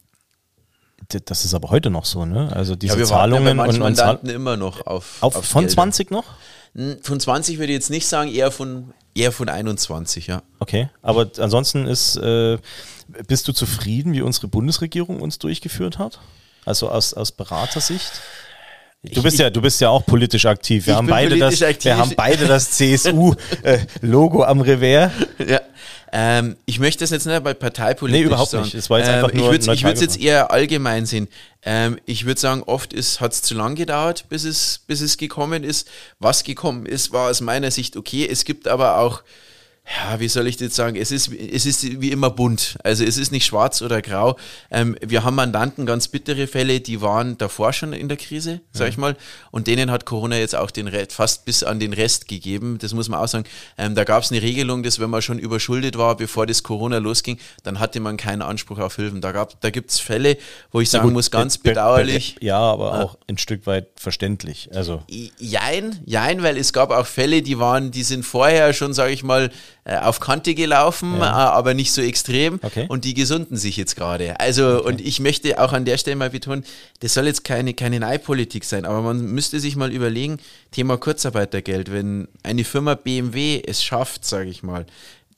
das 1.26 1.46
ist 1.46 1.54
aber 1.54 1.70
heute 1.70 1.90
noch 1.90 2.06
so, 2.06 2.26
ne? 2.26 2.52
Also 2.54 2.76
diese 2.76 2.94
ja, 2.94 3.00
wir 3.00 3.06
Zahlungen 3.06 3.58
ja 3.58 3.64
und, 3.64 3.70
und 3.70 3.80
Mandanten 3.80 4.30
immer 4.30 4.58
noch 4.58 4.86
auf, 4.86 5.18
auf 5.22 5.46
von 5.46 5.62
Gelder. 5.62 5.74
20 5.74 6.12
noch? 6.12 6.26
Von 7.02 7.20
20 7.20 7.58
würde 7.58 7.72
ich 7.72 7.78
jetzt 7.78 7.90
nicht 7.90 8.08
sagen, 8.08 8.32
eher 8.32 8.52
von 8.52 8.94
eher 9.16 9.32
von 9.32 9.50
21, 9.50 10.28
ja. 10.28 10.44
Okay, 10.60 10.90
aber 11.02 11.30
ansonsten 11.40 11.88
ist 11.88 12.16
äh, 12.18 12.58
bist 13.28 13.48
du 13.48 13.54
zufrieden, 13.54 14.14
wie 14.14 14.22
unsere 14.22 14.48
Bundesregierung 14.48 15.22
uns 15.22 15.40
durchgeführt 15.40 15.98
hat? 15.98 16.20
Also 16.66 16.90
aus, 16.90 17.14
aus 17.14 17.32
Beratersicht? 17.32 18.22
Du 19.02 19.24
bist 19.24 19.40
ja, 19.40 19.50
du 19.50 19.62
bist 19.62 19.80
ja 19.80 19.90
auch 19.90 20.06
politisch 20.06 20.46
aktiv. 20.46 20.86
Wir 20.86 20.98
haben 20.98 21.08
beide 21.08 21.38
das, 21.38 21.62
aktiv. 21.64 21.86
wir 21.86 21.98
haben 21.98 22.14
beide 22.18 22.48
das 22.48 22.72
CSU-Logo 22.72 24.44
äh, 24.44 24.46
am 24.46 24.60
Revers. 24.60 25.14
Ja. 25.48 25.62
Ähm, 26.12 26.56
ich 26.66 26.80
möchte 26.80 27.04
das 27.04 27.12
jetzt 27.12 27.26
nicht 27.26 27.44
bei 27.44 27.54
Parteipolitik 27.54 28.22
Nee, 28.22 28.28
überhaupt 28.28 28.52
sagen. 28.52 28.64
nicht. 28.64 28.76
Es 28.76 28.90
war 28.90 29.00
jetzt 29.00 29.10
einfach 29.10 29.32
ähm, 29.32 29.40
nur 29.40 29.54
ich 29.54 29.84
würde 29.84 29.94
es 29.94 30.02
jetzt 30.02 30.20
eher 30.20 30.52
allgemein 30.52 31.06
sehen. 31.06 31.28
Ähm, 31.64 32.00
ich 32.06 32.26
würde 32.26 32.40
sagen, 32.40 32.64
oft 32.64 32.94
hat 32.94 33.34
es 33.34 33.42
zu 33.42 33.54
lang 33.54 33.76
gedauert, 33.76 34.26
bis 34.30 34.44
es, 34.44 34.82
bis 34.88 35.02
es 35.02 35.18
gekommen 35.18 35.64
ist. 35.64 35.88
Was 36.20 36.44
gekommen 36.44 36.86
ist, 36.86 37.12
war 37.12 37.30
aus 37.30 37.42
meiner 37.42 37.70
Sicht 37.70 37.96
okay. 37.98 38.28
Es 38.30 38.44
gibt 38.44 38.68
aber 38.68 38.98
auch 38.98 39.22
ja, 39.92 40.20
wie 40.20 40.28
soll 40.28 40.46
ich 40.46 40.58
das 40.58 40.76
sagen? 40.76 40.96
Es 40.96 41.12
ist, 41.12 41.34
es 41.34 41.66
ist 41.66 42.00
wie 42.00 42.12
immer 42.12 42.30
bunt. 42.30 42.78
Also 42.84 43.04
es 43.04 43.18
ist 43.18 43.32
nicht 43.32 43.46
schwarz 43.46 43.82
oder 43.82 44.04
grau. 44.04 44.38
Ähm, 44.70 44.96
wir 45.02 45.24
haben 45.24 45.36
Mandanten, 45.36 45.88
ganz 45.88 46.08
bittere 46.08 46.46
Fälle, 46.46 46.80
die 46.80 47.02
waren 47.02 47.40
davor 47.40 47.74
schon 47.74 47.94
in 47.94 48.08
der 48.08 48.18
Krise, 48.18 48.62
sag 48.72 48.86
ja. 48.86 48.90
ich 48.90 48.98
mal. 48.98 49.18
Und 49.50 49.66
denen 49.66 49.90
hat 49.90 50.06
Corona 50.06 50.38
jetzt 50.38 50.56
auch 50.56 50.70
den 50.70 50.88
Rest, 50.88 51.14
fast 51.14 51.46
bis 51.46 51.64
an 51.64 51.80
den 51.80 51.94
Rest 51.94 52.28
gegeben. 52.28 52.78
Das 52.80 52.94
muss 52.94 53.10
man 53.10 53.20
auch 53.20 53.28
sagen. 53.28 53.46
Ähm, 53.80 53.96
da 53.96 54.04
gab 54.04 54.22
es 54.22 54.32
eine 54.32 54.44
Regelung, 54.44 54.84
dass 54.84 55.00
wenn 55.00 55.10
man 55.10 55.24
schon 55.24 55.40
überschuldet 55.40 55.98
war, 55.98 56.16
bevor 56.16 56.46
das 56.46 56.62
Corona 56.62 57.00
losging, 57.00 57.40
dann 57.64 57.80
hatte 57.80 58.00
man 58.00 58.18
keinen 58.18 58.44
Anspruch 58.44 58.78
auf 58.78 58.96
Hilfen. 58.96 59.22
Da, 59.22 59.32
gab, 59.32 59.60
da 59.62 59.72
gibt 59.72 59.90
es 59.90 60.00
Fälle, 60.00 60.38
wo 60.72 60.82
ich 60.82 60.92
sagen 60.92 61.06
gut, 61.06 61.14
muss, 61.14 61.32
ganz 61.32 61.58
bedauerlich. 61.58 62.36
Ja, 62.42 62.60
aber 62.60 63.04
auch 63.04 63.18
ein 63.28 63.40
Stück 63.40 63.66
weit 63.66 63.88
verständlich. 63.96 64.70
Also. 64.72 65.02
Jein, 65.40 66.00
jein, 66.06 66.44
weil 66.44 66.58
es 66.58 66.74
gab 66.74 66.92
auch 66.92 67.08
Fälle, 67.08 67.42
die 67.42 67.58
waren, 67.58 67.90
die 67.90 68.04
sind 68.04 68.24
vorher 68.24 68.74
schon, 68.74 68.94
sage 68.94 69.14
ich 69.14 69.24
mal, 69.24 69.50
auf 69.86 70.20
Kante 70.20 70.56
gelaufen, 70.56 71.18
ja. 71.20 71.26
Äh, 71.26 71.58
aber 71.58 71.74
nicht 71.74 71.92
so 71.92 72.02
extrem. 72.02 72.60
Okay. 72.62 72.86
Und 72.90 73.06
die 73.06 73.14
gesunden 73.14 73.58
sich 73.58 73.78
jetzt 73.78 73.96
gerade. 73.96 74.40
Also, 74.40 74.80
okay. 74.80 74.88
und 74.88 75.02
ich 75.02 75.20
möchte 75.20 75.60
auch 75.62 75.74
an 75.74 75.86
der 75.86 75.98
Stelle 75.98 76.16
mal 76.16 76.30
betonen, 76.30 76.64
das 77.00 77.14
soll 77.14 77.26
jetzt 77.26 77.44
keine, 77.44 77.74
keine 77.74 78.00
Neipolitik 78.00 78.66
sein, 78.66 78.86
aber 78.86 79.02
man 79.02 79.22
müsste 79.32 79.60
sich 79.60 79.76
mal 79.76 79.92
überlegen, 79.92 80.38
Thema 80.72 80.98
Kurzarbeitergeld, 80.98 81.92
wenn 81.92 82.28
eine 82.44 82.64
Firma 82.64 82.96
BMW 82.96 83.62
es 83.66 83.84
schafft, 83.84 84.26
sage 84.26 84.50
ich 84.50 84.64
mal, 84.64 84.86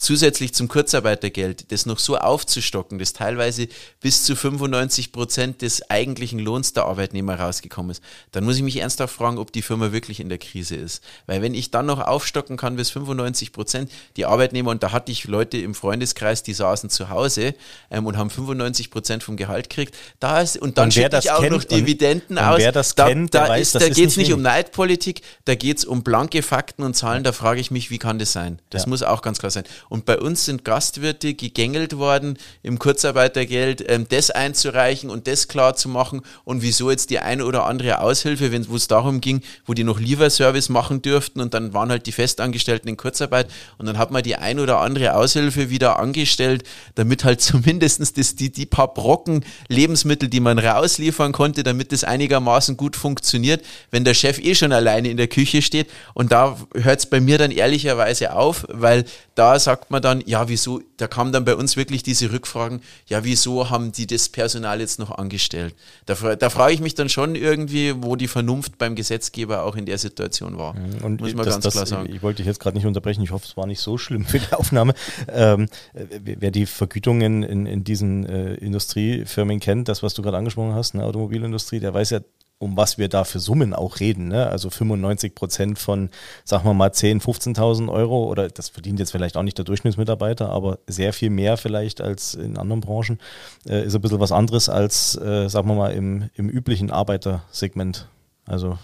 zusätzlich 0.01 0.53
zum 0.53 0.67
Kurzarbeitergeld, 0.67 1.71
das 1.71 1.85
noch 1.85 1.99
so 1.99 2.17
aufzustocken, 2.17 2.97
dass 2.97 3.13
teilweise 3.13 3.67
bis 4.01 4.23
zu 4.23 4.35
95 4.35 5.11
Prozent 5.11 5.61
des 5.61 5.89
eigentlichen 5.91 6.39
Lohns 6.39 6.73
der 6.73 6.85
Arbeitnehmer 6.85 7.39
rausgekommen 7.39 7.91
ist, 7.91 8.01
dann 8.31 8.43
muss 8.43 8.55
ich 8.55 8.63
mich 8.63 8.77
ernsthaft 8.77 9.13
fragen, 9.13 9.37
ob 9.37 9.51
die 9.51 9.61
Firma 9.61 9.91
wirklich 9.91 10.19
in 10.19 10.27
der 10.27 10.39
Krise 10.39 10.75
ist. 10.75 11.03
Weil 11.27 11.43
wenn 11.43 11.53
ich 11.53 11.69
dann 11.69 11.85
noch 11.85 11.99
aufstocken 11.99 12.57
kann 12.57 12.75
bis 12.77 12.89
95 12.89 13.53
Prozent, 13.53 13.91
die 14.17 14.25
Arbeitnehmer, 14.25 14.71
und 14.71 14.81
da 14.81 14.91
hatte 14.91 15.11
ich 15.11 15.25
Leute 15.25 15.59
im 15.59 15.75
Freundeskreis, 15.75 16.41
die 16.41 16.53
saßen 16.53 16.89
zu 16.89 17.09
Hause 17.09 17.53
ähm, 17.91 18.07
und 18.07 18.17
haben 18.17 18.31
95 18.31 18.89
Prozent 18.89 19.23
vom 19.23 19.37
Gehalt 19.37 19.69
gekriegt, 19.69 19.95
da 20.19 20.41
ist, 20.41 20.57
und 20.57 20.79
dann 20.79 20.91
schicke 20.91 21.19
ich 21.19 21.29
auch 21.29 21.47
noch 21.47 21.63
Dividenden 21.63 22.39
und, 22.39 22.43
aus. 22.43 22.57
wer 22.57 22.71
das 22.71 22.95
da, 22.95 23.07
kennt, 23.07 23.35
da, 23.35 23.47
weiß, 23.47 23.73
da 23.73 23.79
geht 23.87 23.91
es 23.91 23.97
nicht, 23.97 24.17
nicht 24.17 24.33
um 24.33 24.41
Neidpolitik, 24.41 25.21
da 25.45 25.53
geht 25.53 25.77
es 25.77 25.85
um 25.85 26.01
blanke 26.01 26.41
Fakten 26.41 26.81
und 26.81 26.95
Zahlen, 26.95 27.23
da 27.23 27.33
frage 27.33 27.61
ich 27.61 27.69
mich, 27.69 27.91
wie 27.91 27.99
kann 27.99 28.17
das 28.17 28.31
sein? 28.31 28.59
Das 28.71 28.83
ja. 28.83 28.89
muss 28.89 29.03
auch 29.03 29.21
ganz 29.21 29.37
klar 29.37 29.51
sein. 29.51 29.63
Und 29.91 30.05
bei 30.05 30.17
uns 30.17 30.45
sind 30.45 30.63
Gastwirte 30.63 31.33
gegängelt 31.33 31.97
worden, 31.97 32.37
im 32.63 32.79
Kurzarbeitergeld 32.79 33.83
ähm, 33.89 34.05
das 34.07 34.31
einzureichen 34.31 35.09
und 35.09 35.27
das 35.27 35.49
klar 35.49 35.75
zu 35.75 35.89
machen 35.89 36.21
und 36.45 36.61
wieso 36.61 36.89
jetzt 36.89 37.09
die 37.09 37.19
eine 37.19 37.45
oder 37.45 37.65
andere 37.65 37.99
Aushilfe, 37.99 38.53
wenn 38.53 38.61
es 38.61 38.87
darum 38.87 39.19
ging, 39.19 39.41
wo 39.65 39.73
die 39.73 39.83
noch 39.83 39.99
Lieferservice 39.99 40.69
machen 40.69 41.01
dürften 41.01 41.41
und 41.41 41.53
dann 41.53 41.73
waren 41.73 41.89
halt 41.89 42.05
die 42.05 42.13
Festangestellten 42.13 42.87
in 42.87 42.95
Kurzarbeit 42.95 43.51
und 43.79 43.85
dann 43.85 43.97
hat 43.97 44.11
man 44.11 44.23
die 44.23 44.37
ein 44.37 44.61
oder 44.61 44.79
andere 44.79 45.13
Aushilfe 45.13 45.69
wieder 45.69 45.99
angestellt, 45.99 46.63
damit 46.95 47.25
halt 47.25 47.41
zumindest 47.41 48.17
das, 48.17 48.35
die, 48.35 48.49
die 48.49 48.65
paar 48.65 48.93
Brocken 48.93 49.43
Lebensmittel, 49.67 50.29
die 50.29 50.39
man 50.39 50.57
rausliefern 50.57 51.33
konnte, 51.33 51.63
damit 51.63 51.91
das 51.91 52.05
einigermaßen 52.05 52.77
gut 52.77 52.95
funktioniert, 52.95 53.61
wenn 53.89 54.05
der 54.05 54.13
Chef 54.13 54.39
eh 54.39 54.55
schon 54.55 54.71
alleine 54.71 55.09
in 55.09 55.17
der 55.17 55.27
Küche 55.27 55.61
steht. 55.61 55.89
Und 56.13 56.31
da 56.31 56.57
hört 56.75 56.99
es 56.99 57.07
bei 57.07 57.19
mir 57.19 57.37
dann 57.37 57.51
ehrlicherweise 57.51 58.33
auf, 58.33 58.65
weil 58.69 59.03
da 59.41 59.57
sagt 59.57 59.89
man 59.89 60.03
dann, 60.03 60.21
ja, 60.27 60.49
wieso, 60.49 60.83
da 60.97 61.07
kamen 61.07 61.33
dann 61.33 61.45
bei 61.45 61.55
uns 61.55 61.75
wirklich 61.75 62.03
diese 62.03 62.31
Rückfragen, 62.31 62.81
ja, 63.07 63.23
wieso 63.23 63.71
haben 63.71 63.91
die 63.91 64.05
das 64.05 64.29
Personal 64.29 64.79
jetzt 64.79 64.99
noch 64.99 65.09
angestellt? 65.09 65.73
Da, 66.05 66.35
da 66.35 66.49
frage 66.51 66.75
ich 66.75 66.79
mich 66.79 66.93
dann 66.93 67.09
schon 67.09 67.33
irgendwie, 67.33 67.95
wo 68.03 68.15
die 68.15 68.27
Vernunft 68.27 68.77
beim 68.77 68.93
Gesetzgeber 68.93 69.63
auch 69.63 69.75
in 69.75 69.87
der 69.87 69.97
Situation 69.97 70.59
war. 70.59 70.75
Mhm. 70.75 71.03
Und 71.03 71.21
Muss 71.21 71.33
man 71.33 71.43
das, 71.43 71.55
ganz 71.55 71.63
das, 71.63 71.73
klar 71.73 71.85
sagen. 71.87 72.13
Ich 72.13 72.21
wollte 72.21 72.37
dich 72.37 72.45
jetzt 72.45 72.59
gerade 72.59 72.77
nicht 72.77 72.85
unterbrechen, 72.85 73.23
ich 73.23 73.31
hoffe, 73.31 73.47
es 73.47 73.57
war 73.57 73.65
nicht 73.65 73.81
so 73.81 73.97
schlimm 73.97 74.25
für 74.25 74.37
die 74.37 74.51
Aufnahme. 74.53 74.93
Ähm, 75.27 75.65
wer 75.93 76.51
die 76.51 76.67
Vergütungen 76.67 77.41
in, 77.41 77.65
in 77.65 77.83
diesen 77.83 78.27
äh, 78.27 78.53
Industriefirmen 78.53 79.59
kennt, 79.59 79.87
das, 79.87 80.03
was 80.03 80.13
du 80.13 80.21
gerade 80.21 80.37
angesprochen 80.37 80.75
hast, 80.75 80.93
eine 80.93 81.03
Automobilindustrie, 81.03 81.79
der 81.79 81.95
weiß 81.95 82.11
ja 82.11 82.19
um 82.61 82.77
was 82.77 82.97
wir 82.97 83.09
da 83.09 83.23
für 83.23 83.39
Summen 83.39 83.73
auch 83.73 83.99
reden. 83.99 84.27
Ne? 84.27 84.47
Also 84.47 84.69
95 84.69 85.33
Prozent 85.33 85.79
von, 85.79 86.09
sagen 86.43 86.63
wir 86.65 86.73
mal, 86.73 86.89
10.000, 86.89 87.55
15.000 87.55 87.91
Euro 87.91 88.25
oder 88.25 88.49
das 88.49 88.69
verdient 88.69 88.99
jetzt 88.99 89.11
vielleicht 89.11 89.35
auch 89.35 89.43
nicht 89.43 89.57
der 89.57 89.65
Durchschnittsmitarbeiter, 89.65 90.49
aber 90.49 90.77
sehr 90.87 91.11
viel 91.11 91.31
mehr 91.31 91.57
vielleicht 91.57 92.01
als 92.01 92.35
in 92.35 92.57
anderen 92.57 92.81
Branchen, 92.81 93.19
äh, 93.67 93.83
ist 93.83 93.95
ein 93.95 94.01
bisschen 94.01 94.19
was 94.19 94.31
anderes 94.31 94.69
als, 94.69 95.15
äh, 95.17 95.49
sagen 95.49 95.67
wir 95.69 95.75
mal, 95.75 95.91
im, 95.91 96.29
im 96.35 96.49
üblichen 96.49 96.91
Arbeitersegment. 96.91 98.07
Also 98.45 98.77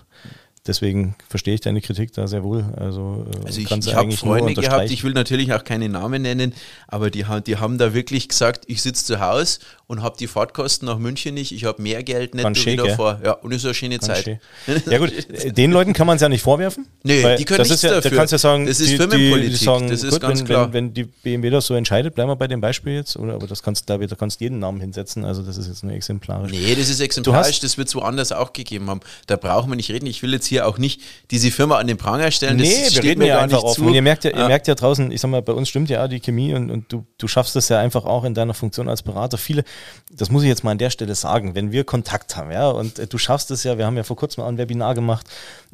deswegen 0.67 1.15
verstehe 1.29 1.53
ich 1.55 1.61
deine 1.61 1.81
Kritik 1.81 2.13
da 2.13 2.27
sehr 2.27 2.43
wohl. 2.43 2.65
Also, 2.77 3.25
äh, 3.43 3.45
Also 3.47 3.61
ich, 3.61 3.71
ich 3.71 3.95
habe 3.95 4.11
Freunde 4.11 4.53
gehabt, 4.53 4.91
ich 4.91 5.03
will 5.03 5.13
natürlich 5.13 5.53
auch 5.53 5.63
keine 5.63 5.89
Namen 5.89 6.21
nennen, 6.21 6.53
aber 6.87 7.09
die, 7.09 7.25
haben- 7.25 7.43
die 7.43 7.57
haben 7.57 7.77
da 7.77 7.93
wirklich 7.93 8.27
gesagt, 8.29 8.65
ich 8.67 8.81
sitze 8.81 9.05
zu 9.05 9.19
Hause 9.19 9.59
und 9.87 10.03
habe 10.03 10.17
die 10.19 10.27
Fahrtkosten 10.27 10.85
nach 10.85 10.97
München 10.97 11.33
nicht, 11.33 11.51
ich 11.53 11.63
habe 11.63 11.81
mehr 11.81 12.03
Geld 12.03 12.35
netto 12.35 12.47
Ganz 12.49 12.65
wieder 12.65 12.95
vor. 12.95 13.19
Ja, 13.23 13.31
und 13.33 13.53
ist 13.53 13.63
eine 13.63 13.73
schöne 13.73 13.97
Ganz 13.99 14.05
Zeit. 14.07 14.23
schön. 14.23 14.39
Ja 14.91 14.97
gut, 14.99 15.11
den 15.57 15.71
Leuten 15.71 15.93
kann 15.93 16.07
man 16.07 16.17
es 16.17 16.21
ja 16.21 16.29
nicht 16.29 16.41
vorwerfen. 16.41 16.85
Nee, 17.03 17.37
die 17.37 17.45
können 17.45 17.59
das 17.59 17.69
nichts 17.69 17.83
ist 17.83 17.89
ja, 17.89 17.95
dafür. 17.95 18.11
Da 18.11 18.17
kannst 18.17 18.31
du 18.33 18.35
ja 18.35 18.39
sagen, 18.39 18.65
Das 18.65 18.79
ist 18.79 18.91
die, 18.91 18.97
Firmenpolitik, 18.97 19.51
die, 19.51 19.57
die 19.57 19.63
sagen, 19.65 19.89
das 19.89 20.03
ist 20.03 20.11
gut, 20.11 20.21
ganz 20.21 20.39
wenn, 20.39 20.45
klar. 20.45 20.73
Wenn, 20.73 20.87
wenn 20.87 20.93
die 20.93 21.03
BMW 21.05 21.49
das 21.49 21.65
so 21.67 21.73
entscheidet, 21.73 22.15
bleiben 22.15 22.29
wir 22.29 22.35
bei 22.35 22.47
dem 22.47 22.59
Beispiel 22.59 22.93
jetzt, 22.95 23.15
oder, 23.17 23.35
aber 23.35 23.47
das 23.47 23.63
kannst 23.63 23.89
du 23.89 23.97
da, 23.97 24.05
da 24.05 24.15
kannst 24.15 24.39
du 24.41 24.43
jeden 24.45 24.59
Namen 24.59 24.81
hinsetzen, 24.81 25.23
also 25.23 25.41
das 25.41 25.57
ist 25.57 25.67
jetzt 25.67 25.83
nur 25.83 25.93
exemplarisch. 25.93 26.51
Nee, 26.51 26.75
das 26.75 26.89
ist 26.89 26.99
exemplarisch, 26.99 27.59
das 27.61 27.77
wird 27.77 27.87
es 27.87 27.95
woanders 27.95 28.31
auch 28.33 28.51
gegeben 28.53 28.89
haben. 28.89 28.99
Da 29.27 29.37
brauchen 29.37 29.71
wir 29.71 29.75
nicht 29.77 29.89
reden. 29.89 30.05
Ich 30.07 30.21
will 30.21 30.33
jetzt 30.33 30.47
hier 30.47 30.56
auch 30.65 30.77
nicht 30.77 31.01
diese 31.29 31.51
Firma 31.51 31.77
an 31.77 31.87
den 31.87 31.97
Pranger 31.97 32.31
stellen. 32.31 32.57
Das 32.57 32.67
Nee, 32.67 32.83
wir 32.83 32.91
steht 32.91 33.03
reden 33.03 33.19
mir 33.19 33.27
ja 33.27 33.39
einfach 33.39 33.57
nicht 33.57 33.65
offen. 33.65 33.83
zu. 33.83 33.87
Und 33.87 33.93
ihr 33.93 34.01
merkt 34.01 34.23
ja, 34.23 34.31
ihr 34.31 34.37
Ja. 34.39 34.47
merkt 34.47 34.67
ja 34.67 34.75
draußen, 34.75 35.11
ich 35.11 35.21
sag 35.21 35.29
mal, 35.29 35.41
bei 35.41 35.53
uns 35.53 35.69
stimmt 35.69 35.89
ja 35.89 36.07
die 36.07 36.19
Chemie 36.19 36.53
und, 36.53 36.71
und 36.71 36.91
du, 36.91 37.05
du 37.17 37.27
schaffst 37.27 37.55
das 37.55 37.69
ja 37.69 37.79
einfach 37.79 38.05
auch 38.05 38.23
in 38.23 38.33
deiner 38.33 38.53
Funktion 38.53 38.89
als 38.89 39.03
Berater. 39.03 39.37
Viele, 39.37 39.63
das 40.11 40.31
muss 40.31 40.43
ich 40.43 40.49
jetzt 40.49 40.63
mal 40.63 40.71
an 40.71 40.77
der 40.77 40.89
Stelle 40.89 41.13
sagen, 41.15 41.53
wenn 41.55 41.71
wir 41.71 41.83
Kontakt 41.83 42.35
haben, 42.35 42.51
ja, 42.51 42.69
und 42.69 42.97
äh, 42.99 43.07
du 43.07 43.17
schaffst 43.17 43.51
es 43.51 43.63
ja, 43.63 43.77
wir 43.77 43.85
haben 43.85 43.97
ja 43.97 44.03
vor 44.03 44.15
kurzem 44.15 44.43
auch 44.43 44.47
ein 44.47 44.57
Webinar 44.57 44.95
gemacht, 44.95 45.27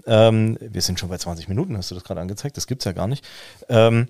ähm, 0.05 0.57
wir 0.59 0.81
sind 0.81 0.99
schon 0.99 1.09
bei 1.09 1.17
20 1.17 1.47
Minuten, 1.47 1.77
hast 1.77 1.91
du 1.91 1.95
das 1.95 2.03
gerade 2.03 2.19
angezeigt, 2.21 2.57
das 2.57 2.67
gibt's 2.67 2.85
ja 2.85 2.91
gar 2.91 3.07
nicht. 3.07 3.23
Ähm, 3.69 4.07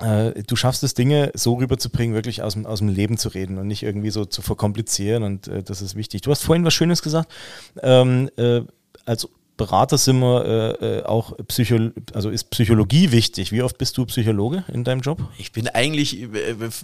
äh, 0.00 0.42
du 0.46 0.56
schaffst 0.56 0.82
es, 0.82 0.94
Dinge 0.94 1.30
so 1.34 1.54
rüberzubringen, 1.54 2.14
wirklich 2.14 2.42
aus 2.42 2.54
dem, 2.54 2.64
aus 2.64 2.78
dem 2.78 2.88
Leben 2.88 3.18
zu 3.18 3.28
reden 3.28 3.58
und 3.58 3.66
nicht 3.66 3.82
irgendwie 3.82 4.10
so 4.10 4.24
zu 4.24 4.40
verkomplizieren 4.40 5.22
und 5.22 5.48
äh, 5.48 5.62
das 5.62 5.82
ist 5.82 5.94
wichtig. 5.94 6.22
Du 6.22 6.30
hast 6.30 6.42
vorhin 6.42 6.64
was 6.64 6.72
Schönes 6.72 7.02
gesagt. 7.02 7.30
Ähm, 7.82 8.30
äh, 8.36 8.62
als 9.04 9.28
Berater 9.60 9.98
sind 9.98 10.18
wir 10.20 10.78
äh, 10.80 10.98
äh, 10.98 11.02
auch 11.04 11.36
Psycho 11.48 11.90
also 12.14 12.30
ist 12.30 12.50
Psychologie 12.50 13.12
wichtig. 13.12 13.52
Wie 13.52 13.62
oft 13.62 13.76
bist 13.78 13.96
du 13.98 14.06
Psychologe 14.06 14.64
in 14.72 14.84
deinem 14.84 15.00
Job? 15.02 15.18
Ich 15.38 15.52
bin 15.52 15.68
eigentlich, 15.68 16.22
äh, 16.22 16.28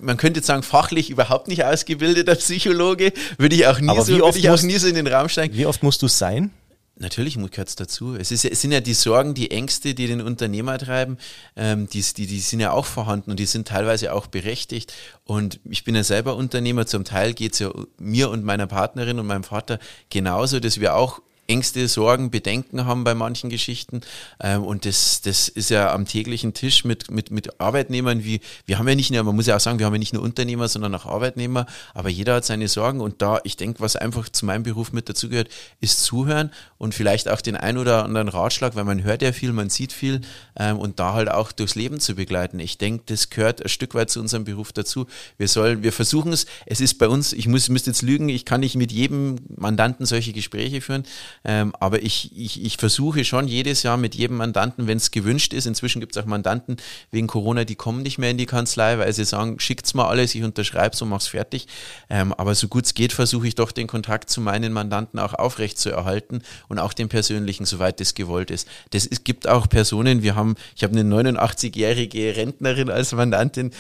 man 0.03 0.17
könnte 0.19 0.39
jetzt 0.41 0.47
sagen, 0.47 0.63
fachlich 0.63 1.09
überhaupt 1.09 1.49
nicht 1.49 1.65
ausgebildeter 1.65 2.35
Psychologe. 2.35 3.13
Würde 3.39 3.57
ich 3.57 3.67
auch 3.67 3.81
nie, 3.81 3.89
Aber 3.89 4.03
so, 4.03 4.23
oft 4.23 4.39
ich 4.39 4.49
auch 4.49 4.53
musst- 4.53 4.65
nie 4.65 4.77
so 4.77 4.89
in 4.89 4.95
den 4.95 5.07
Raum 5.07 5.29
steigen. 5.29 5.57
Wie 5.57 5.65
oft 5.67 5.83
musst 5.83 6.03
du 6.03 6.07
es 6.07 6.19
sein? 6.19 6.51
Natürlich 6.99 7.35
gehört 7.35 7.69
es 7.69 7.77
dazu. 7.77 8.15
Es, 8.15 8.31
ist, 8.31 8.45
es 8.47 8.61
sind 8.63 8.73
ja 8.73 8.81
die 8.81 8.95
Sorgen, 8.95 9.35
die 9.35 9.51
Ängste, 9.51 9.95
die 9.95 10.07
den 10.07 10.23
Unternehmer 10.23 10.79
treiben, 10.79 11.19
ähm, 11.55 11.89
die, 11.91 12.01
die, 12.01 12.27
die 12.27 12.41
sind 12.41 12.61
ja 12.61 12.73
auch 12.73 12.87
vorhanden 12.87 13.31
und 13.31 13.39
die 13.39 13.45
sind 13.45 13.69
teilweise 13.69 14.15
auch 14.15 14.27
berechtigt. 14.29 14.95
Und 15.25 15.61
ich 15.69 15.85
bin 15.85 15.95
ja 15.95 16.03
selber 16.05 16.37
Unternehmer. 16.37 16.87
Zum 16.87 17.05
Teil 17.05 17.35
geht 17.35 17.53
es 17.53 17.59
ja 17.59 17.71
mir 17.99 18.31
und 18.31 18.45
meiner 18.45 18.67
Partnerin 18.67 19.19
und 19.19 19.27
meinem 19.27 19.45
Vater 19.45 19.79
genauso, 20.09 20.59
dass 20.59 20.81
wir 20.81 20.95
auch 20.95 21.21
Ängste, 21.49 21.89
Sorgen, 21.89 22.31
Bedenken 22.31 22.85
haben 22.87 23.05
bei 23.05 23.15
manchen 23.15 23.51
Geschichten. 23.51 24.01
Ähm, 24.41 24.65
und 24.65 24.85
das, 24.85 25.21
das 25.21 25.49
ist 25.49 25.71
ja 25.71 25.93
am 25.93 26.07
täglichen 26.07 26.55
Tisch 26.55 26.85
mit, 26.85 27.11
mit, 27.11 27.31
mit 27.31 27.61
Arbeitnehmern, 27.61 28.25
wie 28.25 28.41
wir 28.67 28.79
haben 28.79 28.89
ja 28.89 28.95
nicht 28.95 29.11
nur, 29.11 29.23
man 29.23 29.37
muss 29.37 29.47
ja 29.47 29.57
auch 29.57 29.61
sagen, 29.61 29.79
wir 29.79 29.87
haben 29.87 29.95
ja 29.95 29.99
nicht 29.99 30.13
nur 30.13 30.23
Unternehmer, 30.23 30.69
sondern 30.69 30.95
auch 30.95 31.07
Arbeitnehmer, 31.07 31.67
aber 31.95 32.09
jeder 32.09 32.37
hat 32.37 32.45
seine 32.45 32.69
Sorgen 32.69 33.01
und 33.01 33.23
da, 33.23 33.41
ich 33.45 33.57
denke, 33.57 33.81
was 33.81 33.97
einfach 33.97 34.29
zu 34.29 34.47
meinem 34.47 34.63
Beruf 34.63 34.93
mit 34.93 35.09
dazugehört, 35.09 35.49
ist 35.81 36.03
zuhören 36.03 36.51
und 36.79 36.95
vielleicht 36.95 37.29
auch 37.29 37.41
den 37.41 37.57
ein 37.57 37.79
oder 37.79 38.05
anderen 38.05 38.29
Ratschlag, 38.29 38.75
weil 38.77 38.85
man 38.85 39.03
hört 39.03 39.23
ja 39.23 39.33
viel, 39.33 39.53
man 39.53 39.71
sieht 39.71 39.93
viel 39.93 40.21
ähm, 40.59 40.79
und 40.79 40.99
da 40.99 41.15
halt 41.15 41.31
auch 41.31 41.53
durchs 41.53 41.75
Leben 41.75 42.01
zu 42.01 42.15
begleiten. 42.15 42.59
Ich 42.59 42.79
denke, 42.79 43.05
das 43.07 43.31
gehört 43.31 43.63
ein 43.63 43.69
Stück 43.69 43.95
weit 43.95 44.11
zu 44.11 44.21
unserem 44.21 44.45
Beruf 44.45 44.73
dazu. 44.73 45.07
Wir 45.39 45.49
sollen, 45.49 45.83
wir 45.83 45.93
versuchen 45.93 46.33
es, 46.33 46.47
es 46.67 46.81
ist 46.81 46.95
bei 46.99 47.09
uns, 47.09 47.33
ich 47.33 47.49
muss, 47.49 47.69
müsste 47.69 47.91
jetzt 47.91 48.03
lügen, 48.03 48.29
ich 48.29 48.45
kann 48.45 48.61
nicht 48.61 48.77
mit 48.77 48.93
jedem 48.93 49.37
Mandanten 49.57 50.07
solche 50.07 50.33
Gespräche 50.33 50.81
führen, 50.81 51.05
ähm, 51.45 51.75
aber 51.79 52.03
ich, 52.03 52.37
ich, 52.37 52.65
ich 52.65 52.77
versuche 52.77 53.25
schon 53.25 53.49
jedes 53.49 53.83
Jahr 53.83 53.97
mit 53.97 54.15
jedem 54.15 54.37
Mandanten, 54.37 54.87
wenn 54.87 54.97
es 54.97 55.11
gewünscht 55.11 55.53
ist, 55.53 55.67
inzwischen 55.67 56.01
gibt 56.01 56.17
es 56.17 56.23
auch 56.23 56.27
Mandanten 56.27 56.77
wegen 57.11 57.27
Corona, 57.27 57.65
die 57.65 57.75
kommen 57.75 58.03
nicht 58.03 58.19
mehr 58.19 58.31
in 58.31 58.39
die 58.39 58.47
Kanzlei, 58.47 58.99
weil 58.99 59.13
sie 59.13 59.25
sagen, 59.25 59.59
schickt's 59.61 59.95
mal 59.95 60.07
alles, 60.07 60.35
ich 60.35 60.43
unterschreibe 60.43 60.97
und 61.01 61.09
mach's 61.09 61.29
fertig. 61.29 61.67
Ähm, 62.09 62.33
aber 62.35 62.55
so 62.55 62.69
gut 62.69 62.87
es 62.87 62.95
geht, 62.95 63.13
versuche 63.13 63.49
ich 63.49 63.55
doch 63.55 63.73
den 63.73 63.87
Kontakt 63.87 64.31
zu 64.31 64.41
meinen 64.41 64.73
Mandanten 64.73 65.19
auch 65.19 65.35
aufrecht 65.35 65.79
zu 65.79 65.91
erhalten 65.91 66.43
und 66.69 66.79
auch 66.79 66.93
den 66.93 67.09
persönlichen, 67.09 67.65
soweit 67.65 68.01
das 68.01 68.15
gewollt 68.15 68.51
ist. 68.51 68.69
Das 68.91 69.07
ist, 69.07 69.25
gibt 69.25 69.49
auch 69.49 69.69
Personen, 69.69 70.23
wir 70.23 70.35
haben, 70.35 70.55
ich 70.75 70.85
habe 70.85 70.99
eine 70.99 71.15
89-jährige 71.15 72.37
Rentnerin 72.37 72.91
als 72.91 73.13
Mandantin, 73.13 73.73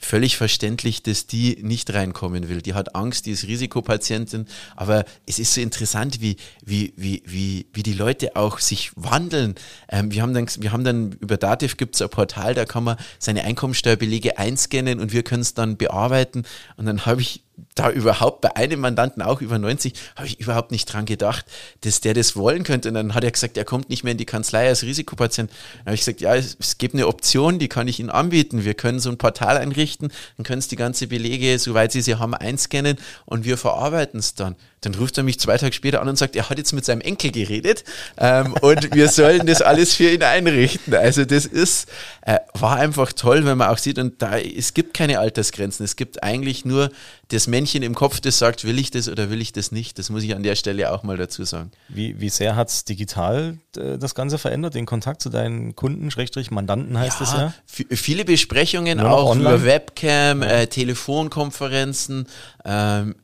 völlig 0.00 0.36
verständlich, 0.36 1.02
dass 1.02 1.26
die 1.26 1.58
nicht 1.62 1.92
reinkommen 1.92 2.48
will. 2.48 2.62
Die 2.62 2.74
hat 2.74 2.94
Angst, 2.94 3.26
die 3.26 3.30
ist 3.32 3.46
Risikopatientin, 3.46 4.46
aber 4.76 5.04
es 5.26 5.38
ist 5.38 5.54
so 5.54 5.60
interessant, 5.60 6.20
wie, 6.20 6.36
wie, 6.64 6.92
wie, 6.96 7.22
wie, 7.26 7.66
wie 7.72 7.82
die 7.82 7.92
Leute 7.92 8.36
auch 8.36 8.58
sich 8.58 8.92
wandeln. 8.96 9.54
Ähm, 9.88 10.12
wir, 10.12 10.22
haben 10.22 10.34
dann, 10.34 10.46
wir 10.58 10.72
haben 10.72 10.84
dann 10.84 11.12
über 11.20 11.36
Dativ 11.36 11.76
gibt 11.76 11.94
es 11.94 12.02
ein 12.02 12.10
Portal, 12.10 12.54
da 12.54 12.64
kann 12.64 12.84
man 12.84 12.96
seine 13.18 13.44
Einkommensteuerbelege 13.44 14.38
einscannen 14.38 15.00
und 15.00 15.12
wir 15.12 15.22
können 15.22 15.42
es 15.42 15.54
dann 15.54 15.76
bearbeiten. 15.76 16.44
Und 16.76 16.86
dann 16.86 17.06
habe 17.06 17.22
ich 17.22 17.42
da 17.74 17.90
überhaupt 17.90 18.40
bei 18.40 18.56
einem 18.56 18.80
Mandanten 18.80 19.22
auch 19.22 19.40
über 19.40 19.58
90, 19.58 19.94
habe 20.16 20.26
ich 20.26 20.40
überhaupt 20.40 20.70
nicht 20.70 20.86
dran 20.86 21.06
gedacht, 21.06 21.44
dass 21.82 22.00
der 22.00 22.14
das 22.14 22.36
wollen 22.36 22.62
könnte. 22.62 22.88
Und 22.88 22.94
dann 22.94 23.14
hat 23.14 23.24
er 23.24 23.30
gesagt, 23.30 23.56
er 23.56 23.64
kommt 23.64 23.90
nicht 23.90 24.04
mehr 24.04 24.12
in 24.12 24.18
die 24.18 24.26
Kanzlei 24.26 24.68
als 24.68 24.82
Risikopatient. 24.82 25.50
Dann 25.50 25.86
habe 25.86 25.94
ich 25.94 26.00
gesagt, 26.00 26.20
ja, 26.20 26.34
es, 26.34 26.56
es 26.58 26.78
gibt 26.78 26.94
eine 26.94 27.06
Option, 27.06 27.58
die 27.58 27.68
kann 27.68 27.88
ich 27.88 28.00
Ihnen 28.00 28.10
anbieten. 28.10 28.64
Wir 28.64 28.74
können 28.74 29.00
so 29.00 29.10
ein 29.10 29.18
Portal 29.18 29.56
einrichten, 29.56 30.12
dann 30.36 30.44
können 30.44 30.62
Sie 30.62 30.68
die 30.68 30.76
ganze 30.76 31.06
Belege, 31.06 31.58
soweit 31.58 31.92
Sie 31.92 32.02
sie 32.02 32.16
haben, 32.16 32.34
einscannen 32.34 32.96
und 33.24 33.44
wir 33.44 33.56
verarbeiten 33.56 34.20
es 34.20 34.34
dann. 34.34 34.56
Dann 34.82 34.94
ruft 34.94 35.18
er 35.18 35.24
mich 35.24 35.38
zwei 35.38 35.58
Tage 35.58 35.74
später 35.74 36.00
an 36.00 36.08
und 36.08 36.16
sagt, 36.16 36.36
er 36.36 36.48
hat 36.48 36.56
jetzt 36.56 36.72
mit 36.72 36.84
seinem 36.86 37.02
Enkel 37.02 37.30
geredet 37.32 37.84
ähm, 38.16 38.54
und 38.62 38.94
wir 38.94 39.08
sollen 39.08 39.46
das 39.46 39.60
alles 39.60 39.94
für 39.94 40.10
ihn 40.10 40.22
einrichten. 40.22 40.94
Also 40.94 41.24
das 41.26 41.44
ist, 41.44 41.88
äh, 42.22 42.38
war 42.54 42.76
einfach 42.76 43.12
toll, 43.12 43.44
wenn 43.44 43.58
man 43.58 43.68
auch 43.68 43.78
sieht, 43.78 43.98
und 43.98 44.22
da, 44.22 44.38
es 44.38 44.72
gibt 44.72 44.94
keine 44.94 45.18
Altersgrenzen. 45.18 45.84
Es 45.84 45.96
gibt 45.96 46.22
eigentlich 46.22 46.64
nur 46.64 46.90
das 47.28 47.46
Männchen 47.46 47.82
im 47.82 47.94
Kopf, 47.94 48.20
das 48.20 48.38
sagt, 48.38 48.64
will 48.64 48.78
ich 48.78 48.90
das 48.90 49.08
oder 49.08 49.28
will 49.30 49.40
ich 49.40 49.52
das 49.52 49.70
nicht. 49.70 49.98
Das 49.98 50.08
muss 50.08 50.22
ich 50.22 50.34
an 50.34 50.42
der 50.42 50.56
Stelle 50.56 50.90
auch 50.92 51.02
mal 51.02 51.16
dazu 51.18 51.44
sagen. 51.44 51.70
Wie, 51.88 52.18
wie 52.20 52.30
sehr 52.30 52.56
hat 52.56 52.70
es 52.70 52.84
digital 52.84 53.58
äh, 53.76 53.98
das 53.98 54.14
Ganze 54.14 54.38
verändert, 54.38 54.74
den 54.74 54.86
Kontakt 54.86 55.20
zu 55.20 55.28
deinen 55.28 55.76
Kunden, 55.76 56.10
Schrägstrich 56.10 56.50
Mandanten 56.50 56.98
heißt 56.98 57.20
es 57.20 57.32
ja? 57.32 57.52
v- 57.66 57.84
Viele 57.90 58.24
Besprechungen 58.24 58.98
auch 59.00 59.30
online? 59.30 59.56
über 59.56 59.64
Webcam, 59.64 60.42
äh, 60.42 60.66
Telefonkonferenzen, 60.68 62.26
ähm, 62.64 63.14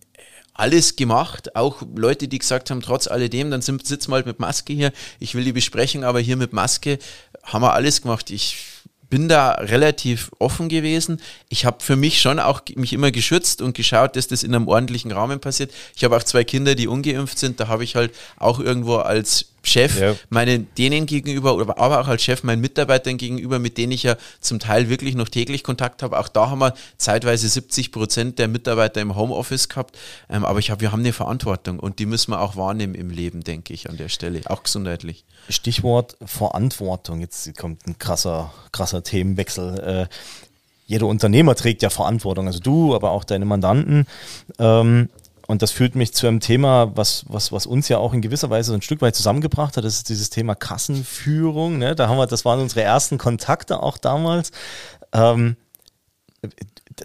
alles 0.57 0.97
gemacht. 0.97 1.55
Auch 1.55 1.83
Leute, 1.95 2.29
die 2.29 2.39
gesagt 2.39 2.71
haben, 2.71 2.81
trotz 2.81 3.07
alledem, 3.07 3.51
dann 3.51 3.63
sind, 3.63 3.87
sitzen 3.87 4.11
wir 4.11 4.17
halt 4.17 4.27
mit 4.27 4.41
Maske 4.41 4.73
hier. 4.73 4.93
Ich 5.21 5.35
will 5.35 5.45
die 5.45 5.53
Besprechung 5.53 6.05
aber 6.05 6.21
hier 6.21 6.37
mit 6.37 6.53
Maske. 6.53 6.99
Haben 7.43 7.63
wir 7.63 7.75
alles 7.75 8.03
gemacht. 8.03 8.31
Ich 8.31 8.57
bin 9.09 9.29
da 9.29 9.53
relativ 9.53 10.31
offen 10.39 10.69
gewesen. 10.69 11.21
Ich 11.49 11.65
habe 11.65 11.83
für 11.83 11.97
mich 11.97 12.21
schon 12.21 12.41
auch 12.41 12.63
mich 12.75 12.93
immer 12.93 13.11
geschützt 13.11 13.63
und 13.63 13.77
geschaut, 13.77 14.17
dass 14.17 14.29
das 14.29 14.43
in 14.43 14.55
einem 14.55 14.69
ordentlichen 14.69 15.13
Rahmen 15.13 15.41
passiert. 15.41 15.73
Ich 15.95 16.05
habe 16.05 16.17
auch 16.17 16.23
zwei 16.23 16.45
Kinder, 16.45 16.75
die 16.75 16.89
ungeimpft 16.89 17.39
sind. 17.39 17.61
Da 17.61 17.69
habe 17.69 17.85
ich 17.85 17.95
halt 17.95 18.13
auch 18.37 18.59
irgendwo 18.59 18.97
als 18.97 19.47
Chef 19.67 20.01
Ja. 20.01 20.15
meinen 20.29 20.69
denen 20.79 21.07
gegenüber, 21.07 21.51
aber 21.77 22.01
auch 22.01 22.09
als 22.09 22.23
Chef 22.23 22.43
meinen 22.43 22.61
Mitarbeitern 22.61 23.17
gegenüber, 23.17 23.59
mit 23.59 23.79
denen 23.79 23.93
ich 23.93 24.05
ja 24.05 24.17
zum 24.41 24.59
Teil 24.59 24.89
wirklich 24.89 25.15
noch 25.15 25.29
täglich 25.29 25.63
Kontakt 25.63 26.03
habe. 26.03 26.19
Auch 26.19 26.29
da 26.29 26.51
haben 26.51 26.61
wir 26.61 26.75
zeitweise 26.97 27.49
70 27.49 27.93
Prozent 27.93 28.39
der 28.39 28.49
Mitarbeiter 28.49 29.01
im 29.01 29.17
Homeoffice 29.17 29.69
gehabt. 29.69 29.99
Ähm, 30.31 30.45
aber 30.45 30.59
ich 30.59 30.71
habe, 30.71 30.81
wir 30.81 30.93
haben 30.93 31.01
eine 31.01 31.13
Verantwortung 31.13 31.81
und 31.81 31.99
die 31.99 32.07
müssen 32.07 32.31
wir 32.31 32.41
auch 32.41 32.57
wahrnehmen 32.57 32.95
im 32.95 33.11
Leben, 33.11 33.43
denke 33.43 33.75
ich, 33.75 33.91
an 33.91 33.97
der 33.97 34.09
Stelle, 34.09 34.41
auch 34.47 34.63
gesundheitlich. 34.63 35.25
Stichwort 35.49 36.17
Verantwortung. 36.25 37.21
Jetzt 37.21 37.57
kommt 37.59 37.87
ein 37.87 37.99
krasser, 37.99 38.53
krasser 38.73 39.03
Themenwechsel. 39.03 39.79
Äh, 39.81 40.07
jeder 40.87 41.07
Unternehmer 41.07 41.57
trägt 41.57 41.83
ja 41.83 41.91
Verantwortung, 41.91 42.47
also 42.47 42.61
du, 42.61 42.95
aber 42.95 43.11
auch 43.11 43.25
deine 43.25 43.45
Mandanten. 43.45 44.07
Ähm, 44.59 45.09
und 45.47 45.63
das 45.63 45.71
führt 45.71 45.95
mich 45.95 46.13
zu 46.13 46.27
einem 46.27 46.41
Thema, 46.41 46.97
was, 46.97 47.25
was, 47.29 47.53
was 47.53 47.67
uns 47.67 47.89
ja 47.89 47.99
auch 47.99 48.13
in 48.13 48.21
gewisser 48.21 48.51
Weise 48.51 48.75
ein 48.75 48.83
Stück 48.83 49.01
weit 49.01 49.15
zusammengebracht 49.15 49.77
hat. 49.77 49.85
Das 49.85 49.95
ist 49.95 50.09
dieses 50.09 50.31
Thema 50.31 50.55
Kassenführung. 50.55 51.79
Ne? 51.79 51.95
Da 51.95 52.09
haben 52.09 52.19
wir, 52.19 52.27
das 52.27 52.45
waren 52.45 52.61
unsere 52.61 52.83
ersten 52.83 53.17
Kontakte 53.17 53.83
auch 53.83 53.97
damals. 53.99 54.51
Ähm, 55.13 55.57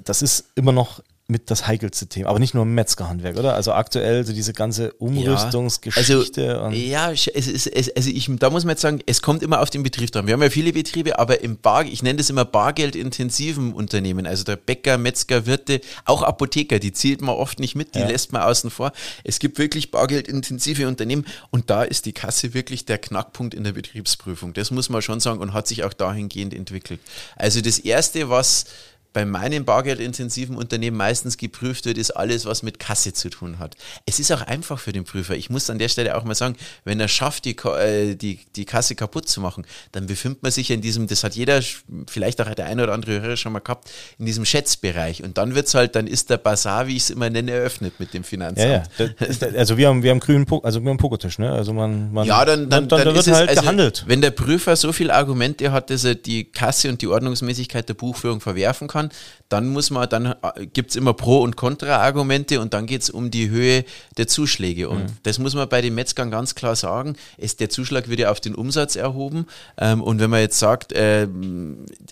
das 0.03 0.21
ist 0.21 0.45
immer 0.55 0.71
noch 0.71 1.01
mit 1.31 1.49
das 1.49 1.65
heikelste 1.65 2.07
Thema, 2.07 2.29
aber 2.29 2.39
nicht 2.39 2.53
nur 2.53 2.63
im 2.63 2.75
Metzgerhandwerk, 2.75 3.37
oder? 3.37 3.55
Also 3.55 3.71
aktuell 3.71 4.25
so 4.25 4.33
diese 4.33 4.51
ganze 4.51 4.91
Umrüstungsgeschichte. 4.93 6.55
Also, 6.55 6.65
und 6.65 6.73
ja, 6.73 7.11
es 7.11 7.27
ist, 7.27 7.67
es, 7.67 7.95
also 7.95 8.09
ich, 8.09 8.29
da 8.37 8.49
muss 8.49 8.65
man 8.65 8.71
jetzt 8.71 8.81
sagen, 8.81 8.99
es 9.05 9.21
kommt 9.21 9.41
immer 9.41 9.61
auf 9.61 9.69
den 9.69 9.81
Betrieb 9.81 10.11
dran. 10.11 10.27
Wir 10.27 10.33
haben 10.33 10.41
ja 10.41 10.49
viele 10.49 10.73
Betriebe, 10.73 11.17
aber 11.17 11.41
im 11.41 11.57
Bar, 11.57 11.85
ich 11.85 12.03
nenne 12.03 12.17
das 12.17 12.29
immer 12.29 12.43
bargeldintensiven 12.43 13.73
Unternehmen, 13.73 14.27
also 14.27 14.43
der 14.43 14.57
Bäcker, 14.57 14.97
Metzger, 14.97 15.45
Wirte, 15.45 15.79
auch 16.05 16.21
Apotheker, 16.21 16.79
die 16.79 16.91
zählt 16.91 17.21
man 17.21 17.35
oft 17.35 17.59
nicht 17.59 17.75
mit, 17.75 17.95
die 17.95 17.99
Ja. 17.99 18.07
lässt 18.07 18.33
man 18.33 18.41
außen 18.41 18.69
vor. 18.69 18.91
Es 19.23 19.39
gibt 19.39 19.57
wirklich 19.57 19.89
bargeldintensive 19.89 20.85
Unternehmen 20.87 21.25
und 21.49 21.69
da 21.69 21.83
ist 21.83 22.05
die 22.05 22.13
Kasse 22.13 22.53
wirklich 22.53 22.85
der 22.85 22.97
Knackpunkt 22.97 23.53
in 23.53 23.63
der 23.63 23.71
Betriebsprüfung. 23.71 24.53
Das 24.53 24.69
muss 24.69 24.89
man 24.89 25.01
schon 25.01 25.21
sagen 25.21 25.39
und 25.39 25.53
hat 25.53 25.67
sich 25.67 25.85
auch 25.85 25.93
dahingehend 25.93 26.53
entwickelt. 26.53 26.99
Also 27.37 27.61
das 27.61 27.79
erste, 27.79 28.29
was 28.29 28.65
bei 29.13 29.25
meinen 29.25 29.65
bargeldintensiven 29.65 30.55
Unternehmen 30.55 30.97
meistens 30.97 31.37
geprüft 31.37 31.85
wird, 31.85 31.97
ist 31.97 32.11
alles, 32.11 32.45
was 32.45 32.63
mit 32.63 32.79
Kasse 32.79 33.13
zu 33.13 33.29
tun 33.29 33.59
hat. 33.59 33.75
Es 34.05 34.19
ist 34.19 34.31
auch 34.31 34.41
einfach 34.41 34.79
für 34.79 34.93
den 34.93 35.03
Prüfer. 35.03 35.35
Ich 35.35 35.49
muss 35.49 35.69
an 35.69 35.79
der 35.79 35.89
Stelle 35.89 36.15
auch 36.15 36.23
mal 36.23 36.35
sagen, 36.35 36.55
wenn 36.85 36.99
er 36.99 37.07
schafft, 37.07 37.45
die, 37.45 37.57
äh, 37.57 38.15
die, 38.15 38.39
die 38.55 38.65
Kasse 38.65 38.95
kaputt 38.95 39.27
zu 39.27 39.41
machen, 39.41 39.65
dann 39.91 40.07
befindet 40.07 40.43
man 40.43 40.51
sich 40.51 40.71
in 40.71 40.81
diesem, 40.81 41.07
das 41.07 41.23
hat 41.23 41.35
jeder, 41.35 41.61
vielleicht 42.07 42.41
auch 42.41 42.53
der 42.53 42.65
eine 42.65 42.83
oder 42.83 42.93
andere 42.93 43.21
Hörer 43.21 43.37
schon 43.37 43.53
mal 43.53 43.59
gehabt, 43.59 43.91
in 44.17 44.25
diesem 44.25 44.45
Schätzbereich. 44.45 45.23
Und 45.23 45.37
dann 45.37 45.55
wird 45.55 45.67
es 45.67 45.73
halt, 45.73 45.95
dann 45.95 46.07
ist 46.07 46.29
der 46.29 46.37
Bazar, 46.37 46.87
wie 46.87 46.95
ich 46.95 47.03
es 47.03 47.09
immer 47.09 47.29
nenne, 47.29 47.51
eröffnet 47.51 47.99
mit 47.99 48.13
dem 48.13 48.23
Finanzamt. 48.23 48.89
Ja, 48.97 49.05
ja. 49.05 49.47
also 49.57 49.77
wir 49.77 49.87
haben, 49.87 50.03
wir 50.03 50.11
haben 50.11 50.19
grünen, 50.19 50.45
po 50.45 50.59
also 50.59 50.81
wir 50.81 50.89
haben 50.89 50.97
Pokertisch, 50.97 51.39
ne? 51.39 51.51
Also 51.51 51.73
man, 51.73 52.11
man 52.13 52.25
ja, 52.25 52.43
dann, 52.45 52.69
dann, 52.69 52.87
dann, 52.87 53.05
dann 53.05 53.15
wird 53.15 53.27
es, 53.27 53.33
halt 53.33 53.49
also, 53.49 53.61
gehandelt. 53.61 54.03
Wenn 54.07 54.21
der 54.21 54.31
Prüfer 54.31 54.75
so 54.75 54.93
viele 54.93 55.13
Argumente 55.13 55.71
hat, 55.71 55.89
dass 55.89 56.03
er 56.03 56.15
die 56.15 56.45
Kasse 56.45 56.89
und 56.89 57.01
die 57.01 57.07
Ordnungsmäßigkeit 57.07 57.87
der 57.87 57.93
Buchführung 57.93 58.41
verwerfen 58.41 58.87
kann, 58.87 59.00
dann 59.51 59.67
muss 59.67 59.89
man, 59.89 60.07
dann 60.07 60.27
äh, 60.27 60.65
gibt 60.65 60.91
es 60.91 60.95
immer 60.95 61.13
Pro- 61.13 61.41
und 61.41 61.57
Kontra-Argumente 61.57 62.61
und 62.61 62.73
dann 62.73 62.85
geht 62.85 63.01
es 63.01 63.09
um 63.09 63.31
die 63.31 63.49
Höhe 63.49 63.83
der 64.17 64.27
Zuschläge. 64.27 64.87
Und 64.87 65.03
mhm. 65.03 65.17
das 65.23 65.39
muss 65.39 65.55
man 65.55 65.67
bei 65.67 65.81
den 65.81 65.93
Metzgern 65.93 66.31
ganz 66.31 66.55
klar 66.55 66.75
sagen. 66.75 67.17
Es, 67.37 67.57
der 67.57 67.69
Zuschlag 67.69 68.07
wird 68.07 68.21
ja 68.21 68.31
auf 68.31 68.39
den 68.39 68.55
Umsatz 68.55 68.95
erhoben. 68.95 69.45
Ähm, 69.77 70.01
und 70.01 70.19
wenn 70.19 70.29
man 70.29 70.39
jetzt 70.39 70.57
sagt, 70.57 70.93
äh, 70.93 71.27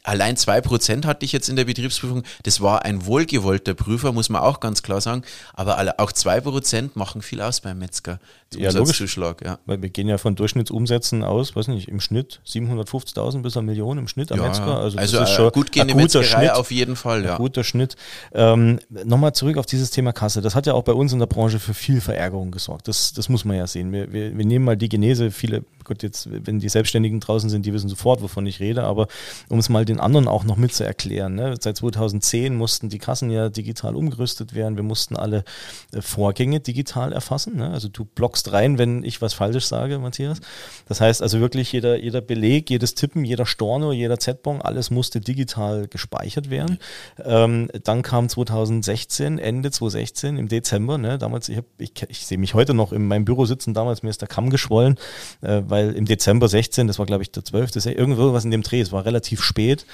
allein 0.04 0.36
2% 0.36 1.06
hatte 1.06 1.26
ich 1.26 1.32
jetzt 1.32 1.48
in 1.48 1.56
der 1.56 1.66
Betriebsprüfung, 1.66 2.24
das 2.44 2.60
war 2.60 2.84
ein 2.84 3.06
wohlgewollter 3.06 3.74
Prüfer, 3.74 4.12
muss 4.12 4.30
man 4.30 4.42
auch 4.42 4.60
ganz 4.60 4.84
klar 4.84 5.00
sagen. 5.00 5.24
Aber 5.54 5.96
auch 5.98 6.12
2% 6.12 6.90
machen 6.96 7.22
viel 7.22 7.42
aus 7.42 7.62
beim 7.62 7.80
Metzger. 7.80 8.20
Ja, 8.56 8.70
Umsatzzuschlag, 8.70 9.46
ja. 9.46 9.60
Weil 9.66 9.82
wir 9.82 9.90
gehen 9.90 10.08
ja 10.08 10.18
von 10.18 10.36
Durchschnittsumsätzen 10.36 11.24
aus, 11.24 11.56
weiß 11.56 11.68
nicht, 11.68 11.88
im 11.88 12.02
Schnitt 12.02 12.42
750.000 12.48 13.44
bis 13.44 13.56
eine 13.56 13.68
Million 13.68 13.98
im 14.00 14.08
Schnitt 14.08 14.32
am 14.32 14.40
ja, 14.40 14.48
Metzger. 14.48 14.78
Also, 14.78 14.98
also 14.98 15.20
das 15.20 15.30
ist 15.30 15.36
schon 15.36 15.52
gut 15.52 15.72
gehende 15.72 15.94
ein 15.94 16.00
guter 16.00 16.20
Metzgerei 16.20 16.46
Schnitt, 16.46 16.56
auf 16.58 16.72
jeden 16.72 16.79
Fall, 16.96 17.26
ja. 17.26 17.38
Guter 17.38 17.64
Schnitt. 17.64 17.96
Ähm, 18.34 18.80
Nochmal 18.90 19.34
zurück 19.34 19.58
auf 19.58 19.66
dieses 19.66 19.92
Thema 19.92 20.12
Kasse. 20.12 20.42
Das 20.42 20.56
hat 20.56 20.66
ja 20.66 20.74
auch 20.74 20.84
bei 20.84 20.94
uns 20.94 21.14
in 21.14 21.20
der 21.20 21.28
Branche 21.28 21.60
für 21.60 21.74
viel 21.74 22.02
Verärgerung 22.02 22.52
gesorgt. 22.52 22.88
Das, 22.88 23.14
das 23.14 23.30
muss 23.30 23.46
man 23.46 23.58
ja 23.58 23.68
sehen. 23.68 23.92
Wir, 23.92 24.12
wir, 24.12 24.38
wir 24.38 24.46
nehmen 24.46 24.66
mal 24.66 24.78
die 24.78 24.90
Genese, 24.90 25.32
viele, 25.32 25.64
gut, 25.90 26.04
jetzt, 26.04 26.30
wenn 26.32 26.60
die 26.60 26.70
Selbstständigen 26.70 27.20
draußen 27.20 27.50
sind, 27.50 27.66
die 27.66 27.74
wissen 27.74 27.90
sofort, 27.90 28.22
wovon 28.22 28.46
ich 28.46 28.60
rede, 28.60 28.84
aber 28.84 29.08
um 29.50 29.58
es 29.58 29.70
mal 29.70 29.86
den 29.86 30.00
anderen 30.00 30.28
auch 30.28 30.44
noch 30.44 30.56
mit 30.56 30.72
zu 30.72 30.86
erklären. 30.86 31.34
Ne? 31.34 31.56
Seit 31.60 31.78
2010 31.78 32.56
mussten 32.56 32.90
die 32.90 33.00
Kassen 33.00 33.32
ja 33.32 33.50
digital 33.50 33.96
umgerüstet 33.96 34.54
werden. 34.54 34.76
Wir 34.76 34.84
mussten 34.84 35.16
alle 35.16 35.44
äh, 35.92 36.02
Vorgänge 36.02 36.60
digital 36.60 37.12
erfassen. 37.12 37.58
Ne? 37.58 37.72
Also 37.72 37.90
du 37.90 38.06
blockst 38.06 38.54
rein, 38.54 38.78
wenn 38.78 39.04
ich 39.04 39.22
was 39.22 39.34
falsch 39.34 39.66
sage, 39.66 39.98
Matthias. 39.98 40.42
Das 40.88 41.02
heißt 41.02 41.24
also 41.24 41.40
wirklich 41.40 41.72
jeder, 41.72 42.00
jeder 42.00 42.22
Beleg, 42.22 42.70
jedes 42.70 42.94
Tippen, 42.94 43.26
jeder 43.26 43.48
Storno, 43.48 43.92
jeder 43.92 44.20
Z-Bon, 44.20 44.62
alles 44.62 44.92
musste 44.92 45.20
digital 45.20 45.88
gespeichert 45.88 46.52
werden. 46.52 46.78
Ähm, 47.26 47.70
dann 47.84 48.04
kam 48.04 48.30
2016, 48.30 49.40
Ende 49.40 49.72
2016 49.72 50.38
im 50.38 50.48
Dezember, 50.48 51.00
ne, 51.00 51.18
damals, 51.18 51.50
ich, 51.50 51.62
ich, 51.80 51.94
ich 52.08 52.28
sehe 52.28 52.38
mich 52.38 52.54
heute 52.54 52.76
noch 52.76 52.94
in 52.94 53.08
meinem 53.08 53.26
Büro 53.26 53.46
sitzen, 53.46 53.74
damals 53.74 54.04
mir 54.04 54.12
ist 54.12 54.22
der 54.22 54.28
Kamm 54.28 54.52
geschwollen, 54.52 55.00
äh, 55.42 55.64
weil 55.66 55.79
im 55.82 56.06
Dezember 56.06 56.48
16, 56.48 56.88
das 56.88 57.00
war 57.00 57.06
glaube 57.06 57.24
ich 57.24 57.32
der 57.32 57.44
12., 57.44 57.86
irgendwo 57.88 58.34
was 58.34 58.46
in 58.46 58.52
dem 58.52 58.64
Dreh, 58.64 58.82
es 58.82 58.92
war 58.92 59.06
relativ 59.06 59.42
spät, 59.42 59.86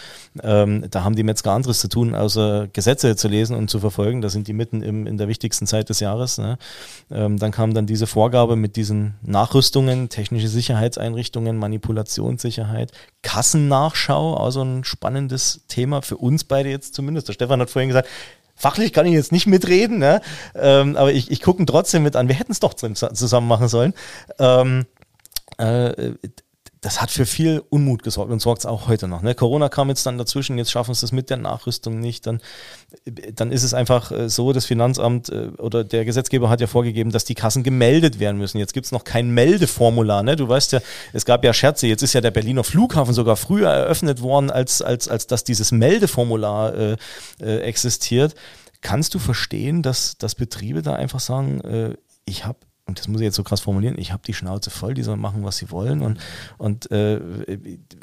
ähm, 0.43 0.85
da 0.89 1.03
haben 1.03 1.15
die 1.15 1.23
Metzger 1.23 1.51
anderes 1.51 1.79
zu 1.79 1.87
tun, 1.87 2.15
außer 2.15 2.67
Gesetze 2.73 3.15
zu 3.15 3.27
lesen 3.27 3.55
und 3.55 3.69
zu 3.69 3.79
verfolgen, 3.79 4.21
da 4.21 4.29
sind 4.29 4.47
die 4.47 4.53
mitten 4.53 4.81
im, 4.81 5.07
in 5.07 5.17
der 5.17 5.27
wichtigsten 5.27 5.67
Zeit 5.67 5.89
des 5.89 5.99
Jahres. 5.99 6.37
Ne? 6.37 6.57
Ähm, 7.11 7.37
dann 7.37 7.51
kam 7.51 7.73
dann 7.73 7.85
diese 7.85 8.07
Vorgabe, 8.07 8.55
mit 8.55 8.75
diesen 8.75 9.15
Nachrüstungen, 9.21 10.09
technische 10.09 10.47
Sicherheitseinrichtungen, 10.47 11.57
Manipulationssicherheit, 11.57 12.91
Kassennachschau, 13.21 14.35
also 14.35 14.61
ein 14.61 14.83
spannendes 14.83 15.61
Thema 15.67 16.01
für 16.01 16.17
uns 16.17 16.43
beide 16.43 16.69
jetzt 16.69 16.95
zumindest. 16.95 17.27
Der 17.27 17.33
Stefan 17.33 17.61
hat 17.61 17.69
vorhin 17.69 17.89
gesagt, 17.89 18.09
Fachlich 18.57 18.93
kann 18.93 19.05
ich 19.05 19.13
jetzt 19.13 19.33
nicht 19.33 19.47
mitreden, 19.47 19.97
ne? 19.97 20.21
ähm, 20.55 20.95
aber 20.95 21.11
ich, 21.11 21.29
ich 21.29 21.41
gucke 21.41 21.65
trotzdem 21.65 22.03
mit 22.03 22.15
an. 22.15 22.29
Wir 22.29 22.35
hätten 22.35 22.53
es 22.53 22.61
doch 22.61 22.73
zusammen 22.73 23.49
machen 23.49 23.67
sollen. 23.67 23.93
Ähm, 24.39 24.85
äh, 25.57 26.13
das 26.85 27.01
hat 27.01 27.09
für 27.09 27.25
viel 27.25 27.63
Unmut 27.69 28.03
gesorgt 28.03 28.31
und 28.31 28.39
sorgt 28.39 28.59
es 28.59 28.65
auch 28.67 28.87
heute 28.87 29.07
noch. 29.07 29.23
Ne? 29.23 29.33
Corona 29.33 29.69
kam 29.69 29.89
jetzt 29.89 30.05
dann 30.05 30.19
dazwischen, 30.19 30.59
jetzt 30.59 30.69
schaffen 30.69 30.91
es 30.91 31.01
das 31.01 31.11
mit 31.11 31.31
der 31.31 31.37
Nachrüstung 31.37 31.99
nicht. 31.99 32.27
Dann, 32.27 32.41
dann 33.33 33.51
ist 33.51 33.63
es 33.63 33.73
einfach 33.73 34.11
äh, 34.11 34.29
so, 34.29 34.53
das 34.53 34.65
Finanzamt 34.65 35.29
äh, 35.29 35.49
oder 35.57 35.83
der 35.83 36.05
Gesetzgeber 36.05 36.47
hat 36.47 36.61
ja 36.61 36.67
vorgegeben, 36.67 37.11
dass 37.11 37.25
die 37.25 37.33
Kassen 37.33 37.63
gemeldet 37.63 38.19
werden 38.19 38.37
müssen. 38.37 38.59
Jetzt 38.59 38.73
gibt 38.73 38.85
es 38.85 38.91
noch 38.91 39.03
kein 39.03 39.31
Meldeformular. 39.31 40.21
Ne? 40.21 40.35
Du 40.35 40.47
weißt 40.47 40.73
ja, 40.73 40.79
es 41.11 41.25
gab 41.25 41.43
ja 41.43 41.53
Scherze, 41.53 41.87
jetzt 41.87 42.03
ist 42.03 42.13
ja 42.13 42.21
der 42.21 42.29
Berliner 42.29 42.63
Flughafen 42.63 43.15
sogar 43.15 43.35
früher 43.35 43.69
eröffnet 43.69 44.21
worden, 44.21 44.51
als, 44.51 44.83
als, 44.83 45.07
als 45.07 45.25
dass 45.25 45.43
dieses 45.43 45.71
Meldeformular 45.71 46.75
äh, 46.75 46.97
existiert. 47.39 48.35
Kannst 48.81 49.15
du 49.15 49.19
verstehen, 49.19 49.81
dass, 49.81 50.19
dass 50.19 50.35
Betriebe 50.35 50.83
da 50.83 50.93
einfach 50.93 51.19
sagen, 51.19 51.61
äh, 51.61 51.95
ich 52.25 52.45
habe 52.45 52.59
und 52.87 52.99
das 52.99 53.07
muss 53.07 53.19
ich 53.19 53.25
jetzt 53.25 53.35
so 53.35 53.43
krass 53.43 53.61
formulieren, 53.61 53.95
ich 53.97 54.11
habe 54.11 54.21
die 54.27 54.33
Schnauze 54.35 54.69
voll, 54.69 54.93
die 54.93 55.01
sollen 55.01 55.19
machen, 55.19 55.43
was 55.43 55.57
sie 55.57 55.71
wollen. 55.71 56.03
Und, 56.03 56.19
und 56.59 56.91
äh, 56.91 57.19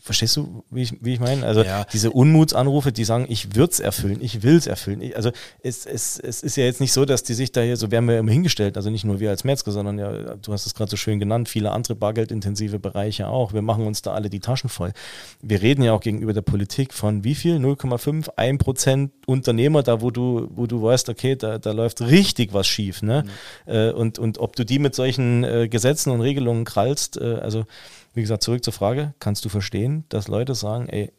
verstehst 0.02 0.36
du, 0.36 0.64
wie 0.70 0.82
ich, 0.82 0.98
wie 1.00 1.12
ich 1.14 1.20
meine? 1.20 1.46
Also 1.46 1.62
ja. 1.62 1.84
diese 1.92 2.10
Unmutsanrufe, 2.10 2.90
die 2.90 3.04
sagen, 3.04 3.26
ich 3.28 3.54
würde 3.54 3.72
es 3.72 3.78
erfüllen, 3.78 4.18
ich 4.20 4.42
will 4.42 4.56
es 4.56 4.66
erfüllen. 4.66 5.00
Ich, 5.00 5.14
also 5.14 5.30
es, 5.62 5.86
es, 5.86 6.18
es 6.18 6.42
ist 6.42 6.56
ja 6.56 6.64
jetzt 6.64 6.80
nicht 6.80 6.92
so, 6.92 7.04
dass 7.04 7.22
die 7.22 7.34
sich 7.34 7.52
da 7.52 7.60
hier, 7.60 7.76
so 7.76 7.92
werden 7.92 8.08
wir 8.08 8.18
immer 8.18 8.32
hingestellt, 8.32 8.76
also 8.76 8.90
nicht 8.90 9.04
nur 9.04 9.20
wir 9.20 9.30
als 9.30 9.44
Metzger, 9.44 9.70
sondern 9.70 10.00
ja, 10.00 10.34
du 10.34 10.52
hast 10.52 10.66
es 10.66 10.74
gerade 10.74 10.90
so 10.90 10.96
schön 10.96 11.20
genannt, 11.20 11.48
viele 11.48 11.70
andere 11.70 11.94
bargeldintensive 11.94 12.80
Bereiche 12.80 13.28
auch. 13.28 13.52
Wir 13.52 13.62
machen 13.62 13.86
uns 13.86 14.02
da 14.02 14.12
alle 14.14 14.30
die 14.30 14.40
Taschen 14.40 14.68
voll. 14.68 14.92
Wir 15.40 15.62
reden 15.62 15.82
ja 15.82 15.92
auch 15.92 16.00
gegenüber 16.00 16.32
der 16.32 16.42
Politik 16.42 16.92
von 16.92 17.22
wie 17.22 17.36
viel? 17.36 17.58
0,5, 17.58 18.30
1 18.34 18.58
Prozent 18.58 19.12
Unternehmer, 19.26 19.84
da 19.84 20.00
wo 20.00 20.10
du, 20.10 20.48
wo 20.50 20.66
du 20.66 20.82
weißt, 20.82 21.08
okay, 21.08 21.36
da, 21.36 21.58
da 21.58 21.70
läuft 21.70 22.00
richtig 22.00 22.52
was 22.52 22.66
schief. 22.66 23.00
Ne? 23.02 23.24
Mhm. 23.66 23.72
Äh, 23.72 23.90
und, 23.92 24.18
und 24.18 24.38
ob 24.38 24.56
du 24.56 24.64
die 24.64 24.71
die 24.72 24.78
mit 24.78 24.94
solchen 24.94 25.44
äh, 25.44 25.68
Gesetzen 25.68 26.10
und 26.10 26.22
Regelungen 26.22 26.64
krallst, 26.64 27.18
äh, 27.18 27.34
also 27.42 27.66
wie 28.14 28.22
gesagt, 28.22 28.42
zurück 28.42 28.64
zur 28.64 28.72
Frage, 28.72 29.12
kannst 29.18 29.44
du 29.44 29.50
verstehen, 29.50 30.04
dass 30.08 30.28
Leute 30.28 30.54
sagen, 30.54 30.88
ey, 30.88 31.12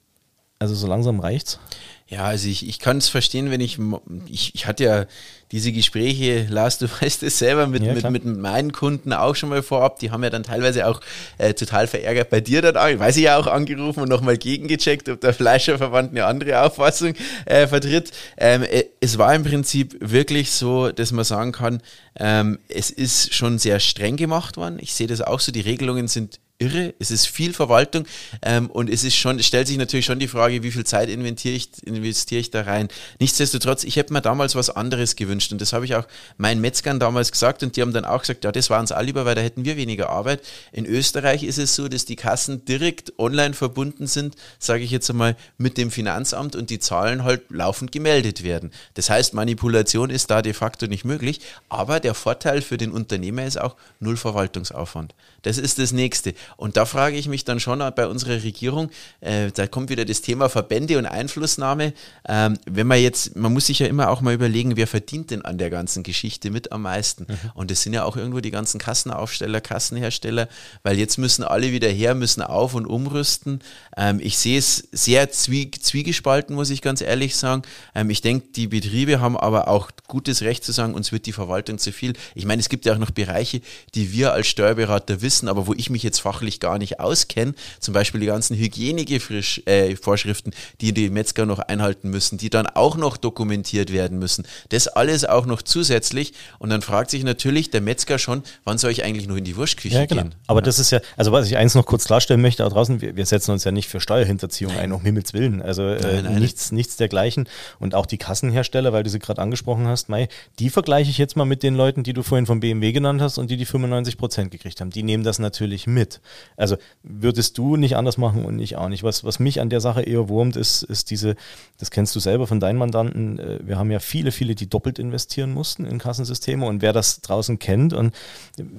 also 0.57 0.73
so 0.73 0.87
langsam 0.87 1.19
reicht's? 1.19 1.59
Ja, 2.07 2.25
also 2.25 2.47
ich, 2.47 2.67
ich 2.67 2.79
kann 2.79 2.97
es 2.97 3.09
verstehen, 3.09 3.49
wenn 3.49 3.61
ich, 3.61 3.79
ich, 4.27 4.53
ich 4.53 4.67
hatte 4.67 4.83
ja 4.83 5.05
diese 5.51 5.71
Gespräche, 5.71 6.47
Lars, 6.49 6.77
du 6.77 6.87
weißt 7.01 7.23
es 7.23 7.39
selber, 7.39 7.67
mit, 7.67 7.83
ja, 7.83 7.93
mit, 7.93 8.09
mit, 8.09 8.25
meinen 8.25 8.71
Kunden 8.71 9.13
auch 9.13 9.35
schon 9.35 9.49
mal 9.49 9.63
vorab, 9.63 9.99
die 9.99 10.11
haben 10.11 10.23
ja 10.23 10.29
dann 10.29 10.43
teilweise 10.43 10.87
auch 10.87 10.99
äh, 11.37 11.53
total 11.53 11.87
verärgert 11.87 12.29
bei 12.29 12.41
dir 12.41 12.61
dann, 12.61 12.75
weiß 12.75 13.17
ich 13.17 13.23
ja 13.23 13.37
auch 13.37 13.47
angerufen 13.47 14.01
und 14.01 14.09
nochmal 14.09 14.37
gegengecheckt, 14.37 15.07
ob 15.09 15.21
der 15.21 15.33
Fleischerverband 15.33 16.11
eine 16.11 16.25
andere 16.25 16.61
Auffassung 16.61 17.13
äh, 17.45 17.67
vertritt. 17.67 18.11
Ähm, 18.37 18.63
äh, 18.63 18.85
es 18.99 19.17
war 19.17 19.33
im 19.33 19.43
Prinzip 19.43 19.95
wirklich 19.99 20.51
so, 20.51 20.91
dass 20.91 21.11
man 21.11 21.23
sagen 21.23 21.51
kann, 21.51 21.81
ähm, 22.19 22.59
es 22.67 22.89
ist 22.89 23.33
schon 23.33 23.59
sehr 23.59 23.79
streng 23.79 24.17
gemacht 24.17 24.57
worden. 24.57 24.77
Ich 24.81 24.93
sehe 24.93 25.07
das 25.07 25.21
auch 25.21 25.39
so, 25.39 25.51
die 25.51 25.61
Regelungen 25.61 26.07
sind 26.07 26.39
irre. 26.63 26.93
Es 26.99 27.11
ist 27.11 27.27
viel 27.27 27.53
Verwaltung 27.53 28.05
ähm, 28.41 28.69
und 28.69 28.89
es 28.89 29.03
ist 29.03 29.15
schon, 29.15 29.41
stellt 29.43 29.67
sich 29.67 29.77
natürlich 29.77 30.05
schon 30.05 30.19
die 30.19 30.27
Frage, 30.27 30.63
wie 30.63 30.71
viel 30.71 30.85
Zeit 30.85 31.09
investiere 31.09 31.55
ich, 31.55 31.69
investiere 31.85 32.41
ich 32.41 32.51
da 32.51 32.61
rein. 32.61 32.87
Nichtsdestotrotz, 33.19 33.83
ich 33.83 33.95
hätte 33.95 34.13
mir 34.13 34.21
damals 34.21 34.55
was 34.55 34.69
anderes 34.69 35.15
gewünscht 35.15 35.51
und 35.51 35.61
das 35.61 35.73
habe 35.73 35.85
ich 35.85 35.95
auch 35.95 36.07
meinen 36.37 36.61
Metzgern 36.61 36.99
damals 36.99 37.31
gesagt 37.31 37.63
und 37.63 37.75
die 37.75 37.81
haben 37.81 37.93
dann 37.93 38.05
auch 38.05 38.21
gesagt, 38.21 38.43
ja, 38.43 38.51
das 38.51 38.69
war 38.69 38.79
uns 38.79 38.91
all 38.91 39.05
lieber, 39.05 39.25
weil 39.25 39.35
da 39.35 39.41
hätten 39.41 39.65
wir 39.65 39.77
weniger 39.77 40.09
Arbeit. 40.09 40.41
In 40.71 40.85
Österreich 40.85 41.43
ist 41.43 41.57
es 41.57 41.75
so, 41.75 41.87
dass 41.87 42.05
die 42.05 42.15
Kassen 42.15 42.65
direkt 42.65 43.13
online 43.19 43.53
verbunden 43.53 44.07
sind, 44.07 44.35
sage 44.59 44.83
ich 44.83 44.91
jetzt 44.91 45.09
einmal, 45.09 45.35
mit 45.57 45.77
dem 45.77 45.91
Finanzamt 45.91 46.55
und 46.55 46.69
die 46.69 46.79
Zahlen 46.79 47.23
halt 47.23 47.43
laufend 47.49 47.91
gemeldet 47.91 48.43
werden. 48.43 48.71
Das 48.93 49.09
heißt, 49.09 49.33
Manipulation 49.33 50.09
ist 50.09 50.31
da 50.31 50.41
de 50.41 50.53
facto 50.53 50.87
nicht 50.87 51.05
möglich, 51.05 51.41
aber 51.69 51.99
der 51.99 52.13
Vorteil 52.13 52.61
für 52.61 52.77
den 52.77 52.91
Unternehmer 52.91 53.45
ist 53.45 53.59
auch 53.59 53.75
null 53.99 54.17
Verwaltungsaufwand. 54.17 55.13
Das 55.43 55.57
ist 55.57 55.77
das 55.77 55.91
Nächste. 55.91 56.33
Und 56.57 56.77
da 56.77 56.85
frage 56.85 57.17
ich 57.17 57.27
mich 57.27 57.45
dann 57.45 57.59
schon 57.59 57.79
bei 57.95 58.07
unserer 58.07 58.43
Regierung, 58.43 58.89
äh, 59.21 59.51
da 59.51 59.67
kommt 59.67 59.89
wieder 59.89 60.05
das 60.05 60.21
Thema 60.21 60.49
Verbände 60.49 60.97
und 60.97 61.05
Einflussnahme. 61.05 61.93
Ähm, 62.27 62.57
wenn 62.65 62.87
man 62.87 62.99
jetzt, 62.99 63.35
man 63.35 63.53
muss 63.53 63.67
sich 63.67 63.79
ja 63.79 63.87
immer 63.87 64.09
auch 64.09 64.21
mal 64.21 64.33
überlegen, 64.33 64.77
wer 64.77 64.87
verdient 64.87 65.31
denn 65.31 65.43
an 65.43 65.57
der 65.57 65.69
ganzen 65.69 66.03
Geschichte 66.03 66.51
mit 66.51 66.71
am 66.71 66.83
meisten? 66.83 67.25
Mhm. 67.27 67.51
Und 67.55 67.71
das 67.71 67.81
sind 67.81 67.93
ja 67.93 68.03
auch 68.03 68.17
irgendwo 68.17 68.39
die 68.39 68.51
ganzen 68.51 68.79
Kassenaufsteller, 68.79 69.61
Kassenhersteller, 69.61 70.47
weil 70.83 70.97
jetzt 70.97 71.17
müssen 71.17 71.43
alle 71.43 71.71
wieder 71.71 71.89
her, 71.89 72.15
müssen 72.15 72.41
auf- 72.41 72.75
und 72.75 72.85
umrüsten. 72.85 73.59
Ähm, 73.97 74.19
ich 74.21 74.37
sehe 74.37 74.59
es 74.59 74.87
sehr 74.91 75.31
zwie 75.31 75.71
zwiegespalten, 75.71 76.55
muss 76.55 76.69
ich 76.69 76.81
ganz 76.81 77.01
ehrlich 77.01 77.35
sagen. 77.35 77.63
Ähm, 77.95 78.09
ich 78.09 78.21
denke, 78.21 78.47
die 78.55 78.67
Betriebe 78.67 79.19
haben 79.19 79.37
aber 79.37 79.67
auch 79.67 79.89
gutes 80.07 80.41
Recht 80.41 80.63
zu 80.63 80.71
sagen, 80.71 80.93
uns 80.93 81.11
wird 81.11 81.25
die 81.25 81.33
Verwaltung 81.33 81.77
zu 81.77 81.91
viel. 81.91 82.13
Ich 82.35 82.45
meine, 82.45 82.59
es 82.59 82.69
gibt 82.69 82.85
ja 82.85 82.93
auch 82.93 82.97
noch 82.97 83.11
Bereiche, 83.11 83.61
die 83.95 84.11
wir 84.11 84.33
als 84.33 84.47
Steuerberater 84.47 85.21
wissen, 85.21 85.47
aber 85.47 85.67
wo 85.67 85.73
ich 85.73 85.89
mich 85.89 86.03
jetzt 86.03 86.19
fachlich 86.19 86.32
fachlich 86.33 86.59
gar 86.59 86.79
nicht 86.79 86.99
auskennen. 86.99 87.55
Zum 87.79 87.93
Beispiel 87.93 88.19
die 88.19 88.27
ganzen 88.27 88.57
Hygienevorschriften, 88.57 90.51
äh, 90.51 90.55
die 90.81 90.93
die 90.93 91.09
Metzger 91.09 91.45
noch 91.45 91.59
einhalten 91.59 92.09
müssen, 92.09 92.37
die 92.37 92.49
dann 92.49 92.65
auch 92.67 92.97
noch 92.97 93.17
dokumentiert 93.17 93.93
werden 93.93 94.17
müssen. 94.17 94.45
Das 94.69 94.87
alles 94.87 95.25
auch 95.25 95.45
noch 95.45 95.61
zusätzlich. 95.61 96.33
Und 96.57 96.69
dann 96.69 96.81
fragt 96.81 97.11
sich 97.11 97.23
natürlich 97.23 97.69
der 97.69 97.81
Metzger 97.81 98.17
schon, 98.17 98.41
wann 98.63 98.79
soll 98.79 98.91
ich 98.91 99.03
eigentlich 99.03 99.27
noch 99.27 99.35
in 99.35 99.43
die 99.43 99.55
Wurstküche 99.55 99.95
ja, 99.95 100.05
genau. 100.05 100.23
gehen? 100.23 100.35
Aber 100.47 100.61
das 100.61 100.79
ist 100.79 100.91
ja, 100.91 101.01
also 101.17 101.31
was 101.31 101.47
ich 101.47 101.57
eins 101.57 101.75
noch 101.75 101.85
kurz 101.85 102.05
klarstellen 102.05 102.41
möchte, 102.41 102.63
da 102.63 102.69
draußen, 102.69 103.01
wir, 103.01 103.15
wir 103.15 103.25
setzen 103.25 103.51
uns 103.51 103.63
ja 103.63 103.71
nicht 103.71 103.87
für 103.87 103.99
Steuerhinterziehung 103.99 104.75
ein, 104.75 104.91
um 104.91 105.01
Himmels 105.01 105.33
Willen. 105.33 105.61
Also 105.61 105.83
äh, 105.83 106.01
Nein, 106.01 106.23
nein. 106.23 106.39
nichts, 106.39 106.71
nichts 106.71 106.97
dergleichen. 106.97 107.47
Und 107.79 107.93
auch 107.93 108.07
die 108.07 108.17
Kassenhersteller, 108.17 108.91
weil 108.91 109.03
du 109.03 109.09
sie 109.09 109.19
gerade 109.19 109.41
angesprochen 109.41 109.87
hast, 109.87 110.09
Mai, 110.09 110.29
die 110.59 110.69
vergleiche 110.69 111.11
ich 111.11 111.17
jetzt 111.19 111.35
mal 111.35 111.45
mit 111.45 111.61
den 111.61 111.75
Leuten, 111.75 112.03
die 112.03 112.13
du 112.13 112.23
vorhin 112.23 112.45
von 112.45 112.59
BMW 112.59 112.91
genannt 112.91 113.21
hast 113.21 113.37
und 113.37 113.51
die 113.51 113.57
die 113.57 113.65
95 113.65 114.17
Prozent 114.17 114.51
gekriegt 114.51 114.81
haben. 114.81 114.89
Die 114.89 115.03
nehmen 115.03 115.23
das 115.23 115.39
natürlich 115.39 115.87
mit. 115.87 116.21
Also 116.57 116.77
würdest 117.03 117.57
du 117.57 117.75
nicht 117.75 117.95
anders 117.95 118.17
machen 118.17 118.45
und 118.45 118.59
ich 118.59 118.75
auch 118.75 118.89
nicht. 118.89 119.03
Was, 119.03 119.23
was 119.23 119.39
mich 119.39 119.61
an 119.61 119.69
der 119.69 119.81
Sache 119.81 120.01
eher 120.01 120.29
wurmt, 120.29 120.55
ist, 120.55 120.83
ist 120.83 121.09
diese, 121.11 121.35
das 121.79 121.91
kennst 121.91 122.15
du 122.15 122.19
selber 122.19 122.47
von 122.47 122.59
deinen 122.59 122.77
Mandanten, 122.77 123.39
äh, 123.39 123.59
wir 123.63 123.77
haben 123.77 123.91
ja 123.91 123.99
viele, 123.99 124.31
viele, 124.31 124.55
die 124.55 124.69
doppelt 124.69 124.99
investieren 124.99 125.53
mussten 125.53 125.85
in 125.85 125.99
Kassensysteme 125.99 126.65
und 126.65 126.81
wer 126.81 126.93
das 126.93 127.21
draußen 127.21 127.59
kennt 127.59 127.93
und 127.93 128.13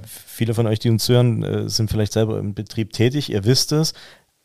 viele 0.07 0.55
von 0.55 0.67
euch, 0.67 0.79
die 0.79 0.91
uns 0.91 1.09
hören, 1.09 1.43
äh, 1.43 1.69
sind 1.69 1.91
vielleicht 1.91 2.13
selber 2.13 2.39
im 2.39 2.55
Betrieb 2.55 2.93
tätig, 2.93 3.31
ihr 3.31 3.45
wisst 3.45 3.73
es, 3.73 3.95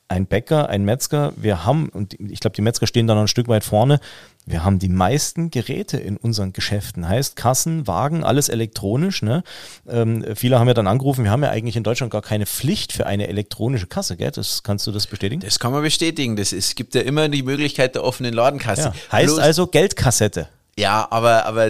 ein 0.09 0.25
Bäcker, 0.25 0.69
ein 0.69 0.83
Metzger, 0.83 1.33
wir 1.37 1.65
haben, 1.65 1.89
und 1.89 2.15
ich 2.19 2.39
glaube, 2.39 2.55
die 2.55 2.61
Metzger 2.61 2.87
stehen 2.87 3.07
da 3.07 3.13
noch 3.13 3.21
ein 3.21 3.27
Stück 3.27 3.47
weit 3.47 3.63
vorne, 3.63 3.99
wir 4.45 4.63
haben 4.65 4.79
die 4.79 4.89
meisten 4.89 5.51
Geräte 5.51 5.97
in 5.97 6.17
unseren 6.17 6.53
Geschäften. 6.53 7.07
Heißt 7.07 7.35
Kassen, 7.35 7.85
Wagen, 7.85 8.23
alles 8.23 8.49
elektronisch. 8.49 9.21
Ne? 9.21 9.43
Ähm, 9.87 10.25
viele 10.35 10.57
haben 10.59 10.67
ja 10.67 10.73
dann 10.73 10.87
angerufen, 10.87 11.23
wir 11.23 11.29
haben 11.29 11.43
ja 11.43 11.51
eigentlich 11.51 11.75
in 11.75 11.83
Deutschland 11.83 12.11
gar 12.11 12.23
keine 12.23 12.47
Pflicht 12.47 12.91
für 12.91 13.05
eine 13.05 13.27
elektronische 13.27 13.85
Kasse. 13.85 14.17
Gell? 14.17 14.31
Das, 14.31 14.63
kannst 14.63 14.87
du 14.87 14.91
das 14.91 15.05
bestätigen? 15.05 15.41
Das 15.41 15.59
kann 15.59 15.71
man 15.71 15.83
bestätigen. 15.83 16.35
Das, 16.35 16.51
es 16.51 16.73
gibt 16.73 16.95
ja 16.95 17.01
immer 17.01 17.29
die 17.29 17.43
Möglichkeit 17.43 17.93
der 17.93 18.03
offenen 18.03 18.33
Ladenkasse. 18.33 18.81
Ja. 18.81 18.93
Heißt 19.11 19.35
Bloß- 19.35 19.39
also 19.39 19.67
Geldkassette. 19.67 20.49
Ja, 20.79 21.07
aber, 21.11 21.45
aber 21.45 21.69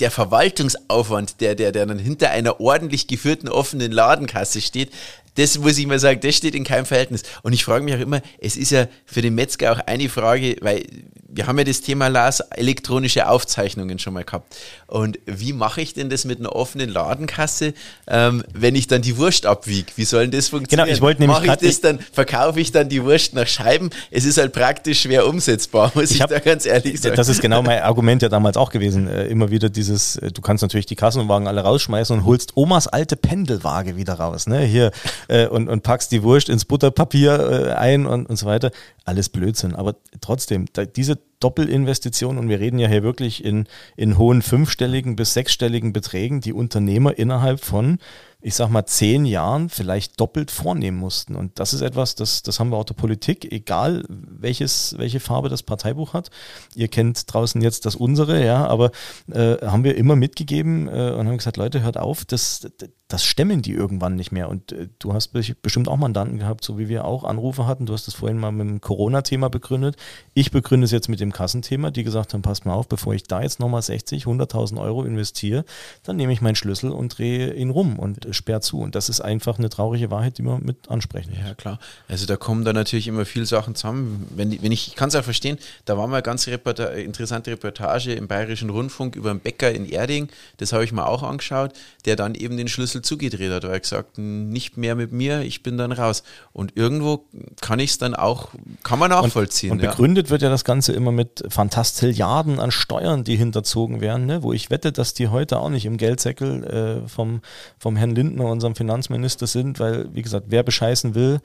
der 0.00 0.10
Verwaltungsaufwand, 0.10 1.40
der, 1.40 1.54
der, 1.54 1.70
der 1.70 1.86
dann 1.86 2.00
hinter 2.00 2.30
einer 2.30 2.60
ordentlich 2.60 3.06
geführten 3.06 3.48
offenen 3.48 3.92
Ladenkasse 3.92 4.60
steht, 4.60 4.90
das 5.36 5.58
muss 5.58 5.78
ich 5.78 5.86
mal 5.86 5.98
sagen, 5.98 6.20
das 6.20 6.34
steht 6.34 6.54
in 6.54 6.64
keinem 6.64 6.86
Verhältnis. 6.86 7.22
Und 7.42 7.52
ich 7.52 7.64
frage 7.64 7.84
mich 7.84 7.94
auch 7.94 8.00
immer, 8.00 8.20
es 8.40 8.56
ist 8.56 8.70
ja 8.70 8.86
für 9.04 9.22
den 9.22 9.34
Metzger 9.34 9.72
auch 9.72 9.80
eine 9.86 10.08
Frage, 10.08 10.56
weil 10.60 10.84
wir 11.28 11.48
haben 11.48 11.58
ja 11.58 11.64
das 11.64 11.80
Thema 11.80 12.06
Lars, 12.06 12.38
elektronische 12.50 13.28
Aufzeichnungen 13.28 13.98
schon 13.98 14.14
mal 14.14 14.22
gehabt. 14.24 14.54
Und 14.86 15.18
wie 15.26 15.52
mache 15.52 15.80
ich 15.80 15.92
denn 15.92 16.08
das 16.08 16.24
mit 16.24 16.38
einer 16.38 16.54
offenen 16.54 16.88
Ladenkasse, 16.88 17.74
ähm, 18.06 18.44
wenn 18.52 18.76
ich 18.76 18.86
dann 18.86 19.02
die 19.02 19.16
Wurst 19.16 19.44
abwiege? 19.44 19.90
Wie 19.96 20.04
soll 20.04 20.28
denn 20.28 20.38
das 20.38 20.48
funktionieren? 20.48 20.86
Genau, 20.86 20.94
ich 20.94 21.02
wollte 21.02 21.22
nämlich 21.22 21.48
Mache 21.48 21.58
ich 21.60 21.68
das 21.68 21.80
dann, 21.80 21.98
verkaufe 21.98 22.60
ich 22.60 22.70
dann 22.70 22.88
die 22.88 23.02
Wurst 23.02 23.34
nach 23.34 23.48
Scheiben? 23.48 23.90
Es 24.12 24.24
ist 24.24 24.38
halt 24.38 24.52
praktisch 24.52 25.02
schwer 25.02 25.26
umsetzbar, 25.26 25.90
muss 25.96 26.12
ich, 26.12 26.22
hab- 26.22 26.30
da 26.30 26.38
ganz 26.38 26.66
ehrlich 26.66 27.00
sagen. 27.00 27.16
Das 27.16 27.28
ist 27.28 27.42
genau 27.42 27.62
mein 27.62 27.82
Argument 27.82 28.22
ja 28.22 28.28
damals 28.28 28.56
auch 28.56 28.70
gewesen. 28.70 29.08
Äh, 29.08 29.26
immer 29.26 29.50
wieder 29.50 29.68
dieses, 29.68 30.16
äh, 30.16 30.30
du 30.30 30.40
kannst 30.40 30.62
natürlich 30.62 30.86
die 30.86 30.96
Kassenwagen 30.96 31.48
alle 31.48 31.62
rausschmeißen 31.62 32.16
und 32.16 32.24
holst 32.24 32.56
Omas 32.56 32.86
alte 32.86 33.16
Pendelwaage 33.16 33.96
wieder 33.96 34.14
raus, 34.14 34.46
ne? 34.46 34.60
Hier 34.60 34.92
äh, 35.28 35.46
und, 35.46 35.68
und 35.68 35.82
packst 35.82 36.12
die 36.12 36.22
Wurst 36.22 36.48
ins 36.48 36.64
Butterpapier 36.64 37.38
äh, 37.38 37.72
ein 37.72 38.06
und, 38.06 38.26
und 38.26 38.36
so 38.36 38.46
weiter. 38.46 38.70
Alles 39.04 39.28
Blödsinn. 39.28 39.74
Aber 39.74 39.96
trotzdem, 40.20 40.66
da, 40.72 40.84
diese 40.84 41.18
Doppelinvestition, 41.40 42.38
und 42.38 42.48
wir 42.48 42.60
reden 42.60 42.78
ja 42.78 42.88
hier 42.88 43.02
wirklich 43.02 43.44
in, 43.44 43.66
in 43.96 44.16
hohen 44.16 44.42
fünfstelligen 44.42 45.16
bis 45.16 45.34
sechsstelligen 45.34 45.92
Beträgen, 45.92 46.40
die 46.40 46.52
Unternehmer 46.52 47.18
innerhalb 47.18 47.60
von, 47.60 47.98
ich 48.46 48.54
sag 48.56 48.68
mal, 48.68 48.84
zehn 48.84 49.24
Jahren 49.24 49.70
vielleicht 49.70 50.20
doppelt 50.20 50.50
vornehmen 50.50 50.98
mussten. 50.98 51.34
Und 51.34 51.58
das 51.58 51.72
ist 51.72 51.80
etwas, 51.80 52.14
das, 52.14 52.42
das 52.42 52.60
haben 52.60 52.68
wir 52.68 52.76
auch 52.76 52.84
der 52.84 52.92
Politik, 52.92 53.50
egal 53.50 54.04
welches, 54.08 54.94
welche 54.98 55.18
Farbe 55.18 55.48
das 55.48 55.62
Parteibuch 55.62 56.12
hat. 56.12 56.30
Ihr 56.74 56.88
kennt 56.88 57.32
draußen 57.32 57.62
jetzt 57.62 57.86
das 57.86 57.96
unsere, 57.96 58.44
ja, 58.44 58.66
aber 58.66 58.90
äh, 59.32 59.56
haben 59.66 59.82
wir 59.82 59.96
immer 59.96 60.14
mitgegeben 60.14 60.88
äh, 60.88 61.12
und 61.12 61.26
haben 61.26 61.38
gesagt, 61.38 61.56
Leute, 61.56 61.80
hört 61.82 61.96
auf, 61.96 62.26
das, 62.26 62.68
das 63.08 63.24
stemmen 63.24 63.62
die 63.62 63.72
irgendwann 63.72 64.14
nicht 64.14 64.30
mehr. 64.30 64.50
Und 64.50 64.72
äh, 64.72 64.88
du 64.98 65.14
hast 65.14 65.28
be- 65.28 65.56
bestimmt 65.62 65.88
auch 65.88 65.96
Mandanten 65.96 66.38
gehabt, 66.38 66.64
so 66.64 66.78
wie 66.78 66.90
wir 66.90 67.06
auch 67.06 67.24
Anrufe 67.24 67.66
hatten. 67.66 67.86
Du 67.86 67.94
hast 67.94 68.06
das 68.08 68.14
vorhin 68.14 68.38
mal 68.38 68.52
mit 68.52 68.68
dem 68.68 68.82
Corona-Thema 68.82 69.48
begründet. 69.48 69.96
Ich 70.34 70.50
begründe 70.50 70.84
es 70.84 70.90
jetzt 70.90 71.08
mit 71.08 71.20
dem 71.20 71.32
Kassenthema, 71.32 71.90
die 71.90 72.04
gesagt 72.04 72.34
haben, 72.34 72.42
passt 72.42 72.66
mal 72.66 72.74
auf, 72.74 72.88
bevor 72.88 73.14
ich 73.14 73.22
da 73.22 73.40
jetzt 73.40 73.58
nochmal 73.58 73.80
60, 73.80 74.24
100.000 74.24 74.78
Euro 74.82 75.02
investiere, 75.04 75.64
dann 76.02 76.16
nehme 76.16 76.34
ich 76.34 76.42
meinen 76.42 76.56
Schlüssel 76.56 76.90
und 76.90 77.16
drehe 77.16 77.54
ihn 77.54 77.70
rum 77.70 77.98
und 77.98 78.33
sperre 78.34 78.60
zu. 78.60 78.80
Und 78.80 78.94
das 78.94 79.08
ist 79.08 79.20
einfach 79.20 79.58
eine 79.58 79.68
traurige 79.70 80.10
Wahrheit, 80.10 80.38
die 80.38 80.42
man 80.42 80.62
mit 80.62 80.90
ansprechen 80.90 81.30
muss. 81.30 81.38
Ja, 81.44 81.54
klar. 81.54 81.78
Also 82.08 82.26
da 82.26 82.36
kommen 82.36 82.64
dann 82.64 82.74
natürlich 82.74 83.08
immer 83.08 83.24
viele 83.24 83.46
Sachen 83.46 83.74
zusammen. 83.74 84.28
Wenn, 84.34 84.62
wenn 84.62 84.72
ich, 84.72 84.88
ich 84.88 84.96
kann 84.96 85.08
es 85.08 85.14
auch 85.14 85.24
verstehen, 85.24 85.58
da 85.84 85.96
war 85.96 86.06
mal 86.06 86.16
eine 86.16 86.22
ganz 86.22 86.46
Reporta 86.46 86.86
interessante 86.88 87.50
Reportage 87.50 88.12
im 88.12 88.28
Bayerischen 88.28 88.70
Rundfunk 88.70 89.16
über 89.16 89.30
einen 89.30 89.40
Bäcker 89.40 89.72
in 89.72 89.88
Erding, 89.88 90.28
das 90.58 90.72
habe 90.72 90.84
ich 90.84 90.92
mir 90.92 91.06
auch 91.06 91.22
angeschaut, 91.22 91.72
der 92.04 92.16
dann 92.16 92.34
eben 92.34 92.56
den 92.56 92.68
Schlüssel 92.68 93.02
zugedreht 93.02 93.50
hat, 93.50 93.64
weil 93.64 93.72
er 93.72 93.80
gesagt, 93.80 94.18
nicht 94.18 94.76
mehr 94.76 94.94
mit 94.94 95.12
mir, 95.12 95.42
ich 95.42 95.62
bin 95.62 95.78
dann 95.78 95.92
raus. 95.92 96.22
Und 96.52 96.76
irgendwo 96.76 97.24
kann 97.60 97.78
ich 97.78 97.90
es 97.90 97.98
dann 97.98 98.14
auch, 98.14 98.48
kann 98.82 98.98
man 98.98 99.10
nachvollziehen. 99.10 99.72
Und 99.72 99.82
ja. 99.82 99.90
begründet 99.90 100.30
wird 100.30 100.42
ja 100.42 100.50
das 100.50 100.64
Ganze 100.64 100.92
immer 100.92 101.12
mit 101.12 101.44
Fantastilliarden 101.48 102.60
an 102.60 102.70
Steuern, 102.70 103.24
die 103.24 103.36
hinterzogen 103.36 104.00
werden, 104.00 104.26
ne? 104.26 104.42
wo 104.42 104.52
ich 104.52 104.70
wette, 104.70 104.92
dass 104.92 105.14
die 105.14 105.28
heute 105.28 105.58
auch 105.58 105.70
nicht 105.70 105.86
im 105.86 105.96
Geldsäckel 105.96 107.02
äh, 107.04 107.08
vom, 107.08 107.40
vom 107.78 107.96
Herrn 107.96 108.14
Lindner, 108.24 108.46
unserem 108.46 108.74
Finanzminister, 108.74 109.46
sind, 109.46 109.78
weil, 109.80 110.08
wie 110.14 110.22
gesagt, 110.22 110.46
wer 110.48 110.62
bescheißen 110.62 111.14
will, 111.14 111.40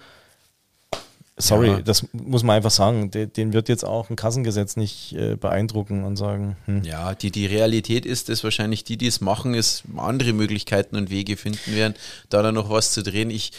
sorry, 1.41 1.67
Ja. 1.69 1.81
das 1.81 2.05
muss 2.11 2.43
man 2.43 2.57
einfach 2.57 2.71
sagen, 2.71 3.11
de, 3.11 3.25
den 3.25 3.53
wird 3.53 3.69
jetzt 3.69 3.85
auch 3.85 4.09
ein 4.09 4.17
Kassengesetz 4.17 4.75
nicht 4.75 5.13
äh, 5.13 5.35
beeindrucken 5.37 6.03
und 6.03 6.17
sagen, 6.17 6.57
hm, 6.65 6.83
Ja, 6.83 7.15
die, 7.15 7.31
die 7.31 7.45
Realität 7.45 8.05
ist, 8.05 8.27
dass 8.29 8.43
wahrscheinlich 8.43 8.83
die, 8.83 8.97
die 8.97 9.07
es 9.07 9.21
machen, 9.21 9.53
es 9.53 9.83
andere 9.95 10.33
Möglichkeiten 10.33 10.97
und 10.97 11.09
Wege 11.09 11.37
finden 11.37 11.75
werden, 11.75 11.93
da 12.29 12.41
dann 12.41 12.55
noch 12.55 12.69
was 12.69 12.91
zu 12.91 13.03
drehen. 13.03 13.29
Ich 13.29 13.51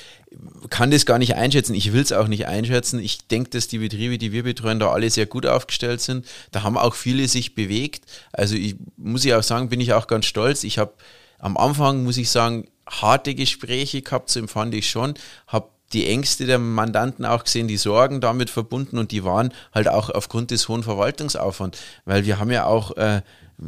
kann 0.69 0.91
das 0.91 1.07
gar 1.07 1.19
nicht 1.19 1.35
einschätzen. 1.37 1.75
Ich 1.75 1.93
will 1.95 2.03
es 2.03 2.13
auch 2.13 2.29
nicht 2.29 2.47
einschätzen. 2.47 3.01
Ich 3.01 3.27
denke, 3.29 3.51
dass 3.51 3.67
die 3.67 3.79
Betriebe, 3.79 4.19
die 4.19 4.31
wir 4.31 4.43
betreuen, 4.43 4.79
da 4.79 4.91
alle 4.93 5.09
sehr 5.11 5.27
gut 5.27 5.47
aufgestellt 5.47 6.03
sind. 6.03 6.27
Da 6.53 6.63
haben 6.63 6.77
auch 6.77 6.95
viele 6.95 7.27
sich 7.29 7.55
bewegt. 7.55 8.05
Also 8.33 8.55
ich 8.57 8.77
muss 8.99 9.25
ich 9.25 9.33
auch 9.35 9.43
sagen, 9.43 9.71
bin 9.71 9.81
ich 9.81 9.95
auch 9.95 10.07
ganz 10.07 10.27
stolz. 10.27 10.65
Ich 10.65 10.79
habe 10.79 10.93
am 11.41 11.57
Anfang, 11.57 12.05
muss 12.05 12.17
ich 12.17 12.31
sagen, 12.31 12.69
harte 12.89 13.35
Gespräche 13.35 14.03
gehabt, 14.03 14.31
so 14.31 14.41
empfand 14.41 14.75
ich 14.75 14.89
schon. 14.89 15.15
Habe 15.47 15.69
die 15.93 16.07
Ängste 16.07 16.47
der 16.47 16.59
Mandanten 16.59 17.25
auch 17.25 17.45
gesehen, 17.45 17.67
die 17.67 17.77
Sorgen 17.77 18.21
damit 18.21 18.51
verbunden 18.51 18.99
und 18.99 19.11
die 19.11 19.25
waren 19.25 19.53
halt 19.73 19.89
auch 19.89 20.11
aufgrund 20.11 20.51
des 20.51 20.69
hohen 20.69 20.83
Verwaltungsaufwands, 20.83 21.79
weil 22.05 22.27
wir 22.27 22.39
haben 22.39 22.51
ja 22.51 22.67
auch 22.67 22.97
äh, 22.97 23.23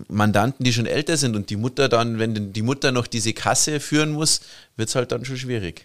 Mandanten, 0.09 0.65
die 0.65 0.73
schon 0.73 0.87
älter 0.87 1.17
sind 1.17 1.37
und 1.37 1.51
die 1.51 1.57
Mutter 1.57 1.89
dann, 1.89 2.19
wenn 2.19 2.53
die 2.53 2.63
Mutter 2.63 2.93
noch 2.93 3.07
diese 3.07 3.33
Kasse 3.33 3.81
führen 3.81 4.13
muss, 4.13 4.41
wird 4.77 4.89
es 4.89 4.95
halt 4.95 5.13
dann 5.13 5.25
schon 5.25 5.37
schwierig. 5.37 5.85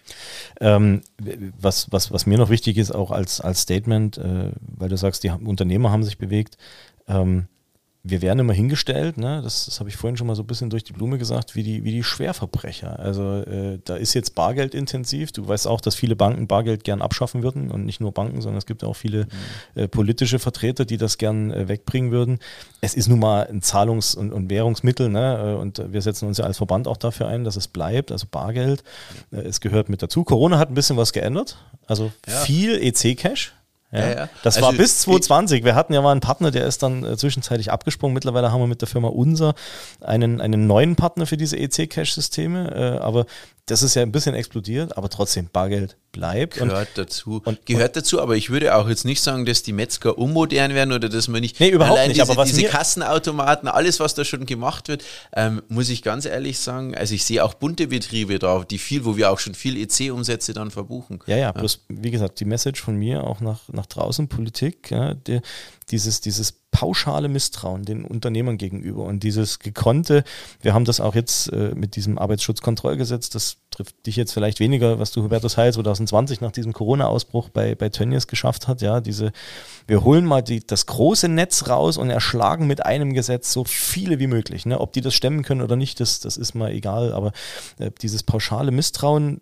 Ähm, 0.60 1.02
was, 1.60 1.92
was, 1.92 2.10
was 2.10 2.24
mir 2.24 2.38
noch 2.38 2.48
wichtig 2.48 2.78
ist, 2.78 2.92
auch 2.92 3.10
als, 3.10 3.40
als 3.40 3.62
Statement, 3.62 4.16
äh, 4.16 4.52
weil 4.76 4.88
du 4.88 4.96
sagst, 4.96 5.24
die 5.24 5.30
Unternehmer 5.30 5.90
haben 5.90 6.04
sich 6.04 6.18
bewegt, 6.18 6.56
ähm, 7.06 7.48
wir 8.04 8.22
werden 8.22 8.38
immer 8.38 8.52
hingestellt, 8.52 9.18
ne? 9.18 9.40
das, 9.42 9.66
das 9.66 9.80
habe 9.80 9.90
ich 9.90 9.96
vorhin 9.96 10.16
schon 10.16 10.26
mal 10.28 10.36
so 10.36 10.42
ein 10.42 10.46
bisschen 10.46 10.70
durch 10.70 10.84
die 10.84 10.92
Blume 10.92 11.18
gesagt, 11.18 11.56
wie 11.56 11.62
die, 11.62 11.84
wie 11.84 11.90
die 11.90 12.04
Schwerverbrecher. 12.04 12.98
Also 12.98 13.42
äh, 13.42 13.80
da 13.84 13.96
ist 13.96 14.14
jetzt 14.14 14.34
Bargeld 14.34 14.74
intensiv. 14.74 15.32
Du 15.32 15.46
weißt 15.46 15.66
auch, 15.66 15.80
dass 15.80 15.94
viele 15.94 16.14
Banken 16.16 16.46
Bargeld 16.46 16.84
gern 16.84 17.02
abschaffen 17.02 17.42
würden 17.42 17.70
und 17.70 17.84
nicht 17.84 18.00
nur 18.00 18.12
Banken, 18.12 18.40
sondern 18.40 18.58
es 18.58 18.66
gibt 18.66 18.84
auch 18.84 18.94
viele 18.94 19.26
äh, 19.74 19.88
politische 19.88 20.38
Vertreter, 20.38 20.84
die 20.84 20.96
das 20.96 21.18
gern 21.18 21.50
äh, 21.50 21.68
wegbringen 21.68 22.10
würden. 22.12 22.38
Es 22.80 22.94
ist 22.94 23.08
nun 23.08 23.18
mal 23.18 23.46
ein 23.46 23.62
Zahlungs- 23.62 24.14
und, 24.14 24.32
und 24.32 24.48
Währungsmittel 24.48 25.08
ne? 25.08 25.54
äh, 25.56 25.60
und 25.60 25.82
wir 25.92 26.00
setzen 26.00 26.28
uns 26.28 26.38
ja 26.38 26.44
als 26.44 26.58
Verband 26.58 26.86
auch 26.88 26.96
dafür 26.96 27.26
ein, 27.28 27.44
dass 27.44 27.56
es 27.56 27.68
bleibt, 27.68 28.12
also 28.12 28.26
Bargeld. 28.30 28.84
Äh, 29.32 29.40
es 29.40 29.60
gehört 29.60 29.88
mit 29.88 30.02
dazu. 30.02 30.24
Corona 30.24 30.58
hat 30.58 30.70
ein 30.70 30.74
bisschen 30.74 30.96
was 30.96 31.12
geändert, 31.12 31.58
also 31.86 32.12
Ja. 32.26 32.36
viel 32.36 32.78
EC-Cash. 32.80 33.54
Ja, 33.90 34.10
Ja. 34.10 34.28
Das 34.42 34.56
Also 34.56 34.66
war 34.66 34.72
bis 34.74 34.92
ich- 34.94 34.98
2020. 35.00 35.64
Wir 35.64 35.74
hatten 35.74 35.94
ja 35.94 36.02
mal 36.02 36.12
einen 36.12 36.20
Partner, 36.20 36.50
der 36.50 36.66
ist 36.66 36.82
dann 36.82 37.04
äh, 37.04 37.16
zwischenzeitlich 37.16 37.72
abgesprungen. 37.72 38.12
Mittlerweile 38.14 38.52
haben 38.52 38.60
wir 38.60 38.66
mit 38.66 38.80
der 38.82 38.88
Firma 38.88 39.08
Unser 39.08 39.54
einen, 40.00 40.40
einen 40.40 40.66
neuen 40.66 40.94
Partner 40.96 41.24
für 41.26 41.36
diese 41.36 41.56
EC-Cash-Systeme. 41.56 42.70
Äh, 42.74 42.98
aber 43.02 43.26
das 43.66 43.82
ist 43.82 43.94
ja 43.94 44.02
ein 44.02 44.12
bisschen 44.12 44.34
explodiert, 44.34 44.96
aber 44.96 45.08
trotzdem 45.08 45.48
Bargeld 45.52 45.96
bleibt. 46.18 46.60
Und 46.60 46.68
Gehört 46.68 46.88
dazu. 46.96 47.40
und- 47.44 47.64
Gehört 47.66 47.96
dazu, 47.96 48.20
aber 48.20 48.36
ich 48.36 48.50
würde 48.50 48.74
auch 48.74 48.88
jetzt 48.88 49.04
nicht 49.04 49.20
sagen, 49.22 49.46
dass 49.46 49.62
die 49.62 49.72
Metzger 49.72 50.18
unmodern 50.18 50.74
werden 50.74 50.92
oder 50.92 51.08
dass 51.08 51.28
man 51.28 51.40
nicht. 51.40 51.60
Nee, 51.60 51.70
überhaupt 51.70 51.96
allein 51.98 52.08
nicht, 52.08 52.20
Diese, 52.20 52.30
aber 52.30 52.40
was 52.40 52.48
diese 52.52 52.64
Kassenautomaten, 52.64 53.68
alles, 53.68 54.00
was 54.00 54.14
da 54.14 54.24
schon 54.24 54.44
gemacht 54.46 54.88
wird, 54.88 55.04
ähm, 55.34 55.62
muss 55.68 55.88
ich 55.88 56.02
ganz 56.02 56.24
ehrlich 56.26 56.58
sagen, 56.58 56.94
also 56.96 57.14
ich 57.14 57.24
sehe 57.24 57.44
auch 57.44 57.54
bunte 57.54 57.86
Betriebe 57.88 58.38
da, 58.38 58.64
die 58.68 58.78
viel, 58.78 59.04
wo 59.04 59.16
wir 59.16 59.30
auch 59.30 59.38
schon 59.38 59.54
viel 59.54 59.76
EC-Umsätze 59.76 60.52
dann 60.52 60.70
verbuchen. 60.70 61.20
Ja, 61.26 61.36
ja, 61.36 61.52
bloß 61.52 61.84
wie 61.88 62.10
gesagt, 62.10 62.40
die 62.40 62.44
Message 62.44 62.80
von 62.82 62.96
mir 62.96 63.24
auch 63.24 63.40
nach, 63.40 63.60
nach 63.72 63.86
draußen, 63.86 64.28
Politik, 64.28 64.90
ja, 64.90 65.14
die, 65.14 65.40
dieses, 65.90 66.20
dieses 66.20 66.52
pauschale 66.70 67.28
Misstrauen 67.28 67.84
den 67.84 68.04
Unternehmern 68.04 68.58
gegenüber 68.58 69.04
und 69.04 69.22
dieses 69.22 69.58
gekonnte, 69.58 70.22
wir 70.60 70.74
haben 70.74 70.84
das 70.84 71.00
auch 71.00 71.14
jetzt 71.14 71.52
äh, 71.52 71.74
mit 71.74 71.96
diesem 71.96 72.18
Arbeitsschutzkontrollgesetz, 72.18 73.30
das 73.30 73.56
trifft 73.70 74.06
dich 74.06 74.16
jetzt 74.16 74.32
vielleicht 74.32 74.60
weniger, 74.60 74.98
was 74.98 75.12
du 75.12 75.22
Hubertus 75.22 75.56
Heil 75.56 75.72
2020 75.72 76.40
nach 76.40 76.52
diesem 76.52 76.72
Corona-Ausbruch 76.72 77.48
bei, 77.48 77.74
bei 77.74 77.88
Tönnies 77.88 78.26
geschafft 78.26 78.68
hat, 78.68 78.82
ja, 78.82 79.00
diese, 79.00 79.32
wir 79.86 80.04
holen 80.04 80.24
mal 80.24 80.42
die, 80.42 80.66
das 80.66 80.86
große 80.86 81.28
Netz 81.28 81.68
raus 81.68 81.96
und 81.96 82.10
erschlagen 82.10 82.66
mit 82.66 82.84
einem 82.84 83.14
Gesetz 83.14 83.52
so 83.52 83.64
viele 83.64 84.18
wie 84.18 84.26
möglich. 84.26 84.66
Ne? 84.66 84.80
Ob 84.80 84.92
die 84.92 85.00
das 85.00 85.14
stemmen 85.14 85.42
können 85.42 85.62
oder 85.62 85.76
nicht, 85.76 86.00
das, 86.00 86.20
das 86.20 86.36
ist 86.36 86.54
mal 86.54 86.70
egal, 86.72 87.12
aber 87.12 87.32
äh, 87.78 87.90
dieses 88.02 88.22
pauschale 88.22 88.70
Misstrauen, 88.70 89.40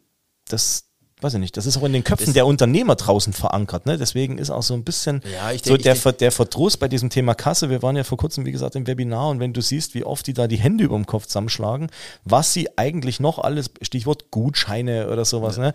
das, 0.48 0.84
weiß 1.20 1.34
ich 1.34 1.40
nicht, 1.40 1.56
das 1.56 1.64
ist 1.64 1.78
auch 1.78 1.84
in 1.84 1.94
den 1.94 2.04
Köpfen 2.04 2.26
das 2.26 2.34
der 2.34 2.46
Unternehmer 2.46 2.94
draußen 2.94 3.32
verankert. 3.32 3.86
Ne? 3.86 3.96
Deswegen 3.96 4.36
ist 4.36 4.50
auch 4.50 4.62
so 4.62 4.74
ein 4.74 4.84
bisschen 4.84 5.22
ja, 5.32 5.48
denk, 5.48 5.64
so 5.64 5.76
der, 5.76 5.94
denk, 5.94 6.18
der 6.18 6.30
Verdruss 6.30 6.76
bei 6.76 6.88
diesem 6.88 7.08
Thema 7.08 7.34
Kasse. 7.34 7.70
Wir 7.70 7.82
waren 7.82 7.96
ja 7.96 8.04
vor 8.04 8.18
kurzem, 8.18 8.44
wie 8.44 8.52
gesagt, 8.52 8.76
im 8.76 8.86
Webinar 8.86 9.30
und 9.30 9.40
wenn 9.40 9.54
du 9.54 9.62
siehst, 9.62 9.94
wie 9.94 10.04
oft 10.04 10.26
die 10.26 10.34
da 10.34 10.46
die 10.46 10.58
Hände 10.58 10.84
über 10.84 10.96
dem 10.96 11.06
Kopf 11.06 11.26
zusammenschlagen, 11.26 11.88
was 12.24 12.52
sie 12.52 12.76
eigentlich 12.76 13.18
noch 13.18 13.38
alles, 13.38 13.70
Stichwort 13.80 14.30
Gutscheine 14.30 15.08
oder 15.08 15.24
sowas, 15.24 15.56
ja. 15.56 15.64
ne? 15.64 15.72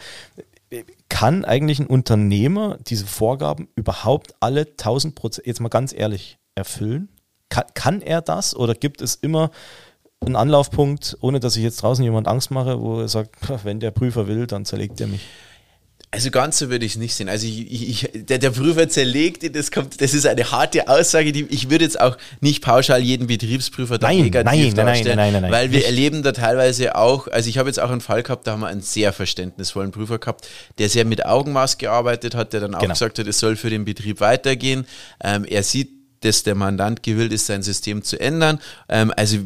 kann 1.10 1.44
eigentlich 1.44 1.80
ein 1.80 1.88
Unternehmer 1.88 2.78
diese 2.88 3.06
Vorgaben 3.06 3.68
überhaupt 3.76 4.36
alle 4.40 4.62
1000 4.62 5.16
Prozent, 5.16 5.48
jetzt 5.48 5.60
mal 5.60 5.70
ganz 5.70 5.94
ehrlich, 5.94 6.38
erfüllen? 6.56 7.10
Kann, 7.50 7.66
kann 7.74 8.02
er 8.02 8.22
das 8.22 8.56
oder 8.56 8.74
gibt 8.74 9.02
es 9.02 9.16
immer 9.16 9.52
einen 10.26 10.36
Anlaufpunkt, 10.36 11.18
ohne 11.22 11.40
dass 11.40 11.56
ich 11.56 11.64
jetzt 11.64 11.82
draußen 11.82 12.04
jemand 12.04 12.28
Angst 12.28 12.52
mache, 12.52 12.80
wo 12.80 13.02
er 13.02 13.08
sagt, 13.08 13.36
wenn 13.64 13.80
der 13.80 13.92
Prüfer 13.92 14.28
will, 14.28 14.48
dann 14.48 14.66
zerlegt 14.66 15.02
er 15.02 15.08
mich. 15.08 15.22
Also 16.14 16.30
ganz 16.30 16.58
so 16.58 16.70
würde 16.70 16.86
ich 16.86 16.92
es 16.94 16.98
nicht 16.98 17.14
sehen. 17.14 17.30
Also 17.30 17.48
ich, 17.48 17.72
ich, 17.72 18.10
der, 18.14 18.38
der 18.38 18.50
Prüfer 18.50 18.90
zerlegt, 18.90 19.56
das 19.56 19.72
kommt, 19.72 20.02
das 20.02 20.14
ist 20.14 20.26
eine 20.26 20.52
harte 20.52 20.90
Aussage, 20.90 21.32
die 21.32 21.46
ich 21.46 21.70
würde 21.70 21.86
jetzt 21.86 22.00
auch 22.02 22.18
nicht 22.42 22.62
pauschal 22.62 23.02
jeden 23.02 23.28
Betriebsprüfer 23.28 23.98
da 23.98 24.08
nein, 24.08 24.24
negativ 24.24 24.76
nein, 24.76 24.86
darstellen, 24.86 25.16
nein, 25.16 25.32
nein, 25.32 25.42
nein, 25.44 25.52
weil 25.52 25.72
wir 25.72 25.86
erleben 25.86 26.22
da 26.22 26.34
teilweise 26.34 26.96
auch, 26.96 27.30
also 27.30 27.50
ich 27.50 27.58
habe 27.58 27.70
jetzt 27.70 27.80
auch 27.80 27.90
einen 27.90 28.02
Fall 28.02 28.24
gehabt, 28.24 28.46
da 28.46 28.52
haben 28.52 28.60
wir 28.60 28.68
einen 28.68 28.82
sehr 28.82 29.14
verständnisvollen 29.14 29.92
Prüfer 29.92 30.20
gehabt, 30.20 30.50
der 30.80 30.90
sehr 30.90 31.06
mit 31.06 31.26
Augenmaß 31.26 31.78
gearbeitet 31.78 32.36
hat, 32.36 32.52
der 32.52 32.60
dann 32.60 32.76
auch 32.76 32.82
genau. 32.82 32.94
gesagt 32.94 33.18
hat, 33.18 33.26
es 33.26 33.40
soll 33.40 33.56
für 33.56 33.70
den 33.70 33.86
Betrieb 33.86 34.20
weitergehen. 34.20 34.86
Ähm, 35.24 35.46
er 35.46 35.64
sieht, 35.64 36.01
dass 36.22 36.44
der 36.44 36.56
Mandant 36.56 37.04
gewillt 37.04 37.34
ist, 37.34 37.46
sein 37.46 37.64
System 37.64 38.04
zu 38.04 38.20
ändern. 38.20 38.60
Ähm, 38.90 39.14
also 39.16 39.38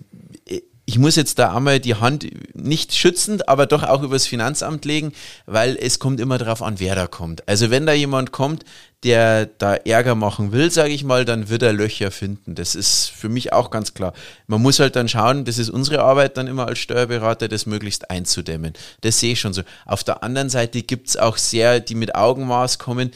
ich 0.86 1.00
muss 1.00 1.16
jetzt 1.16 1.40
da 1.40 1.56
einmal 1.56 1.80
die 1.80 1.96
Hand 1.96 2.28
nicht 2.54 2.94
schützend, 2.94 3.50
aber 3.50 3.66
doch 3.66 3.84
auch 3.84 4.04
übers 4.04 4.28
Finanzamt 4.28 4.86
legen, 4.86 5.14
weil 5.48 5.76
es 5.80 5.98
kommt 5.98 6.20
immer 6.20 6.38
darauf 6.38 6.62
an, 6.62 6.80
wer 6.80 6.96
da 6.96 7.08
kommt. 7.08 7.48
Also 7.50 7.72
wenn 7.72 7.88
da 7.88 7.94
jemand 7.94 8.32
kommt, 8.32 8.64
der 9.04 9.48
da 9.48 9.76
Ärger 9.76 10.16
machen 10.16 10.52
will, 10.52 10.72
sage 10.72 10.94
ich 10.94 11.04
mal, 11.04 11.26
dann 11.26 11.50
wird 11.50 11.64
er 11.64 11.74
Löcher 11.74 12.12
finden. 12.12 12.56
Das 12.56 12.76
ist 12.76 13.10
für 13.10 13.30
mich 13.30 13.52
auch 13.52 13.72
ganz 13.72 13.94
klar. 13.94 14.14
Man 14.48 14.62
muss 14.62 14.80
halt 14.80 14.96
dann 14.96 15.10
schauen, 15.10 15.46
das 15.46 15.58
ist 15.58 15.70
unsere 15.70 16.02
Arbeit 16.02 16.38
dann 16.38 16.48
immer 16.48 16.68
als 16.68 16.80
Steuerberater, 16.80 17.48
das 17.48 17.66
möglichst 17.66 18.10
einzudämmen. 18.12 18.74
Das 19.02 19.20
sehe 19.20 19.34
ich 19.34 19.40
schon 19.40 19.54
so. 19.54 19.64
Auf 19.86 20.04
der 20.04 20.24
anderen 20.24 20.50
Seite 20.50 20.82
gibt's 20.84 21.18
auch 21.18 21.38
sehr, 21.38 21.80
die 21.80 21.96
mit 21.96 22.16
Augenmaß 22.16 22.78
kommen 22.78 23.12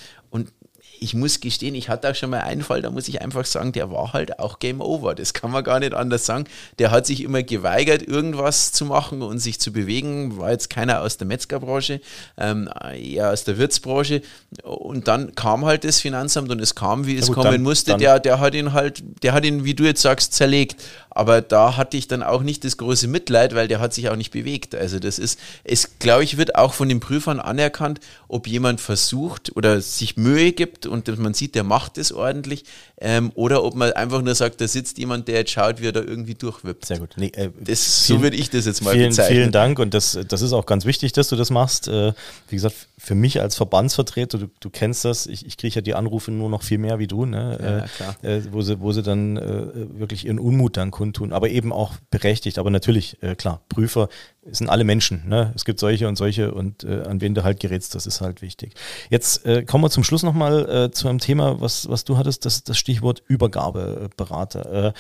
ich 1.00 1.14
muss 1.14 1.40
gestehen, 1.40 1.76
ich 1.76 1.90
hatte 1.90 2.10
auch 2.10 2.16
schon 2.16 2.30
mal 2.30 2.42
einen 2.42 2.64
Fall, 2.64 2.82
da 2.82 2.90
muss 2.90 3.08
ich 3.08 3.22
einfach 3.22 3.46
sagen, 3.46 3.72
der 3.72 3.92
war 3.92 4.14
halt 4.14 4.40
auch 4.40 4.60
Game 4.60 4.82
Over. 4.82 5.16
Das 5.16 5.34
kann 5.34 5.52
man 5.52 5.64
gar 5.64 5.80
nicht 5.80 5.94
anders 5.94 6.26
sagen. 6.26 6.46
Der 6.78 6.92
hat 6.92 7.06
sich 7.06 7.24
immer 7.24 7.44
geweigert, 7.44 8.02
irgendwas 8.02 8.72
zu 8.72 8.86
machen 8.86 9.22
und 9.22 9.40
sich 9.40 9.60
zu 9.60 9.72
bewegen. 9.72 10.38
War 10.38 10.52
jetzt 10.52 10.70
keiner 10.70 11.02
aus 11.02 11.18
der 11.18 11.28
Metzgerbranche, 11.28 12.02
ähm, 12.38 12.70
eher 12.94 13.32
aus 13.32 13.44
der 13.44 13.58
Wirtsbranche. 13.58 14.22
Und 14.64 15.08
dann 15.08 15.36
kam 15.36 15.66
halt 15.66 15.84
das 15.84 16.00
Finanzamt 16.00 16.52
und 16.52 16.62
es 16.62 16.76
kam, 16.76 17.06
wie 17.06 17.18
es 17.18 17.28
gut, 17.28 17.36
kommen 17.36 17.52
dann, 17.52 17.62
musste. 17.62 17.92
Dann. 17.92 18.00
Der, 18.00 18.20
der 18.20 18.40
hat 18.40 18.54
ihn 18.54 18.74
halt, 18.74 19.04
der 19.24 19.34
hat 19.34 19.46
ihn, 19.46 19.64
wie 19.64 19.74
du 19.74 19.84
jetzt 19.84 20.02
sagst, 20.02 20.34
zerlegt. 20.34 20.76
Aber 21.12 21.42
da 21.42 21.76
hatte 21.76 21.98
ich 21.98 22.08
dann 22.08 22.22
auch 22.22 22.44
nicht 22.44 22.64
das 22.64 22.78
große 22.78 23.08
Mitleid, 23.08 23.56
weil 23.56 23.68
der 23.68 23.80
hat 23.80 23.94
sich 23.94 24.10
auch 24.10 24.16
nicht 24.16 24.32
bewegt. 24.32 24.76
Also 24.76 25.00
das 25.00 25.18
ist, 25.18 25.40
es 25.64 26.00
glaube 26.00 26.24
ich, 26.24 26.38
wird 26.38 26.56
auch 26.56 26.74
von 26.74 26.88
den 26.88 27.00
Prüfern 27.00 27.40
anerkannt, 27.40 28.00
ob 28.28 28.48
jemand 28.48 28.80
versucht 28.80 29.56
oder 29.56 29.82
sich 29.82 30.18
Mühe 30.18 30.52
gibt 30.52 30.86
und 30.86 31.08
man 31.18 31.34
sieht, 31.34 31.56
der 31.56 31.64
macht 31.64 31.98
es 31.98 32.12
ordentlich, 32.12 32.64
ähm, 33.02 33.32
oder 33.36 33.64
ob 33.64 33.76
man 33.76 33.92
einfach 33.94 34.22
nur 34.22 34.36
sagt, 34.36 34.62
da 34.62 34.68
sitzt 34.68 34.98
jemand, 34.98 35.28
der 35.28 35.40
jetzt 35.40 35.52
schaut, 35.52 35.82
wie 35.82 35.88
er 35.88 35.94
da 35.94 36.02
irgendwie 36.02 36.36
durchwippt. 36.36 36.86
Sehr 36.86 37.00
gut. 37.00 37.16
Nee, 37.18 37.32
äh, 37.34 37.50
das, 37.60 38.06
so 38.06 38.22
würde 38.22 38.36
ich 38.36 38.50
das 38.50 38.66
jetzt 38.66 38.84
mal 38.84 38.94
vielen, 38.94 39.10
bezeichnen. 39.10 39.38
Vielen 39.38 39.52
Dank 39.52 39.80
und 39.80 39.94
das, 39.94 40.20
das 40.28 40.42
ist 40.42 40.54
auch 40.54 40.66
ganz 40.66 40.86
wichtig, 40.86 41.14
dass 41.14 41.30
du 41.30 41.36
das 41.36 41.50
machst. 41.50 41.88
Äh, 41.88 42.14
wie 42.50 42.56
gesagt, 42.56 42.76
für 42.98 43.16
mich 43.16 43.42
als 43.42 43.56
Verbandsvertreter, 43.56 44.38
du, 44.38 44.48
du 44.60 44.70
kennst 44.70 45.06
das, 45.06 45.26
ich, 45.26 45.46
ich 45.46 45.58
kriege 45.58 45.76
ja 45.76 45.82
die 45.82 45.96
Anrufe 45.96 46.32
nur 46.32 46.50
noch 46.50 46.62
viel 46.62 46.78
mehr 46.78 47.00
wie 47.00 47.08
du, 47.08 47.26
ne? 47.26 47.88
Ja, 48.00 48.30
äh, 48.30 48.42
wo, 48.52 48.62
sie, 48.62 48.80
wo 48.82 48.92
sie 48.92 49.02
dann 49.02 49.38
äh, 49.38 50.00
wirklich 50.00 50.26
ihren 50.26 50.38
Unmut 50.38 50.76
dann 50.76 50.92
kundtun, 51.00 51.32
aber 51.32 51.50
eben 51.50 51.72
auch 51.72 51.94
berechtigt. 52.12 52.60
Aber 52.60 52.70
natürlich, 52.70 53.24
äh, 53.24 53.34
klar, 53.34 53.62
Prüfer 53.70 54.10
sind 54.44 54.70
alle 54.70 54.84
Menschen. 54.84 55.30
Ne? 55.30 55.54
Es 55.56 55.64
gibt 55.64 55.80
solche 55.80 56.10
und 56.10 56.18
solche 56.18 56.54
und 56.54 56.84
äh, 56.84 57.04
an 57.04 57.22
wen 57.22 57.34
du 57.34 57.46
halt 57.46 57.62
gerätst, 57.62 57.96
das 57.96 58.06
ist 58.06 58.20
halt 58.20 58.42
wichtig. 58.42 58.74
Jetzt 59.10 59.46
äh, 59.46 59.64
kommen 59.64 59.86
wir 59.86 59.90
zum 59.90 60.04
Schluss 60.04 60.24
nochmal 60.24 60.70
äh, 60.70 60.92
zu 60.92 61.08
einem 61.08 61.20
Thema, 61.20 61.62
was, 61.62 61.88
was 61.88 62.04
du 62.04 62.18
hattest, 62.18 62.46
das, 62.46 62.66
das 62.66 62.78
Stichwort 62.78 63.24
Übergabeberater. 63.28 64.88
Äh, 64.88 64.94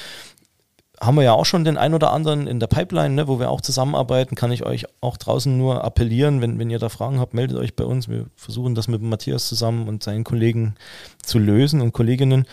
haben 1.01 1.15
wir 1.15 1.23
ja 1.23 1.33
auch 1.33 1.45
schon 1.45 1.65
den 1.65 1.77
ein 1.77 1.93
oder 1.93 2.13
anderen 2.13 2.47
in 2.47 2.61
der 2.61 2.67
Pipeline, 2.67 3.13
ne, 3.13 3.27
wo 3.27 3.37
wir 3.37 3.49
auch 3.49 3.59
zusammenarbeiten. 3.59 4.35
Kann 4.35 4.53
ich 4.53 4.65
euch 4.65 4.85
auch 5.01 5.17
draußen 5.17 5.57
nur 5.57 5.83
appellieren, 5.83 6.39
wenn, 6.39 6.59
wenn 6.59 6.69
ihr 6.69 6.79
da 6.79 6.87
Fragen 6.87 7.19
habt, 7.19 7.33
meldet 7.33 7.57
euch 7.57 7.75
bei 7.75 7.83
uns. 7.83 8.07
Wir 8.07 8.27
versuchen 8.37 8.73
das 8.73 8.87
mit 8.87 9.01
Matthias 9.01 9.49
zusammen 9.49 9.89
und 9.89 10.01
seinen 10.01 10.23
Kollegen 10.23 10.75
zu 11.21 11.39
lösen 11.39 11.81
und 11.81 11.91
Kolleginnen. 11.91 12.45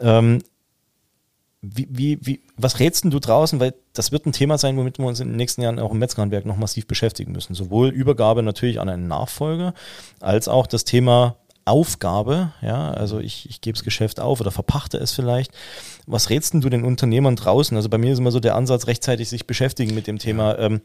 Ähm, 0.00 0.40
wie, 1.62 1.88
wie, 1.90 2.18
wie, 2.22 2.40
was 2.56 2.80
rätst 2.80 3.04
du 3.04 3.18
draußen? 3.18 3.60
Weil 3.60 3.74
das 3.92 4.12
wird 4.12 4.24
ein 4.26 4.32
Thema 4.32 4.56
sein, 4.56 4.76
womit 4.76 4.98
wir 4.98 5.06
uns 5.06 5.20
in 5.20 5.28
den 5.28 5.36
nächsten 5.36 5.60
Jahren 5.62 5.78
auch 5.78 5.92
im 5.92 5.98
Metzgerhandwerk 5.98 6.46
noch 6.46 6.56
massiv 6.56 6.86
beschäftigen 6.86 7.32
müssen. 7.32 7.54
Sowohl 7.54 7.88
Übergabe 7.88 8.42
natürlich 8.42 8.80
an 8.80 8.88
einen 8.88 9.08
Nachfolger, 9.08 9.74
als 10.20 10.48
auch 10.48 10.66
das 10.66 10.84
Thema 10.84 11.36
Aufgabe, 11.70 12.50
ja, 12.60 12.90
also 12.90 13.20
ich, 13.20 13.48
ich 13.48 13.60
gebe 13.60 13.76
das 13.76 13.84
Geschäft 13.84 14.20
auf 14.20 14.40
oder 14.40 14.50
verpachte 14.50 14.98
es 14.98 15.12
vielleicht. 15.12 15.52
Was 16.06 16.28
rätst 16.28 16.54
du 16.54 16.68
den 16.68 16.84
Unternehmern 16.84 17.36
draußen? 17.36 17.76
Also 17.76 17.88
bei 17.88 17.96
mir 17.96 18.12
ist 18.12 18.18
immer 18.18 18.32
so 18.32 18.40
der 18.40 18.56
Ansatz, 18.56 18.88
rechtzeitig 18.88 19.28
sich 19.28 19.46
beschäftigen 19.46 19.94
mit 19.94 20.08
dem 20.08 20.18
Thema. 20.18 20.58
Ähm, 20.58 20.80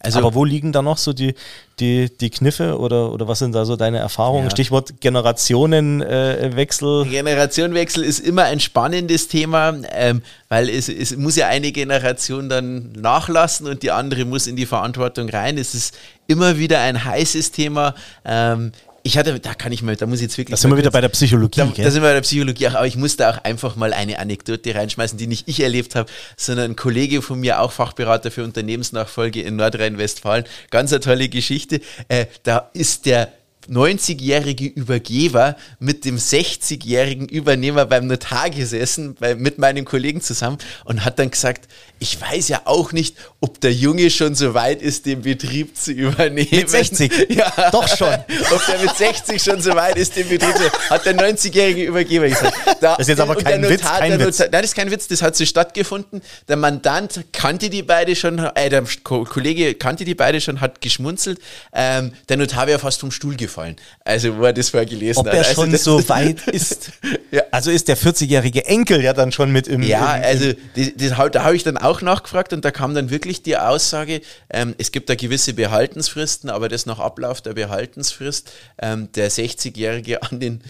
also, 0.00 0.18
aber 0.18 0.34
wo 0.34 0.44
liegen 0.44 0.72
da 0.72 0.82
noch 0.82 0.98
so 0.98 1.12
die, 1.12 1.34
die, 1.80 2.16
die 2.16 2.30
Kniffe 2.30 2.78
oder, 2.78 3.12
oder 3.12 3.26
was 3.26 3.40
sind 3.40 3.54
da 3.54 3.64
so 3.64 3.76
deine 3.76 3.98
Erfahrungen? 3.98 4.44
Ja. 4.44 4.50
Stichwort 4.50 5.00
Generationenwechsel. 5.00 7.06
Äh, 7.06 7.10
Generationenwechsel 7.10 8.04
ist 8.04 8.20
immer 8.20 8.44
ein 8.44 8.60
spannendes 8.60 9.28
Thema, 9.28 9.74
ähm, 9.92 10.22
weil 10.48 10.68
es, 10.68 10.88
es 10.88 11.16
muss 11.16 11.36
ja 11.36 11.48
eine 11.48 11.72
Generation 11.72 12.48
dann 12.48 12.92
nachlassen 12.92 13.66
und 13.66 13.82
die 13.82 13.90
andere 13.90 14.24
muss 14.24 14.46
in 14.46 14.56
die 14.56 14.66
Verantwortung 14.66 15.28
rein. 15.28 15.58
Es 15.58 15.74
ist 15.74 15.96
immer 16.28 16.58
wieder 16.58 16.80
ein 16.80 17.04
heißes 17.04 17.50
Thema. 17.50 17.94
Ähm, 18.24 18.72
ich 19.08 19.16
hatte, 19.16 19.40
da 19.40 19.54
kann 19.54 19.72
ich 19.72 19.82
mal, 19.82 19.96
da 19.96 20.06
muss 20.06 20.18
ich 20.18 20.24
jetzt 20.24 20.36
wirklich. 20.36 20.52
Da 20.52 20.60
sind 20.60 20.70
wir 20.70 20.76
wieder 20.76 20.90
bei 20.90 21.00
der 21.00 21.08
Psychologie. 21.08 21.60
Da, 21.60 21.66
da, 21.66 21.90
sind 21.90 22.02
wir 22.02 22.08
bei 22.10 22.12
der 22.12 22.20
Psychologie, 22.20 22.66
aber 22.66 22.86
ich 22.86 22.96
musste 22.96 23.28
auch 23.28 23.38
einfach 23.42 23.74
mal 23.74 23.94
eine 23.94 24.18
Anekdote 24.18 24.74
reinschmeißen, 24.74 25.18
die 25.18 25.26
nicht 25.26 25.48
ich 25.48 25.60
erlebt 25.60 25.94
habe, 25.94 26.10
sondern 26.36 26.72
ein 26.72 26.76
Kollege 26.76 27.22
von 27.22 27.40
mir, 27.40 27.60
auch 27.60 27.72
Fachberater 27.72 28.30
für 28.30 28.44
Unternehmensnachfolge 28.44 29.40
in 29.40 29.56
Nordrhein-Westfalen. 29.56 30.44
Ganz 30.70 30.92
eine 30.92 31.00
tolle 31.00 31.30
Geschichte. 31.30 31.80
Äh, 32.08 32.26
da 32.42 32.70
ist 32.74 33.06
der 33.06 33.32
90-jährige 33.70 34.66
Übergeber 34.66 35.56
mit 35.78 36.04
dem 36.04 36.16
60-jährigen 36.16 37.28
Übernehmer 37.28 37.86
beim 37.86 38.06
Notar 38.06 38.50
gesessen, 38.50 39.14
bei, 39.14 39.34
mit 39.34 39.58
meinem 39.58 39.84
Kollegen 39.84 40.20
zusammen 40.20 40.58
und 40.84 41.04
hat 41.04 41.18
dann 41.18 41.30
gesagt, 41.30 41.68
ich 42.00 42.20
weiß 42.20 42.48
ja 42.48 42.62
auch 42.64 42.92
nicht, 42.92 43.16
ob 43.40 43.60
der 43.60 43.72
Junge 43.72 44.10
schon 44.10 44.34
so 44.34 44.54
weit 44.54 44.82
ist, 44.82 45.06
den 45.06 45.22
Betrieb 45.22 45.76
zu 45.76 45.92
übernehmen. 45.92 46.48
Mit 46.50 46.70
60? 46.70 47.28
Ja. 47.28 47.70
Doch 47.70 47.88
schon. 47.88 48.08
ob 48.50 48.66
der 48.66 48.78
mit 48.78 48.96
60 48.96 49.42
schon 49.42 49.60
so 49.60 49.74
weit 49.74 49.96
ist, 49.96 50.16
den 50.16 50.28
Betrieb 50.28 50.54
zu 50.56 50.90
hat 50.90 51.04
der 51.04 51.16
90-jährige 51.16 51.84
Übergeber 51.84 52.28
gesagt. 52.28 52.54
Da, 52.80 52.92
das 52.92 53.00
ist 53.00 53.08
jetzt 53.08 53.20
aber 53.20 53.36
kein 53.36 53.60
Notar, 53.60 53.70
Witz, 53.70 53.82
kein 53.82 54.12
Witz. 54.12 54.38
Notar, 54.38 54.46
nein, 54.52 54.62
das 54.62 54.70
ist 54.70 54.74
kein 54.74 54.90
Witz, 54.90 55.08
das 55.08 55.22
hat 55.22 55.36
so 55.36 55.44
stattgefunden. 55.44 56.22
Der 56.48 56.56
Mandant 56.56 57.24
kannte 57.32 57.70
die 57.70 57.82
beide 57.82 58.16
schon, 58.16 58.38
äh, 58.38 58.68
der 58.68 58.84
Kollege 59.02 59.74
kannte 59.74 60.04
die 60.04 60.14
beide 60.14 60.40
schon, 60.40 60.60
hat 60.60 60.80
geschmunzelt. 60.80 61.38
Ähm, 61.72 62.12
der 62.28 62.36
Notar 62.36 62.66
wäre 62.66 62.78
fast 62.78 63.00
vom 63.00 63.10
Stuhl 63.10 63.36
gefallen. 63.36 63.57
Also, 64.04 64.36
wo 64.38 64.44
er 64.44 64.52
das 64.52 64.70
vorher 64.70 64.88
gelesen 64.88 65.20
ob 65.20 65.26
hat. 65.26 65.34
Ob 65.34 65.40
er 65.40 65.48
also, 65.48 65.62
schon 65.62 65.76
so 65.76 66.08
weit 66.08 66.46
ist. 66.48 66.92
ja. 67.30 67.42
Also 67.50 67.70
ist 67.70 67.88
der 67.88 67.98
40-jährige 67.98 68.64
Enkel 68.64 69.02
ja 69.02 69.12
dann 69.12 69.32
schon 69.32 69.52
mit 69.52 69.68
im... 69.68 69.82
Ja, 69.82 70.16
im, 70.16 70.24
also 70.24 70.52
das, 70.76 70.92
das, 70.96 71.30
da 71.32 71.44
habe 71.44 71.56
ich 71.56 71.64
dann 71.64 71.76
auch 71.76 71.98
auch 71.98 72.02
nachgefragt 72.02 72.52
und 72.52 72.64
da 72.64 72.70
kam 72.70 72.94
dann 72.94 73.10
wirklich 73.10 73.42
die 73.42 73.56
Aussage, 73.56 74.20
ähm, 74.50 74.74
es 74.78 74.92
gibt 74.92 75.08
da 75.08 75.14
gewisse 75.14 75.54
Behaltensfristen, 75.54 76.50
aber 76.50 76.68
das 76.68 76.86
nach 76.86 76.98
Ablauf 76.98 77.40
der 77.40 77.54
Behaltensfrist 77.54 78.52
ähm, 78.80 79.10
der 79.12 79.30
60-Jährige 79.30 80.22
an 80.22 80.40
den 80.40 80.62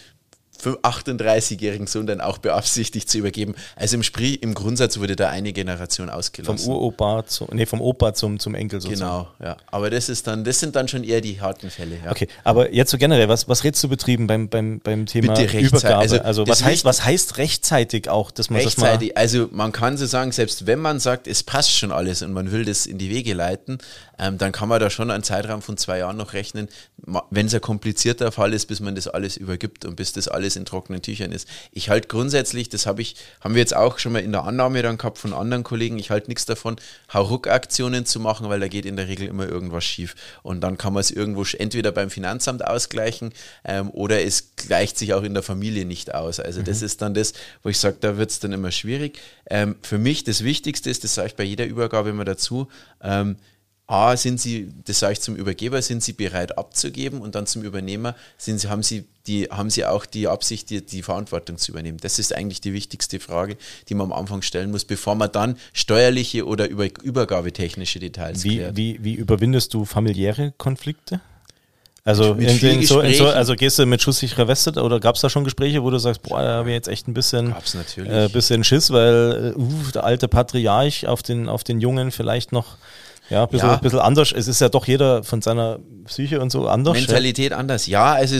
38-jährigen 0.64 1.86
Sohn 1.86 2.06
dann 2.06 2.20
auch 2.20 2.38
beabsichtigt 2.38 3.11
zu 3.11 3.18
übergeben. 3.18 3.54
Also 3.76 3.96
im, 3.96 4.02
Spree, 4.02 4.34
im 4.34 4.54
Grundsatz 4.54 4.98
wurde 4.98 5.16
da 5.16 5.28
eine 5.28 5.52
Generation 5.52 6.11
ausgelassen. 6.11 6.59
Vom 6.59 6.74
Uropa 6.74 7.24
zu, 7.26 7.48
nee, 7.52 7.66
vom 7.66 7.80
Opa 7.80 8.14
zum, 8.14 8.38
zum 8.38 8.54
Enkel 8.54 8.80
sozusagen. 8.80 9.11
Genau, 9.11 9.28
ja. 9.42 9.56
Aber 9.68 9.90
das 9.90 10.09
ist 10.09 10.26
dann, 10.26 10.44
das 10.44 10.61
sind 10.61 10.76
dann 10.76 10.88
schon 10.88 11.04
eher 11.04 11.20
die 11.20 11.40
harten 11.40 11.70
Fälle. 11.70 11.96
Ja. 12.04 12.11
Okay, 12.11 12.28
aber 12.44 12.72
jetzt 12.72 12.90
so 12.90 12.98
generell, 12.98 13.28
was, 13.28 13.48
was 13.48 13.64
rätst 13.64 13.82
du 13.84 13.88
Betrieben 13.88 14.26
beim, 14.26 14.48
beim, 14.48 14.80
beim 14.80 15.06
Thema 15.06 15.38
Übergabe? 15.40 15.96
Also, 15.96 16.18
Also, 16.20 16.44
das 16.44 16.61
was, 16.61 16.66
heißt, 16.66 16.84
was 16.84 17.04
heißt 17.04 17.38
rechtzeitig 17.38 18.09
auch, 18.09 18.30
dass 18.30 18.50
man 18.50 18.61
Rechtzeitig, 18.61 19.16
also 19.16 19.48
man 19.50 19.72
kann 19.72 19.96
so 19.96 20.06
sagen, 20.06 20.32
selbst 20.32 20.66
wenn 20.66 20.78
man 20.78 21.00
sagt, 21.00 21.26
es 21.26 21.42
passt 21.42 21.72
schon 21.72 21.92
alles 21.92 22.22
und 22.22 22.32
man 22.32 22.52
will 22.52 22.64
das 22.64 22.86
in 22.86 22.98
die 22.98 23.11
Wege 23.11 23.34
leiten, 23.34 23.78
ähm, 24.18 24.38
dann 24.38 24.52
kann 24.52 24.68
man 24.68 24.80
da 24.80 24.90
schon 24.90 25.11
einen 25.11 25.22
Zeitraum 25.22 25.62
von 25.62 25.76
zwei 25.76 25.98
Jahren 25.98 26.16
noch 26.16 26.32
rechnen, 26.32 26.68
wenn 27.30 27.46
es 27.46 27.55
ein 27.55 27.61
komplizierter 27.61 28.32
Fall 28.32 28.53
ist, 28.53 28.66
bis 28.66 28.80
man 28.80 28.94
das 28.94 29.07
alles 29.07 29.36
übergibt 29.36 29.84
und 29.84 29.94
bis 29.96 30.12
das 30.12 30.26
alles 30.26 30.57
in 30.57 30.64
trockenen 30.64 31.01
Tüchern 31.01 31.30
ist. 31.30 31.49
Ich 31.72 31.90
halte 31.90 32.09
grundsätzlich, 32.09 32.68
das 32.68 32.86
habe 32.86 33.03
ich, 33.03 33.14
haben 33.40 33.55
wir 33.55 33.61
jetzt 33.61 33.74
auch 33.74 33.99
schon 33.99 34.12
mal 34.12 34.18
in 34.18 34.32
der 34.32 34.44
Annahme 34.44 34.82
dann 34.82 34.99
gehabt 34.99 35.18
von 35.18 35.32
anderen 35.32 35.62
Kollegen, 35.62 35.99
ich 35.99 36.11
halte 36.11 36.28
nichts 36.28 36.44
davon, 36.44 36.76
Hauruck-Aktionen 37.12 38.05
zu 38.05 38.18
machen, 38.18 38.49
weil 38.49 38.59
da 38.59 38.68
geht 38.68 38.84
in 38.84 38.96
der 38.96 39.07
Regel 39.07 39.28
immer 39.28 39.49
irgendwas 39.49 39.84
schief. 39.84 40.16
Und 40.42 40.61
dann 40.61 40.76
kann 40.76 40.92
man 40.92 41.01
es 41.01 41.11
irgendwo 41.11 41.44
entweder 41.57 41.92
beim 41.92 42.11
Finanzamt 42.11 42.66
ausgleichen 42.66 43.32
ähm, 43.64 43.90
oder 43.90 44.22
es 44.22 44.57
gleicht 44.57 44.99
sich 44.99 45.14
auch 45.14 45.22
in 45.22 45.34
der 45.34 45.44
Familie 45.44 45.84
nicht 45.84 46.14
aus. 46.14 46.40
Also 46.40 46.62
das 46.62 46.82
ist 46.82 47.01
dann 47.01 47.14
das, 47.14 47.32
wo 47.62 47.68
ich 47.68 47.78
sage, 47.78 47.99
da 48.01 48.16
wird 48.16 48.30
es 48.30 48.40
dann 48.40 48.53
immer 48.53 48.72
schwierig. 48.72 49.20
Ähm, 49.49 49.76
für 49.82 49.99
mich 49.99 50.24
das 50.24 50.42
Wichtigste 50.42 50.90
ist, 50.90 51.05
das 51.05 51.14
sage 51.14 51.28
ich 51.28 51.36
bei 51.36 51.44
jeder 51.44 51.66
Übergabe 51.66 52.11
immer 52.11 52.24
dazu, 52.24 52.68
ähm, 53.03 53.36
A, 53.91 54.18
sind 54.18 54.39
Sie, 54.39 54.70
das 54.84 54.99
sage 54.99 55.14
ich 55.14 55.20
zum 55.22 55.34
Übergeber, 55.34 55.80
sind 55.80 56.03
Sie 56.03 56.12
bereit 56.12 56.59
abzugeben 56.59 57.22
und 57.22 57.34
dann 57.34 57.47
zum 57.47 57.62
Übernehmer 57.62 58.14
sind 58.36 58.61
Sie, 58.61 58.68
haben, 58.68 58.82
Sie 58.82 59.07
die, 59.26 59.47
haben 59.47 59.70
Sie 59.70 59.86
auch 59.86 60.05
die 60.05 60.28
Absicht, 60.28 60.68
die, 60.68 60.84
die 60.84 61.03
Verantwortung 61.03 61.57
zu 61.57 61.72
übernehmen. 61.72 61.97
Das 62.03 62.18
ist 62.18 62.34
eigentlich 62.34 62.61
die 62.61 62.74
wichtigste 62.74 63.18
Frage, 63.18 63.57
die 63.89 63.95
man 63.95 64.12
am 64.12 64.12
Anfang 64.12 64.43
stellen 64.43 64.70
muss, 64.70 64.84
bevor 64.84 65.14
man 65.14 65.32
dann 65.32 65.57
steuerliche 65.72 66.47
oder 66.47 66.68
über, 66.68 66.84
übergabetechnische 67.03 67.99
Details 67.99 68.45
Wie, 68.45 68.57
klärt. 68.57 68.76
wie, 68.76 69.03
wie 69.03 69.14
überwindest 69.14 69.72
du 69.72 69.86
familiäre 69.86 70.53
Konflikte? 70.59 71.22
Also, 72.05 72.34
in, 72.34 72.59
in 72.59 72.86
so, 72.86 73.01
in 73.01 73.14
so, 73.14 73.26
also 73.26 73.55
gehst 73.55 73.78
du 73.78 73.86
mit 73.86 74.03
schusssicherer 74.03 74.49
Weste 74.49 74.70
oder 74.82 75.01
gab 75.01 75.14
es 75.14 75.22
da 75.22 75.30
schon 75.30 75.45
Gespräche, 75.45 75.82
wo 75.82 75.91
du 75.91 75.99
sagst, 75.99 76.22
boah, 76.22 76.43
da 76.43 76.49
habe 76.57 76.68
ich 76.68 76.74
jetzt 76.74 76.89
echt 76.89 77.09
ein 77.09 77.14
bisschen, 77.14 77.55
äh, 77.97 78.28
bisschen 78.30 78.64
Schiss, 78.64 78.91
weil 78.91 79.55
äh, 79.57 79.59
uh, 79.59 79.91
der 79.95 80.05
alte 80.05 80.28
Patriarch 80.28 81.07
auf 81.07 81.22
den, 81.22 81.49
auf 81.49 81.64
den 81.64 81.80
Jungen 81.80 82.11
vielleicht 82.11 82.53
noch 82.53 82.76
ja, 83.31 83.43
ein 83.45 83.49
bisschen, 83.49 83.68
Ja. 83.68 83.76
bisschen 83.76 83.99
anders. 84.01 84.33
Es 84.33 84.49
ist 84.49 84.61
ja 84.61 84.68
doch 84.68 84.87
jeder 84.87 85.22
von 85.22 85.43
seiner 85.43 85.79
Psyche 86.05 86.41
und 86.41 86.51
so 86.51 86.68
anders. 86.68 86.95
ja. 86.97 87.01
Mentalität 87.03 87.53
anders. 87.53 87.87
Ja, 87.87 88.18
es 88.18 88.33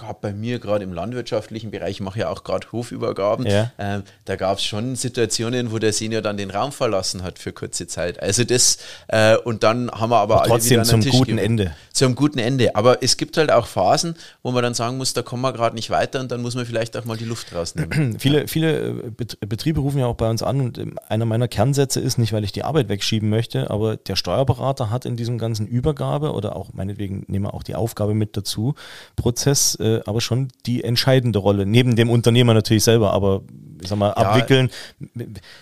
gab 0.00 0.20
bei 0.20 0.32
mir 0.32 0.58
gerade 0.58 0.84
im 0.84 0.92
landwirtschaftlichen 0.92 1.70
Bereich, 1.70 1.90
ich 1.92 2.00
mache 2.00 2.18
ja 2.20 2.28
auch 2.28 2.42
gerade 2.44 2.66
Hofübergaben, 2.72 3.46
Ja. 3.46 3.70
ähm, 3.78 4.02
da 4.24 4.36
gab 4.36 4.58
es 4.58 4.64
schon 4.64 4.96
Situationen, 4.96 5.72
wo 5.72 5.78
der 5.78 5.92
Senior 5.92 6.22
dann 6.22 6.36
den 6.36 6.50
Raum 6.50 6.72
verlassen 6.72 7.22
hat 7.22 7.38
für 7.38 7.52
kurze 7.52 7.86
Zeit. 7.86 8.22
Also 8.22 8.44
das, 8.44 8.78
äh, 9.08 9.36
und 9.36 9.62
dann 9.62 9.90
haben 9.90 10.10
wir 10.10 10.16
aber 10.18 10.34
Aber 10.34 10.42
alle 10.42 10.50
trotzdem 10.52 10.84
zum 10.84 11.00
Tisch 11.00 11.12
guten 11.12 11.32
geholt. 11.36 11.44
Ende. 11.44 11.74
Zum 11.92 12.14
guten 12.14 12.38
Ende. 12.38 12.74
Aber 12.76 13.02
es 13.02 13.16
gibt 13.16 13.36
halt 13.36 13.50
auch 13.52 13.66
Phasen, 13.66 14.14
wo 14.42 14.50
man 14.52 14.62
dann 14.62 14.74
sagen 14.74 14.96
muss, 14.96 15.12
da 15.12 15.22
kommen 15.22 15.42
wir 15.42 15.52
gerade 15.52 15.74
nicht 15.76 15.90
weiter 15.90 16.20
und 16.20 16.30
dann 16.32 16.40
muss 16.42 16.54
man 16.54 16.64
vielleicht 16.64 16.96
auch 16.96 17.04
mal 17.04 17.16
die 17.16 17.24
Luft 17.26 17.54
rausnehmen. 17.54 18.16
Viele, 18.18 18.48
viele 18.48 18.78
äh, 18.78 18.92
Bet- 19.10 19.38
Betriebe 19.46 19.80
rufen 19.80 19.98
ja 19.98 20.06
auch 20.06 20.16
bei 20.16 20.30
uns 20.30 20.42
an 20.42 20.60
und 20.60 20.78
ähm, 20.78 20.98
einer 21.08 21.24
meiner 21.26 21.48
Kernsätze 21.48 22.00
ist 22.00 22.16
nicht, 22.18 22.32
weil 22.32 22.44
ich 22.44 22.52
die 22.52 22.62
Arbeit 22.64 22.88
wegschieben 22.88 23.28
möchte, 23.28 23.70
aber 23.70 23.96
der 23.96 24.16
Steuerberater 24.16 24.90
hat 24.90 25.04
in 25.04 25.16
diesem 25.16 25.36
ganzen 25.38 25.66
Übergabe 25.66 26.32
oder 26.32 26.56
auch 26.56 26.72
meinetwegen 26.72 27.24
nehmen 27.28 27.44
wir 27.44 27.54
auch 27.54 27.62
die 27.62 27.74
Aufgabe 27.74 28.14
mit 28.14 28.36
dazu, 28.36 28.74
Prozess, 29.16 29.74
äh, 29.80 29.89
aber 30.06 30.20
schon 30.20 30.48
die 30.66 30.82
entscheidende 30.84 31.38
Rolle, 31.38 31.66
neben 31.66 31.96
dem 31.96 32.10
Unternehmer 32.10 32.54
natürlich 32.54 32.84
selber, 32.84 33.12
aber 33.12 33.42
ich 33.82 33.88
sag 33.88 33.96
mal, 33.96 34.10
abwickeln. 34.12 34.68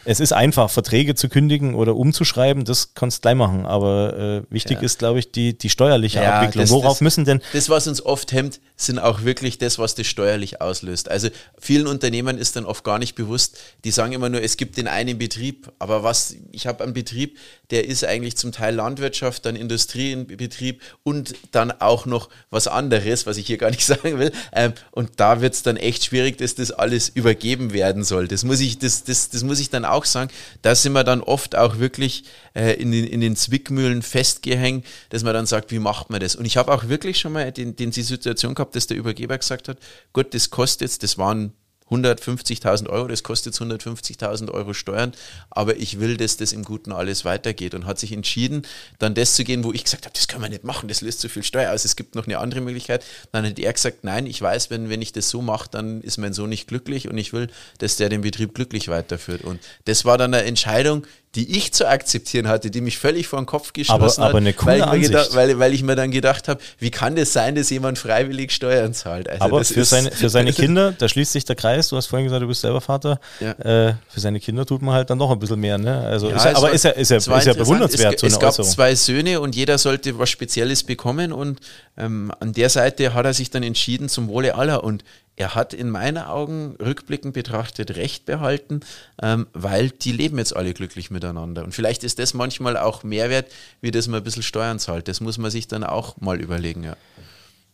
Es 0.05 0.18
ist 0.18 0.33
einfach, 0.33 0.70
Verträge 0.70 1.14
zu 1.14 1.29
kündigen 1.29 1.76
oder 1.76 1.95
umzuschreiben, 1.95 2.64
das 2.64 2.95
kannst 2.95 3.18
du 3.18 3.20
gleich 3.22 3.37
machen, 3.37 3.64
aber 3.64 4.43
äh, 4.49 4.53
wichtig 4.53 4.79
Ja. 4.79 4.83
ist, 4.83 4.99
glaube 4.99 5.20
ich, 5.20 5.31
die, 5.31 5.57
die 5.57 5.70
steuerliche 5.70 6.18
Ja, 6.20 6.41
Abwicklung. 6.41 6.64
das- 6.64 6.70
Worauf 6.70 6.95
das- 6.95 7.01
müssen 7.01 7.24
denn 7.24 7.41
Das, 7.53 7.68
was 7.68 7.87
uns 7.87 8.05
oft 8.05 8.33
hemmt, 8.33 8.59
sind 8.76 8.99
auch 8.99 9.22
wirklich 9.22 9.59
das, 9.59 9.79
was 9.79 9.95
das 9.95 10.09
steuerlich 10.09 10.61
auslöst. 10.61 11.09
Also 11.09 11.29
vielen 11.61 11.87
Unternehmern 11.87 12.39
ist 12.39 12.57
dann 12.57 12.64
oft 12.64 12.83
gar 12.83 12.99
nicht 12.99 13.14
bewusst, 13.14 13.59
die 13.85 13.93
sagen 13.93 14.12
immer 14.12 14.29
nur, 14.29 14.43
es 14.43 14.57
gibt 14.57 14.76
den 14.79 14.89
einen 14.89 15.16
Betrieb, 15.18 15.70
aber 15.79 16.03
was, 16.03 16.35
ich 16.51 16.66
habe 16.66 16.83
einen 16.83 16.95
Betrieb, 16.95 17.37
der 17.70 17.87
ist 17.87 18.05
eigentlich 18.05 18.37
zum 18.37 18.51
Teil 18.51 18.74
Landwirtschaft, 18.74 19.47
dann 19.47 19.55
Industriebetrieb 19.55 20.81
und 21.05 21.35
dann 21.53 21.70
auch 21.81 22.07
noch 22.07 22.29
was 22.51 22.66
anderes, 22.66 23.26
was 23.26 23.37
ich 23.37 23.47
hier 23.47 23.59
gar 23.59 23.70
nicht 23.70 23.85
sagen 23.87 24.07
will. 24.16 24.30
Ähm, 24.52 24.74
und 24.92 25.11
da 25.16 25.40
wird 25.40 25.54
es 25.54 25.64
dann 25.64 25.76
echt 25.76 26.04
schwierig, 26.04 26.38
dass 26.38 26.54
das 26.54 26.70
alles 26.70 27.09
übergeben 27.09 27.72
werden 27.72 28.04
soll. 28.04 28.28
Das 28.28 28.44
muss 28.44 28.61
ich, 28.61 28.78
das, 28.78 29.02
das, 29.04 29.30
das 29.30 29.42
muss 29.42 29.59
ich 29.59 29.70
dann 29.70 29.84
auch 29.84 30.04
sagen. 30.04 30.30
Da 30.62 30.74
sind 30.76 30.92
wir 30.92 31.02
dann 31.02 31.20
oft 31.20 31.56
auch 31.56 31.78
wirklich 31.78 32.24
äh, 32.54 32.74
in, 32.74 32.92
den, 32.92 33.04
in 33.04 33.20
den 33.20 33.36
Zwickmühlen 33.36 34.02
festgehängt, 34.02 34.86
dass 35.11 35.24
man 35.24 35.34
dann 35.34 35.46
sagt, 35.46 35.72
wie 35.72 35.80
macht 35.80 36.11
man 36.11 36.20
das? 36.20 36.36
Und 36.36 36.44
ich 36.44 36.56
habe 36.56 36.72
auch 36.72 36.88
wirklich 36.88 37.18
schon 37.18 37.32
mal 37.32 37.50
den, 37.52 37.76
den, 37.76 37.90
die 37.90 38.02
Situation 38.02 38.54
gehabt, 38.54 38.76
dass 38.76 38.86
der 38.86 38.96
Übergeber 38.96 39.36
gesagt 39.36 39.68
hat, 39.68 39.78
gut, 40.12 40.32
das 40.32 40.50
kostet 40.50 40.82
jetzt, 40.82 41.02
das 41.02 41.18
waren 41.18 41.52
150.000 41.91 42.89
Euro, 42.89 43.09
das 43.09 43.22
kostet 43.22 43.55
jetzt 43.55 43.62
150.000 43.62 44.51
Euro 44.51 44.74
Steuern, 44.74 45.12
aber 45.51 45.76
ich 45.76 46.01
will, 46.01 46.16
dass 46.16 46.36
das 46.36 46.53
im 46.53 46.64
Guten 46.64 46.93
alles 46.93 47.24
weitergeht 47.24 47.74
und 47.74 47.86
hat 47.86 47.99
sich 47.99 48.12
entschieden, 48.12 48.62
dann 48.99 49.14
das 49.14 49.34
zu 49.34 49.45
gehen, 49.45 49.64
wo 49.64 49.72
ich 49.72 49.84
gesagt 49.84 50.05
habe, 50.05 50.14
das 50.14 50.28
können 50.28 50.43
wir 50.43 50.49
nicht 50.49 50.64
machen, 50.64 50.89
das 50.89 51.01
löst 51.01 51.20
zu 51.20 51.28
viel 51.28 51.43
Steuer 51.43 51.72
aus, 51.72 51.84
es 51.84 51.97
gibt 51.97 52.14
noch 52.14 52.26
eine 52.26 52.39
andere 52.39 52.61
Möglichkeit. 52.61 53.05
Dann 53.32 53.47
hat 53.47 53.59
er 53.59 53.72
gesagt, 53.72 54.05
nein, 54.05 54.26
ich 54.26 54.41
weiß, 54.41 54.70
wenn, 54.70 54.89
wenn 54.89 55.03
ich 55.03 55.12
das 55.12 55.30
so 55.30 55.43
mache, 55.43 55.68
dann 55.70 56.01
ist 56.03 56.18
mein 56.18 56.32
Sohn 56.32 56.49
nicht 56.49 56.68
glücklich 56.68 57.09
und 57.09 57.16
ich 57.18 57.32
will, 57.32 57.49
dass 57.78 57.97
der 57.97 58.09
den 58.09 58.22
Betrieb 58.22 58.55
glücklich 58.55 58.89
weiterführt. 58.89 59.43
Und 59.43 59.61
das 59.84 60.05
war 60.05 60.18
dann 60.18 60.34
eine 60.34 60.45
Entscheidung, 60.45 61.07
die 61.35 61.57
ich 61.59 61.72
zu 61.74 61.87
akzeptieren 61.87 62.49
hatte, 62.49 62.70
die 62.70 62.81
mich 62.81 62.97
völlig 62.99 63.26
vor 63.29 63.39
den 63.39 63.45
Kopf 63.47 63.72
geschossen 63.74 64.22
aber 64.22 64.35
hat, 64.35 64.41
eine 64.41 64.53
coole 64.55 64.81
weil, 64.81 64.97
ich 64.97 65.03
gedacht, 65.09 65.29
weil, 65.35 65.59
weil 65.59 65.74
ich 65.74 65.83
mir 65.83 65.95
dann 65.95 66.11
gedacht 66.11 66.49
habe, 66.49 66.61
wie 66.79 66.91
kann 66.91 67.16
das 67.16 67.33
sein, 67.35 67.55
dass 67.55 67.68
jemand 67.68 67.99
freiwillig 67.99 68.51
Steuern 68.51 68.95
zahlt? 68.95 69.29
Also 69.29 69.45
Aber 69.45 69.62
für 69.64 69.85
seine, 69.85 70.11
für 70.11 70.31
seine 70.31 70.53
Kinder, 70.55 70.93
da 70.97 71.07
schließt 71.09 71.33
sich 71.33 71.45
der 71.45 71.55
Kreis, 71.55 71.89
du 71.89 71.97
hast 71.97 72.07
vorhin 72.07 72.24
gesagt, 72.26 72.43
du 72.43 72.47
bist 72.49 72.62
selber 72.62 72.81
Vater, 72.81 73.20
Ja. 73.41 73.51
äh, 73.89 73.95
für 74.09 74.20
seine 74.20 74.41
Kinder 74.41 74.64
tut 74.64 74.81
man 74.81 74.95
halt 74.95 75.11
dann 75.11 75.18
noch 75.18 75.31
ein 75.31 75.39
bisschen 75.39 75.61
mehr. 75.61 75.76
Ne? 75.76 75.99
Also 76.01 76.31
Ja, 76.31 76.37
ist 76.37 76.45
ja, 76.45 76.51
aber 76.53 76.62
war- 76.62 76.70
ist 76.72 76.85
ja, 76.85 76.91
ist 76.93 77.11
ja, 77.11 77.16
ist 77.18 77.26
ja 77.47 77.53
bewundernswert, 77.53 78.14
es, 78.14 78.20
so 78.22 78.26
eine 78.26 78.33
Es 78.35 78.41
gab 78.41 78.49
Äußerung. 78.51 78.70
zwei 78.70 78.95
Söhne 78.95 79.41
und 79.41 79.55
jeder 79.55 79.76
sollte 79.79 80.18
was 80.18 80.31
Spezielles 80.31 80.83
bekommen 80.83 81.33
und 81.33 81.61
ähm, 81.99 82.33
an 82.41 82.53
der 82.55 82.70
Seite 82.70 83.12
hat 83.12 83.26
er 83.26 83.35
sich 83.35 83.51
dann 83.51 83.62
entschieden 83.62 84.09
zum 84.09 84.29
Wohle 84.29 84.55
aller 84.55 84.83
und 84.83 85.05
er 85.39 85.55
hat 85.55 85.72
in 85.72 85.89
meinen 85.89 86.18
Augen 86.18 86.74
rückblickend 86.80 87.32
betrachtet 87.32 87.95
Recht 87.95 88.26
behalten, 88.26 88.80
ähm, 89.22 89.47
weil 89.53 89.91
die 89.91 90.11
leben 90.11 90.36
jetzt 90.39 90.55
alle 90.55 90.74
glücklich 90.74 91.12
miteinander. 91.12 91.62
Und 91.62 91.72
vielleicht 91.72 92.03
ist 92.03 92.18
das 92.18 92.34
manchmal 92.34 92.76
auch 92.76 93.05
Mehrwert, 93.05 93.47
wie 93.80 93.93
das 93.93 94.09
man 94.09 94.18
ein 94.18 94.24
bisschen 94.24 94.43
Steuern 94.43 94.80
zahlt. 94.80 95.07
Das 95.07 95.20
muss 95.20 95.39
man 95.39 95.53
sich 95.53 95.68
dann 95.68 95.84
auch 95.84 96.20
mal 96.20 96.41
überlegen. 96.41 96.82
Ja. 96.82 96.97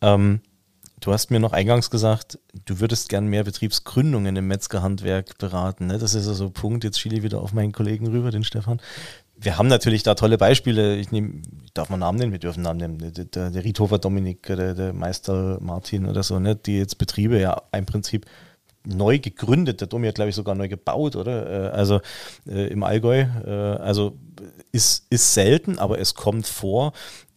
Ähm, 0.01 0.41
du 0.99 1.11
hast 1.11 1.31
mir 1.31 1.39
noch 1.39 1.53
eingangs 1.53 1.89
gesagt, 1.89 2.37
du 2.65 2.79
würdest 2.79 3.09
gern 3.09 3.25
mehr 3.25 3.43
Betriebsgründungen 3.43 4.35
im 4.35 4.45
Metzgerhandwerk 4.45 5.39
beraten. 5.39 5.87
Ne? 5.87 5.97
Das 5.97 6.13
ist 6.13 6.27
also 6.27 6.51
Punkt, 6.51 6.83
jetzt 6.83 6.99
schiele 6.99 7.17
ich 7.17 7.23
wieder 7.23 7.41
auf 7.41 7.51
meinen 7.51 7.71
Kollegen 7.71 8.05
rüber, 8.05 8.29
den 8.29 8.43
Stefan. 8.43 8.79
Wir 9.37 9.57
haben 9.57 9.67
natürlich 9.67 10.03
da 10.03 10.15
tolle 10.15 10.37
Beispiele. 10.37 10.95
Ich 10.95 11.11
nehme, 11.11 11.41
darf 11.73 11.89
man 11.89 11.99
Namen 11.99 12.19
nennen? 12.19 12.31
Wir 12.31 12.39
dürfen 12.39 12.63
Namen 12.63 12.79
nennen. 12.79 12.97
Der, 12.99 13.25
der, 13.25 13.51
der 13.51 13.99
Dominik, 13.99 14.43
der, 14.43 14.73
der 14.73 14.93
Meister 14.93 15.59
Martin 15.61 16.05
oder 16.05 16.23
so, 16.23 16.39
ne? 16.39 16.55
die 16.55 16.77
jetzt 16.77 16.97
Betriebe 16.97 17.39
ja 17.39 17.61
im 17.71 17.85
Prinzip 17.85 18.25
neu 18.85 19.19
gegründet. 19.19 19.81
Der 19.81 19.87
Domi 19.87 20.07
hat, 20.07 20.15
glaube 20.15 20.29
ich, 20.29 20.35
sogar 20.35 20.55
neu 20.55 20.67
gebaut, 20.67 21.15
oder? 21.15 21.71
Äh, 21.71 21.75
Also 21.75 22.01
äh, 22.47 22.67
im 22.67 22.83
Allgäu. 22.83 23.25
Äh, 23.45 23.49
Also 23.49 24.17
ist, 24.71 25.05
ist 25.09 25.33
selten, 25.33 25.79
aber 25.79 25.99
es 25.99 26.13
kommt 26.15 26.47
vor. 26.47 26.93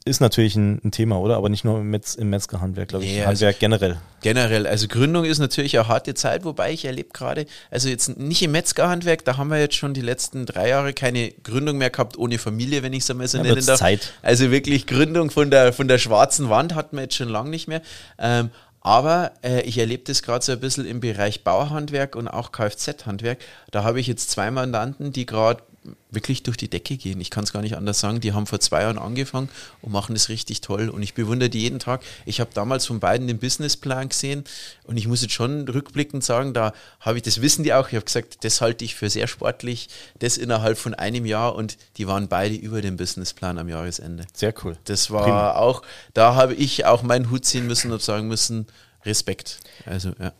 Ist 0.08 0.20
natürlich 0.20 0.56
ein, 0.56 0.80
ein 0.84 0.90
Thema, 0.90 1.18
oder? 1.18 1.36
Aber 1.36 1.48
nicht 1.48 1.64
nur 1.64 1.78
im, 1.78 1.90
Metz, 1.90 2.14
im 2.14 2.30
Metzgerhandwerk, 2.30 2.88
glaube 2.88 3.04
ich. 3.04 3.12
Nee, 3.12 3.18
also- 3.20 3.28
Handwerk 3.28 3.58
generell. 3.58 3.96
Generell, 4.20 4.66
also 4.66 4.88
Gründung 4.88 5.24
ist 5.24 5.38
natürlich 5.38 5.78
eine 5.78 5.86
harte 5.86 6.12
Zeit, 6.14 6.44
wobei 6.44 6.72
ich 6.72 6.84
erlebe 6.84 7.10
gerade, 7.12 7.46
also 7.70 7.88
jetzt 7.88 8.18
nicht 8.18 8.42
im 8.42 8.50
Metzgerhandwerk, 8.50 9.24
da 9.24 9.36
haben 9.36 9.48
wir 9.48 9.60
jetzt 9.60 9.76
schon 9.76 9.94
die 9.94 10.00
letzten 10.00 10.44
drei 10.44 10.70
Jahre 10.70 10.92
keine 10.92 11.30
Gründung 11.44 11.78
mehr 11.78 11.90
gehabt 11.90 12.18
ohne 12.18 12.38
Familie, 12.38 12.82
wenn 12.82 12.92
ich 12.92 13.04
es 13.04 13.10
einmal 13.10 13.28
so 13.28 13.38
Ja, 13.38 13.44
nennen 13.44 13.64
darf. 13.64 13.78
Zeit. 13.78 14.12
Also 14.22 14.50
wirklich 14.50 14.86
Gründung 14.88 15.30
von 15.30 15.50
der, 15.52 15.72
von 15.72 15.86
der 15.86 15.98
schwarzen 15.98 16.48
Wand 16.50 16.74
hatten 16.74 16.96
wir 16.96 17.02
jetzt 17.02 17.14
schon 17.14 17.28
lange 17.28 17.50
nicht 17.50 17.68
mehr. 17.68 17.80
Ähm, 18.18 18.50
aber 18.80 19.32
äh, 19.44 19.60
ich 19.62 19.76
erlebe 19.78 20.04
das 20.04 20.22
gerade 20.22 20.44
so 20.44 20.52
ein 20.52 20.60
bisschen 20.60 20.86
im 20.86 21.00
Bereich 21.00 21.44
Bauhandwerk 21.44 22.16
und 22.16 22.26
auch 22.26 22.52
Kfz-Handwerk. 22.52 23.38
Da 23.70 23.84
habe 23.84 24.00
ich 24.00 24.06
jetzt 24.06 24.30
zwei 24.30 24.50
Mandanten, 24.50 25.12
die 25.12 25.26
gerade 25.26 25.62
wirklich 26.10 26.42
durch 26.42 26.56
die 26.56 26.68
Decke 26.68 26.96
gehen. 26.96 27.20
Ich 27.20 27.30
kann 27.30 27.44
es 27.44 27.52
gar 27.52 27.62
nicht 27.62 27.76
anders 27.76 28.00
sagen. 28.00 28.20
Die 28.20 28.32
haben 28.32 28.46
vor 28.46 28.60
zwei 28.60 28.82
Jahren 28.82 28.98
angefangen 28.98 29.48
und 29.82 29.92
machen 29.92 30.14
das 30.14 30.28
richtig 30.28 30.60
toll. 30.60 30.88
Und 30.88 31.02
ich 31.02 31.14
bewundere 31.14 31.50
die 31.50 31.60
jeden 31.60 31.78
Tag. 31.78 32.02
Ich 32.26 32.40
habe 32.40 32.50
damals 32.54 32.86
von 32.86 33.00
beiden 33.00 33.26
den 33.26 33.38
Businessplan 33.38 34.08
gesehen 34.08 34.44
und 34.84 34.96
ich 34.96 35.06
muss 35.06 35.22
jetzt 35.22 35.34
schon 35.34 35.68
rückblickend 35.68 36.24
sagen, 36.24 36.54
da 36.54 36.72
habe 37.00 37.18
ich, 37.18 37.22
das 37.22 37.40
wissen 37.40 37.62
die 37.62 37.74
auch, 37.74 37.88
ich 37.88 37.94
habe 37.94 38.04
gesagt, 38.04 38.44
das 38.44 38.60
halte 38.60 38.84
ich 38.84 38.94
für 38.94 39.10
sehr 39.10 39.26
sportlich, 39.26 39.88
das 40.18 40.36
innerhalb 40.36 40.78
von 40.78 40.94
einem 40.94 41.26
Jahr 41.26 41.54
und 41.54 41.76
die 41.96 42.06
waren 42.06 42.28
beide 42.28 42.54
über 42.54 42.80
dem 42.80 42.96
Businessplan 42.96 43.58
am 43.58 43.68
Jahresende. 43.68 44.26
Sehr 44.32 44.54
cool. 44.64 44.76
Das 44.84 45.10
war 45.10 45.24
Prima. 45.24 45.52
auch, 45.52 45.82
da 46.14 46.34
habe 46.34 46.54
ich 46.54 46.86
auch 46.86 47.02
meinen 47.02 47.30
Hut 47.30 47.44
ziehen 47.44 47.66
müssen 47.66 47.92
und 47.92 48.02
sagen 48.02 48.28
müssen, 48.28 48.66
Respekt. 49.04 49.58
Also, 49.86 50.12
ja. 50.18 50.32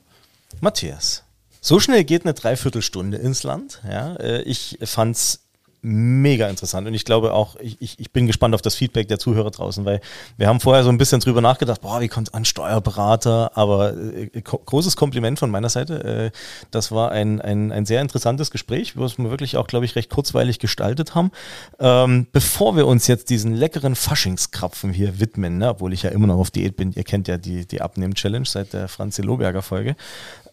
Matthias, 0.61 1.24
so 1.69 1.81
schnell 1.81 2.03
geht 2.05 2.25
eine 2.25 2.33
Dreiviertelstunde 2.33 3.19
ins 3.19 3.43
Land. 3.43 3.83
Ja, 3.89 4.16
äh, 4.16 4.43
ich 4.43 4.79
fand's 4.83 5.41
mega 5.81 6.49
interessant 6.49 6.89
und 6.89 6.95
ich 6.95 7.05
glaube 7.05 7.33
auch, 7.33 7.55
ich, 7.61 8.01
ich, 8.01 8.11
bin 8.11 8.27
gespannt 8.27 8.55
auf 8.55 8.62
das 8.62 8.75
Feedback 8.75 9.07
der 9.07 9.21
Zuhörer 9.21 9.51
draußen, 9.51 9.85
weil 9.85 10.01
wir 10.37 10.49
haben 10.49 10.59
vorher 10.59 10.83
so 10.83 10.89
ein 10.89 10.99
bisschen 10.99 11.21
drüber 11.21 11.41
nachgedacht, 11.41 11.83
boah, 11.83 12.01
wie 12.01 12.09
kommt 12.09 12.35
an 12.35 12.45
Steuerberater, 12.45 13.57
aber 13.57 13.95
äh, 13.97 14.41
großes 14.43 14.97
Kompliment 14.97 15.39
von 15.39 15.51
meiner 15.51 15.69
Seite. 15.69 16.33
Äh, 16.33 16.39
das 16.73 16.91
war 16.91 17.12
ein, 17.12 17.41
ein, 17.41 17.71
ein 17.71 17.87
sehr 17.87 18.01
interessantes 18.01 18.51
Gespräch, 18.51 18.97
was 18.97 19.19
wir 19.19 19.31
wirklich 19.31 19.57
auch, 19.57 19.69
glaube 19.69 19.85
ich, 19.85 19.95
recht 19.95 20.11
kurzweilig 20.11 20.59
gestaltet 20.59 21.14
haben. 21.14 21.31
Ähm, 21.79 22.27
bevor 22.33 22.77
wir 22.77 22.87
uns 22.87 23.07
jetzt 23.07 23.31
diesen 23.31 23.55
leckeren 23.55 23.95
Faschingskrapfen 23.95 24.93
hier 24.93 25.21
widmen, 25.21 25.59
ne, 25.59 25.71
obwohl 25.71 25.93
ich 25.93 26.03
ja 26.03 26.11
immer 26.11 26.27
noch 26.27 26.39
auf 26.39 26.51
Diät 26.51 26.77
bin, 26.77 26.93
ihr 26.93 27.05
kennt 27.05 27.29
ja 27.29 27.37
die, 27.37 27.66
die 27.66 27.81
Abnehmen-Challenge 27.81 28.47
seit 28.47 28.73
der 28.73 28.89
Franzi 28.89 29.23
Lohberger 29.23 29.62
Folge, 29.62 29.95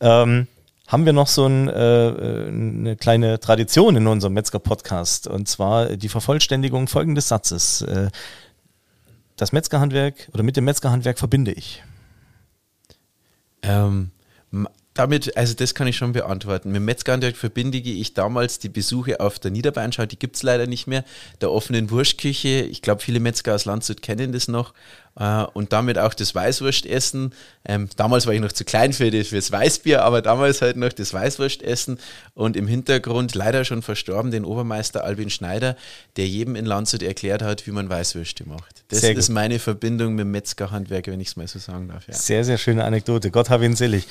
ähm, 0.02 0.48
haben 0.88 1.06
wir 1.06 1.14
noch 1.14 1.28
so 1.28 1.46
ein, 1.46 1.68
äh, 1.68 1.72
eine 2.48 2.96
kleine 2.96 3.40
Tradition 3.40 3.96
in 3.96 4.08
unserem 4.08 4.34
Metzger-Podcast. 4.34 5.28
Und 5.28 5.48
zwar 5.48 5.96
die 5.98 6.10
Vervollständigung 6.10 6.88
folgendes 6.88 7.28
Satzes. 7.28 7.82
Äh, 7.82 8.10
das 9.36 9.52
Metzgerhandwerk 9.52 10.30
oder 10.34 10.44
mit 10.44 10.56
dem 10.58 10.66
Metzgerhandwerk 10.66 11.20
verbinde 11.20 11.52
ich. 11.52 11.84
Ähm, 13.62 14.12
damit, 14.96 15.36
also 15.36 15.54
das 15.54 15.76
kann 15.76 15.88
ich 15.88 15.98
schon 15.98 16.14
beantworten. 16.14 16.72
Mit 16.72 16.82
Metzgerhandwerk 16.82 17.36
verbinde 17.36 17.78
ich 17.80 18.14
damals 18.14 18.60
die 18.60 18.70
Besuche 18.70 19.20
auf 19.20 19.40
der 19.40 19.52
Niederbayernschau, 19.52 20.06
die 20.06 20.18
gibt 20.18 20.38
es 20.38 20.44
leider 20.44 20.68
nicht 20.68 20.88
mehr, 20.88 21.04
der 21.42 21.52
offenen 21.52 21.90
Wurstküche. 21.90 22.62
Ich 22.62 22.82
glaube, 22.82 23.02
viele 23.02 23.20
Metzger 23.20 23.56
aus 23.56 23.66
Landshut 23.66 24.02
kennen 24.02 24.32
das 24.32 24.48
noch. 24.48 24.74
Äh, 25.18 25.44
und 25.54 25.72
damit 25.72 25.98
auch 25.98 26.14
das 26.14 26.36
Weißwurstessen. 26.36 27.34
Ähm, 27.66 27.90
damals 27.96 28.26
war 28.26 28.34
ich 28.34 28.42
noch 28.42 28.52
zu 28.52 28.66
klein 28.66 28.94
für 28.94 29.10
das, 29.12 29.30
fürs 29.30 29.52
Weißbier, 29.52 30.04
aber 30.04 30.22
damals 30.22 30.62
halt 30.62 30.76
noch 30.76 30.92
das 30.92 31.14
Weißwurstessen 31.14 32.00
und 32.34 32.58
im 32.58 32.68
Hintergrund 32.68 33.34
leider 33.34 33.64
schon 33.66 33.82
verstorben 33.82 34.32
den 34.32 34.46
Obermeister 34.46 35.04
Albin 35.04 35.30
Schneider, 35.30 35.78
der 36.18 36.28
jedem 36.28 36.56
in 36.56 36.66
Landshut 36.66 37.02
erklärt 37.02 37.42
hat, 37.42 37.66
wie 37.66 37.72
man 37.72 37.90
Weißwürste 37.90 38.48
macht. 38.48 38.84
Das 38.90 39.02
sehr 39.02 39.16
ist 39.16 39.28
gut. 39.28 39.36
meine 39.36 39.60
Verbindung 39.60 40.16
mit 40.16 40.26
dem 40.26 40.32
Metzgerhandwerk, 40.32 41.08
wenn 41.08 41.20
ich 41.20 41.30
es 41.30 41.36
mal 41.38 41.48
so 41.48 41.60
sagen 41.60 41.88
darf. 41.88 42.08
Ja. 42.08 42.14
Sehr, 42.14 42.44
sehr 42.44 42.58
schöne 42.58 42.84
Anekdote. 42.84 43.32
Gott 43.32 43.50
habe 43.50 43.66
ihn 43.66 43.76
selig. 43.76 44.08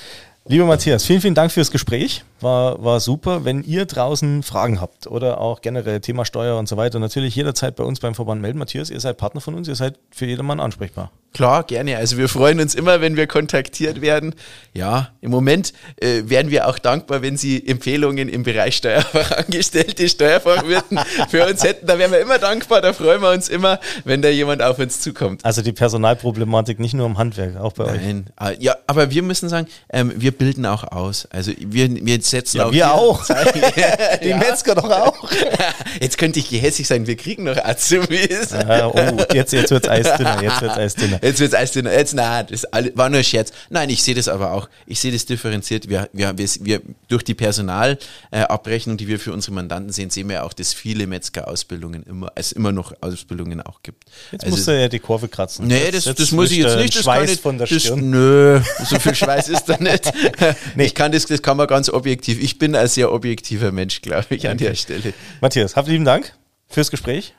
Lieber 0.46 0.66
Matthias, 0.66 1.06
vielen, 1.06 1.22
vielen 1.22 1.34
Dank 1.34 1.52
fürs 1.52 1.70
Gespräch. 1.70 2.22
War, 2.40 2.84
war 2.84 3.00
super. 3.00 3.46
Wenn 3.46 3.62
ihr 3.62 3.86
draußen 3.86 4.42
Fragen 4.42 4.78
habt 4.78 5.06
oder 5.06 5.40
auch 5.40 5.62
generell 5.62 6.00
Thema 6.00 6.26
Steuer 6.26 6.58
und 6.58 6.68
so 6.68 6.76
weiter, 6.76 6.98
natürlich 6.98 7.34
jederzeit 7.34 7.76
bei 7.76 7.84
uns 7.84 7.98
beim 7.98 8.14
Verband 8.14 8.42
melden. 8.42 8.58
Matthias, 8.58 8.90
ihr 8.90 9.00
seid 9.00 9.16
Partner 9.16 9.40
von 9.40 9.54
uns, 9.54 9.68
ihr 9.68 9.74
seid 9.74 9.98
für 10.10 10.26
jedermann 10.26 10.60
ansprechbar. 10.60 10.93
Klar, 11.34 11.64
gerne. 11.64 11.96
Also 11.96 12.16
wir 12.16 12.28
freuen 12.28 12.60
uns 12.60 12.76
immer, 12.76 13.00
wenn 13.00 13.16
wir 13.16 13.26
kontaktiert 13.26 14.00
werden. 14.00 14.36
Ja, 14.72 15.10
im 15.20 15.32
Moment 15.32 15.72
äh, 15.96 16.22
wären 16.26 16.50
wir 16.50 16.68
auch 16.68 16.78
dankbar, 16.78 17.22
wenn 17.22 17.36
Sie 17.36 17.66
Empfehlungen 17.66 18.28
im 18.28 18.44
Bereich 18.44 18.76
Steuerfachangestellte, 18.76 20.08
Steuerfachwirten 20.08 21.00
für 21.28 21.44
uns 21.46 21.64
hätten. 21.64 21.88
Da 21.88 21.98
wären 21.98 22.12
wir 22.12 22.20
immer 22.20 22.38
dankbar, 22.38 22.80
da 22.80 22.92
freuen 22.92 23.20
wir 23.20 23.32
uns 23.32 23.48
immer, 23.48 23.80
wenn 24.04 24.22
da 24.22 24.28
jemand 24.28 24.62
auf 24.62 24.78
uns 24.78 25.00
zukommt. 25.00 25.44
Also 25.44 25.60
die 25.60 25.72
Personalproblematik 25.72 26.78
nicht 26.78 26.94
nur 26.94 27.06
im 27.06 27.18
Handwerk, 27.18 27.56
auch 27.56 27.72
bei 27.72 27.86
Nein. 27.86 27.94
euch. 27.94 28.02
Nein, 28.02 28.26
ah, 28.36 28.50
ja, 28.60 28.76
aber 28.86 29.10
wir 29.10 29.22
müssen 29.24 29.48
sagen, 29.48 29.66
ähm, 29.92 30.12
wir 30.14 30.30
bilden 30.30 30.64
auch 30.66 30.84
aus. 30.84 31.26
Also 31.32 31.50
wir, 31.58 31.88
wir 31.90 32.20
setzen 32.22 32.58
ja, 32.58 32.66
auch. 32.66 32.72
Wir 32.72 32.94
auch. 32.94 33.26
die 34.22 34.28
ja. 34.28 34.36
Metzger 34.36 34.76
doch 34.76 34.88
auch. 34.88 35.28
Jetzt 36.00 36.16
könnte 36.16 36.38
ich 36.38 36.48
gehässig 36.48 36.86
sein, 36.86 37.08
wir 37.08 37.16
kriegen 37.16 37.42
noch 37.42 37.56
Azubis. 37.56 38.52
Ah, 38.52 38.86
oh, 38.86 39.34
jetzt, 39.34 39.52
jetzt 39.52 39.72
wird 39.72 39.82
es 39.84 39.90
eisdünner, 39.90 40.40
jetzt 40.42 40.62
wird 40.62 40.76
eisdünner. 40.84 41.18
Jetzt 41.22 41.40
wird 41.40 41.52
es 41.52 41.58
eisdünner. 41.58 41.92
Jetzt, 41.92 42.14
nein, 42.14 42.46
das 42.48 42.66
war 42.94 43.08
nur 43.08 43.18
ein 43.18 43.24
Scherz. 43.24 43.52
Nein, 43.70 43.90
ich 43.90 44.02
sehe 44.02 44.14
das 44.14 44.28
aber 44.28 44.52
auch. 44.52 44.68
Ich 44.86 45.00
sehe 45.00 45.12
das 45.12 45.26
differenziert. 45.26 45.88
Wir, 45.88 46.08
wir, 46.12 46.36
wir, 46.36 46.48
wir 46.60 46.82
durch 47.08 47.22
die 47.24 47.34
Personalabrechnung, 47.34 48.96
die 48.96 49.08
wir 49.08 49.18
für 49.18 49.32
unsere 49.32 49.52
Mandanten 49.54 49.92
sehen, 49.92 50.10
sehen 50.10 50.28
wir 50.28 50.44
auch, 50.44 50.52
dass 50.52 50.72
viele 50.72 51.06
Metzger-Ausbildungen 51.06 52.04
immer, 52.04 52.32
es 52.34 52.52
immer 52.52 52.72
noch 52.72 52.92
Ausbildungen 53.00 53.60
auch 53.62 53.82
gibt. 53.82 54.04
Jetzt 54.32 54.44
also, 54.44 54.56
musst 54.56 54.68
du 54.68 54.80
ja 54.80 54.88
die 54.88 54.98
Kurve 54.98 55.28
kratzen. 55.28 55.66
Nee, 55.66 55.90
das, 55.90 56.04
das, 56.04 56.16
das 56.16 56.32
muss 56.32 56.50
ich 56.50 56.58
jetzt 56.58 56.76
nicht. 56.76 56.94
Das 56.94 57.02
Schweiß 57.02 57.30
nicht, 57.30 57.42
von 57.42 57.58
der 57.58 57.66
Stirn. 57.66 57.80
Das, 57.80 57.96
nö, 57.96 58.60
so 58.84 58.98
viel 58.98 59.14
Schweiß 59.14 59.48
ist 59.48 59.64
da 59.66 59.76
nicht. 59.78 60.12
nee. 60.74 60.84
Ich 60.84 60.94
kann 60.94 61.12
das, 61.12 61.26
das 61.26 61.42
kann 61.42 61.56
man 61.56 61.66
ganz 61.66 61.88
objektiv. 61.88 62.40
Ich 62.42 62.58
bin 62.58 62.74
ein 62.74 62.88
sehr 62.88 63.12
objektiver 63.12 63.72
Mensch, 63.72 64.02
glaube 64.02 64.34
ich, 64.34 64.48
an 64.48 64.58
der 64.58 64.74
Stelle. 64.74 65.14
Matthias, 65.40 65.76
habt 65.76 65.88
lieben 65.88 66.04
Dank 66.04 66.34
fürs 66.68 66.90
Gespräch. 66.90 67.34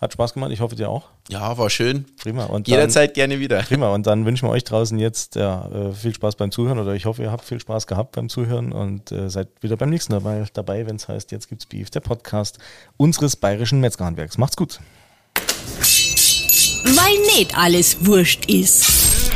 Hat 0.00 0.14
Spaß 0.14 0.32
gemacht, 0.32 0.50
ich 0.50 0.60
hoffe 0.60 0.76
dir 0.76 0.88
auch. 0.88 1.08
Ja, 1.28 1.58
war 1.58 1.68
schön. 1.68 2.06
Prima. 2.16 2.46
Und 2.46 2.68
Jederzeit 2.68 3.10
dann, 3.10 3.14
gerne 3.14 3.38
wieder. 3.38 3.58
Prima. 3.68 3.90
Und 3.90 4.06
dann 4.06 4.24
wünschen 4.24 4.48
wir 4.48 4.52
euch 4.52 4.64
draußen 4.64 4.98
jetzt 4.98 5.34
ja, 5.34 5.68
äh, 5.68 5.92
viel 5.92 6.14
Spaß 6.14 6.36
beim 6.36 6.50
Zuhören 6.50 6.78
oder 6.78 6.94
ich 6.94 7.04
hoffe, 7.04 7.22
ihr 7.22 7.30
habt 7.30 7.44
viel 7.44 7.60
Spaß 7.60 7.86
gehabt 7.86 8.12
beim 8.12 8.30
Zuhören 8.30 8.72
und 8.72 9.12
äh, 9.12 9.28
seid 9.28 9.48
wieder 9.60 9.76
beim 9.76 9.90
nächsten 9.90 10.14
Mal 10.14 10.46
dabei, 10.54 10.86
wenn 10.86 10.96
es 10.96 11.06
heißt, 11.06 11.32
jetzt 11.32 11.48
gibt's 11.48 11.66
Beef, 11.66 11.90
der 11.90 12.00
Podcast 12.00 12.58
unseres 12.96 13.36
bayerischen 13.36 13.80
Metzgerhandwerks. 13.80 14.38
Macht's 14.38 14.56
gut. 14.56 14.80
Weil 16.84 17.36
nicht 17.36 17.56
alles 17.56 18.06
wurscht 18.06 18.46
ist. 18.46 19.30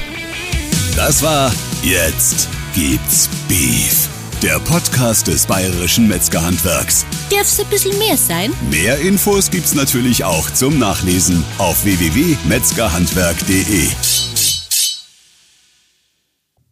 Das 0.96 1.22
war 1.22 1.52
Jetzt 1.82 2.48
gibt's 2.74 3.28
Beef 3.46 4.08
der 4.44 4.60
Podcast 4.60 5.26
des 5.26 5.44
Bayerischen 5.46 6.06
Metzgerhandwerks. 6.06 7.06
Darf's 7.30 7.58
ein 7.58 7.66
bisschen 7.68 7.96
mehr 7.96 8.18
sein? 8.18 8.52
Mehr 8.68 8.98
Infos 8.98 9.50
gibt's 9.50 9.74
natürlich 9.74 10.22
auch 10.22 10.50
zum 10.50 10.78
Nachlesen 10.78 11.42
auf 11.56 11.82
www.metzgerhandwerk.de. 11.84 14.33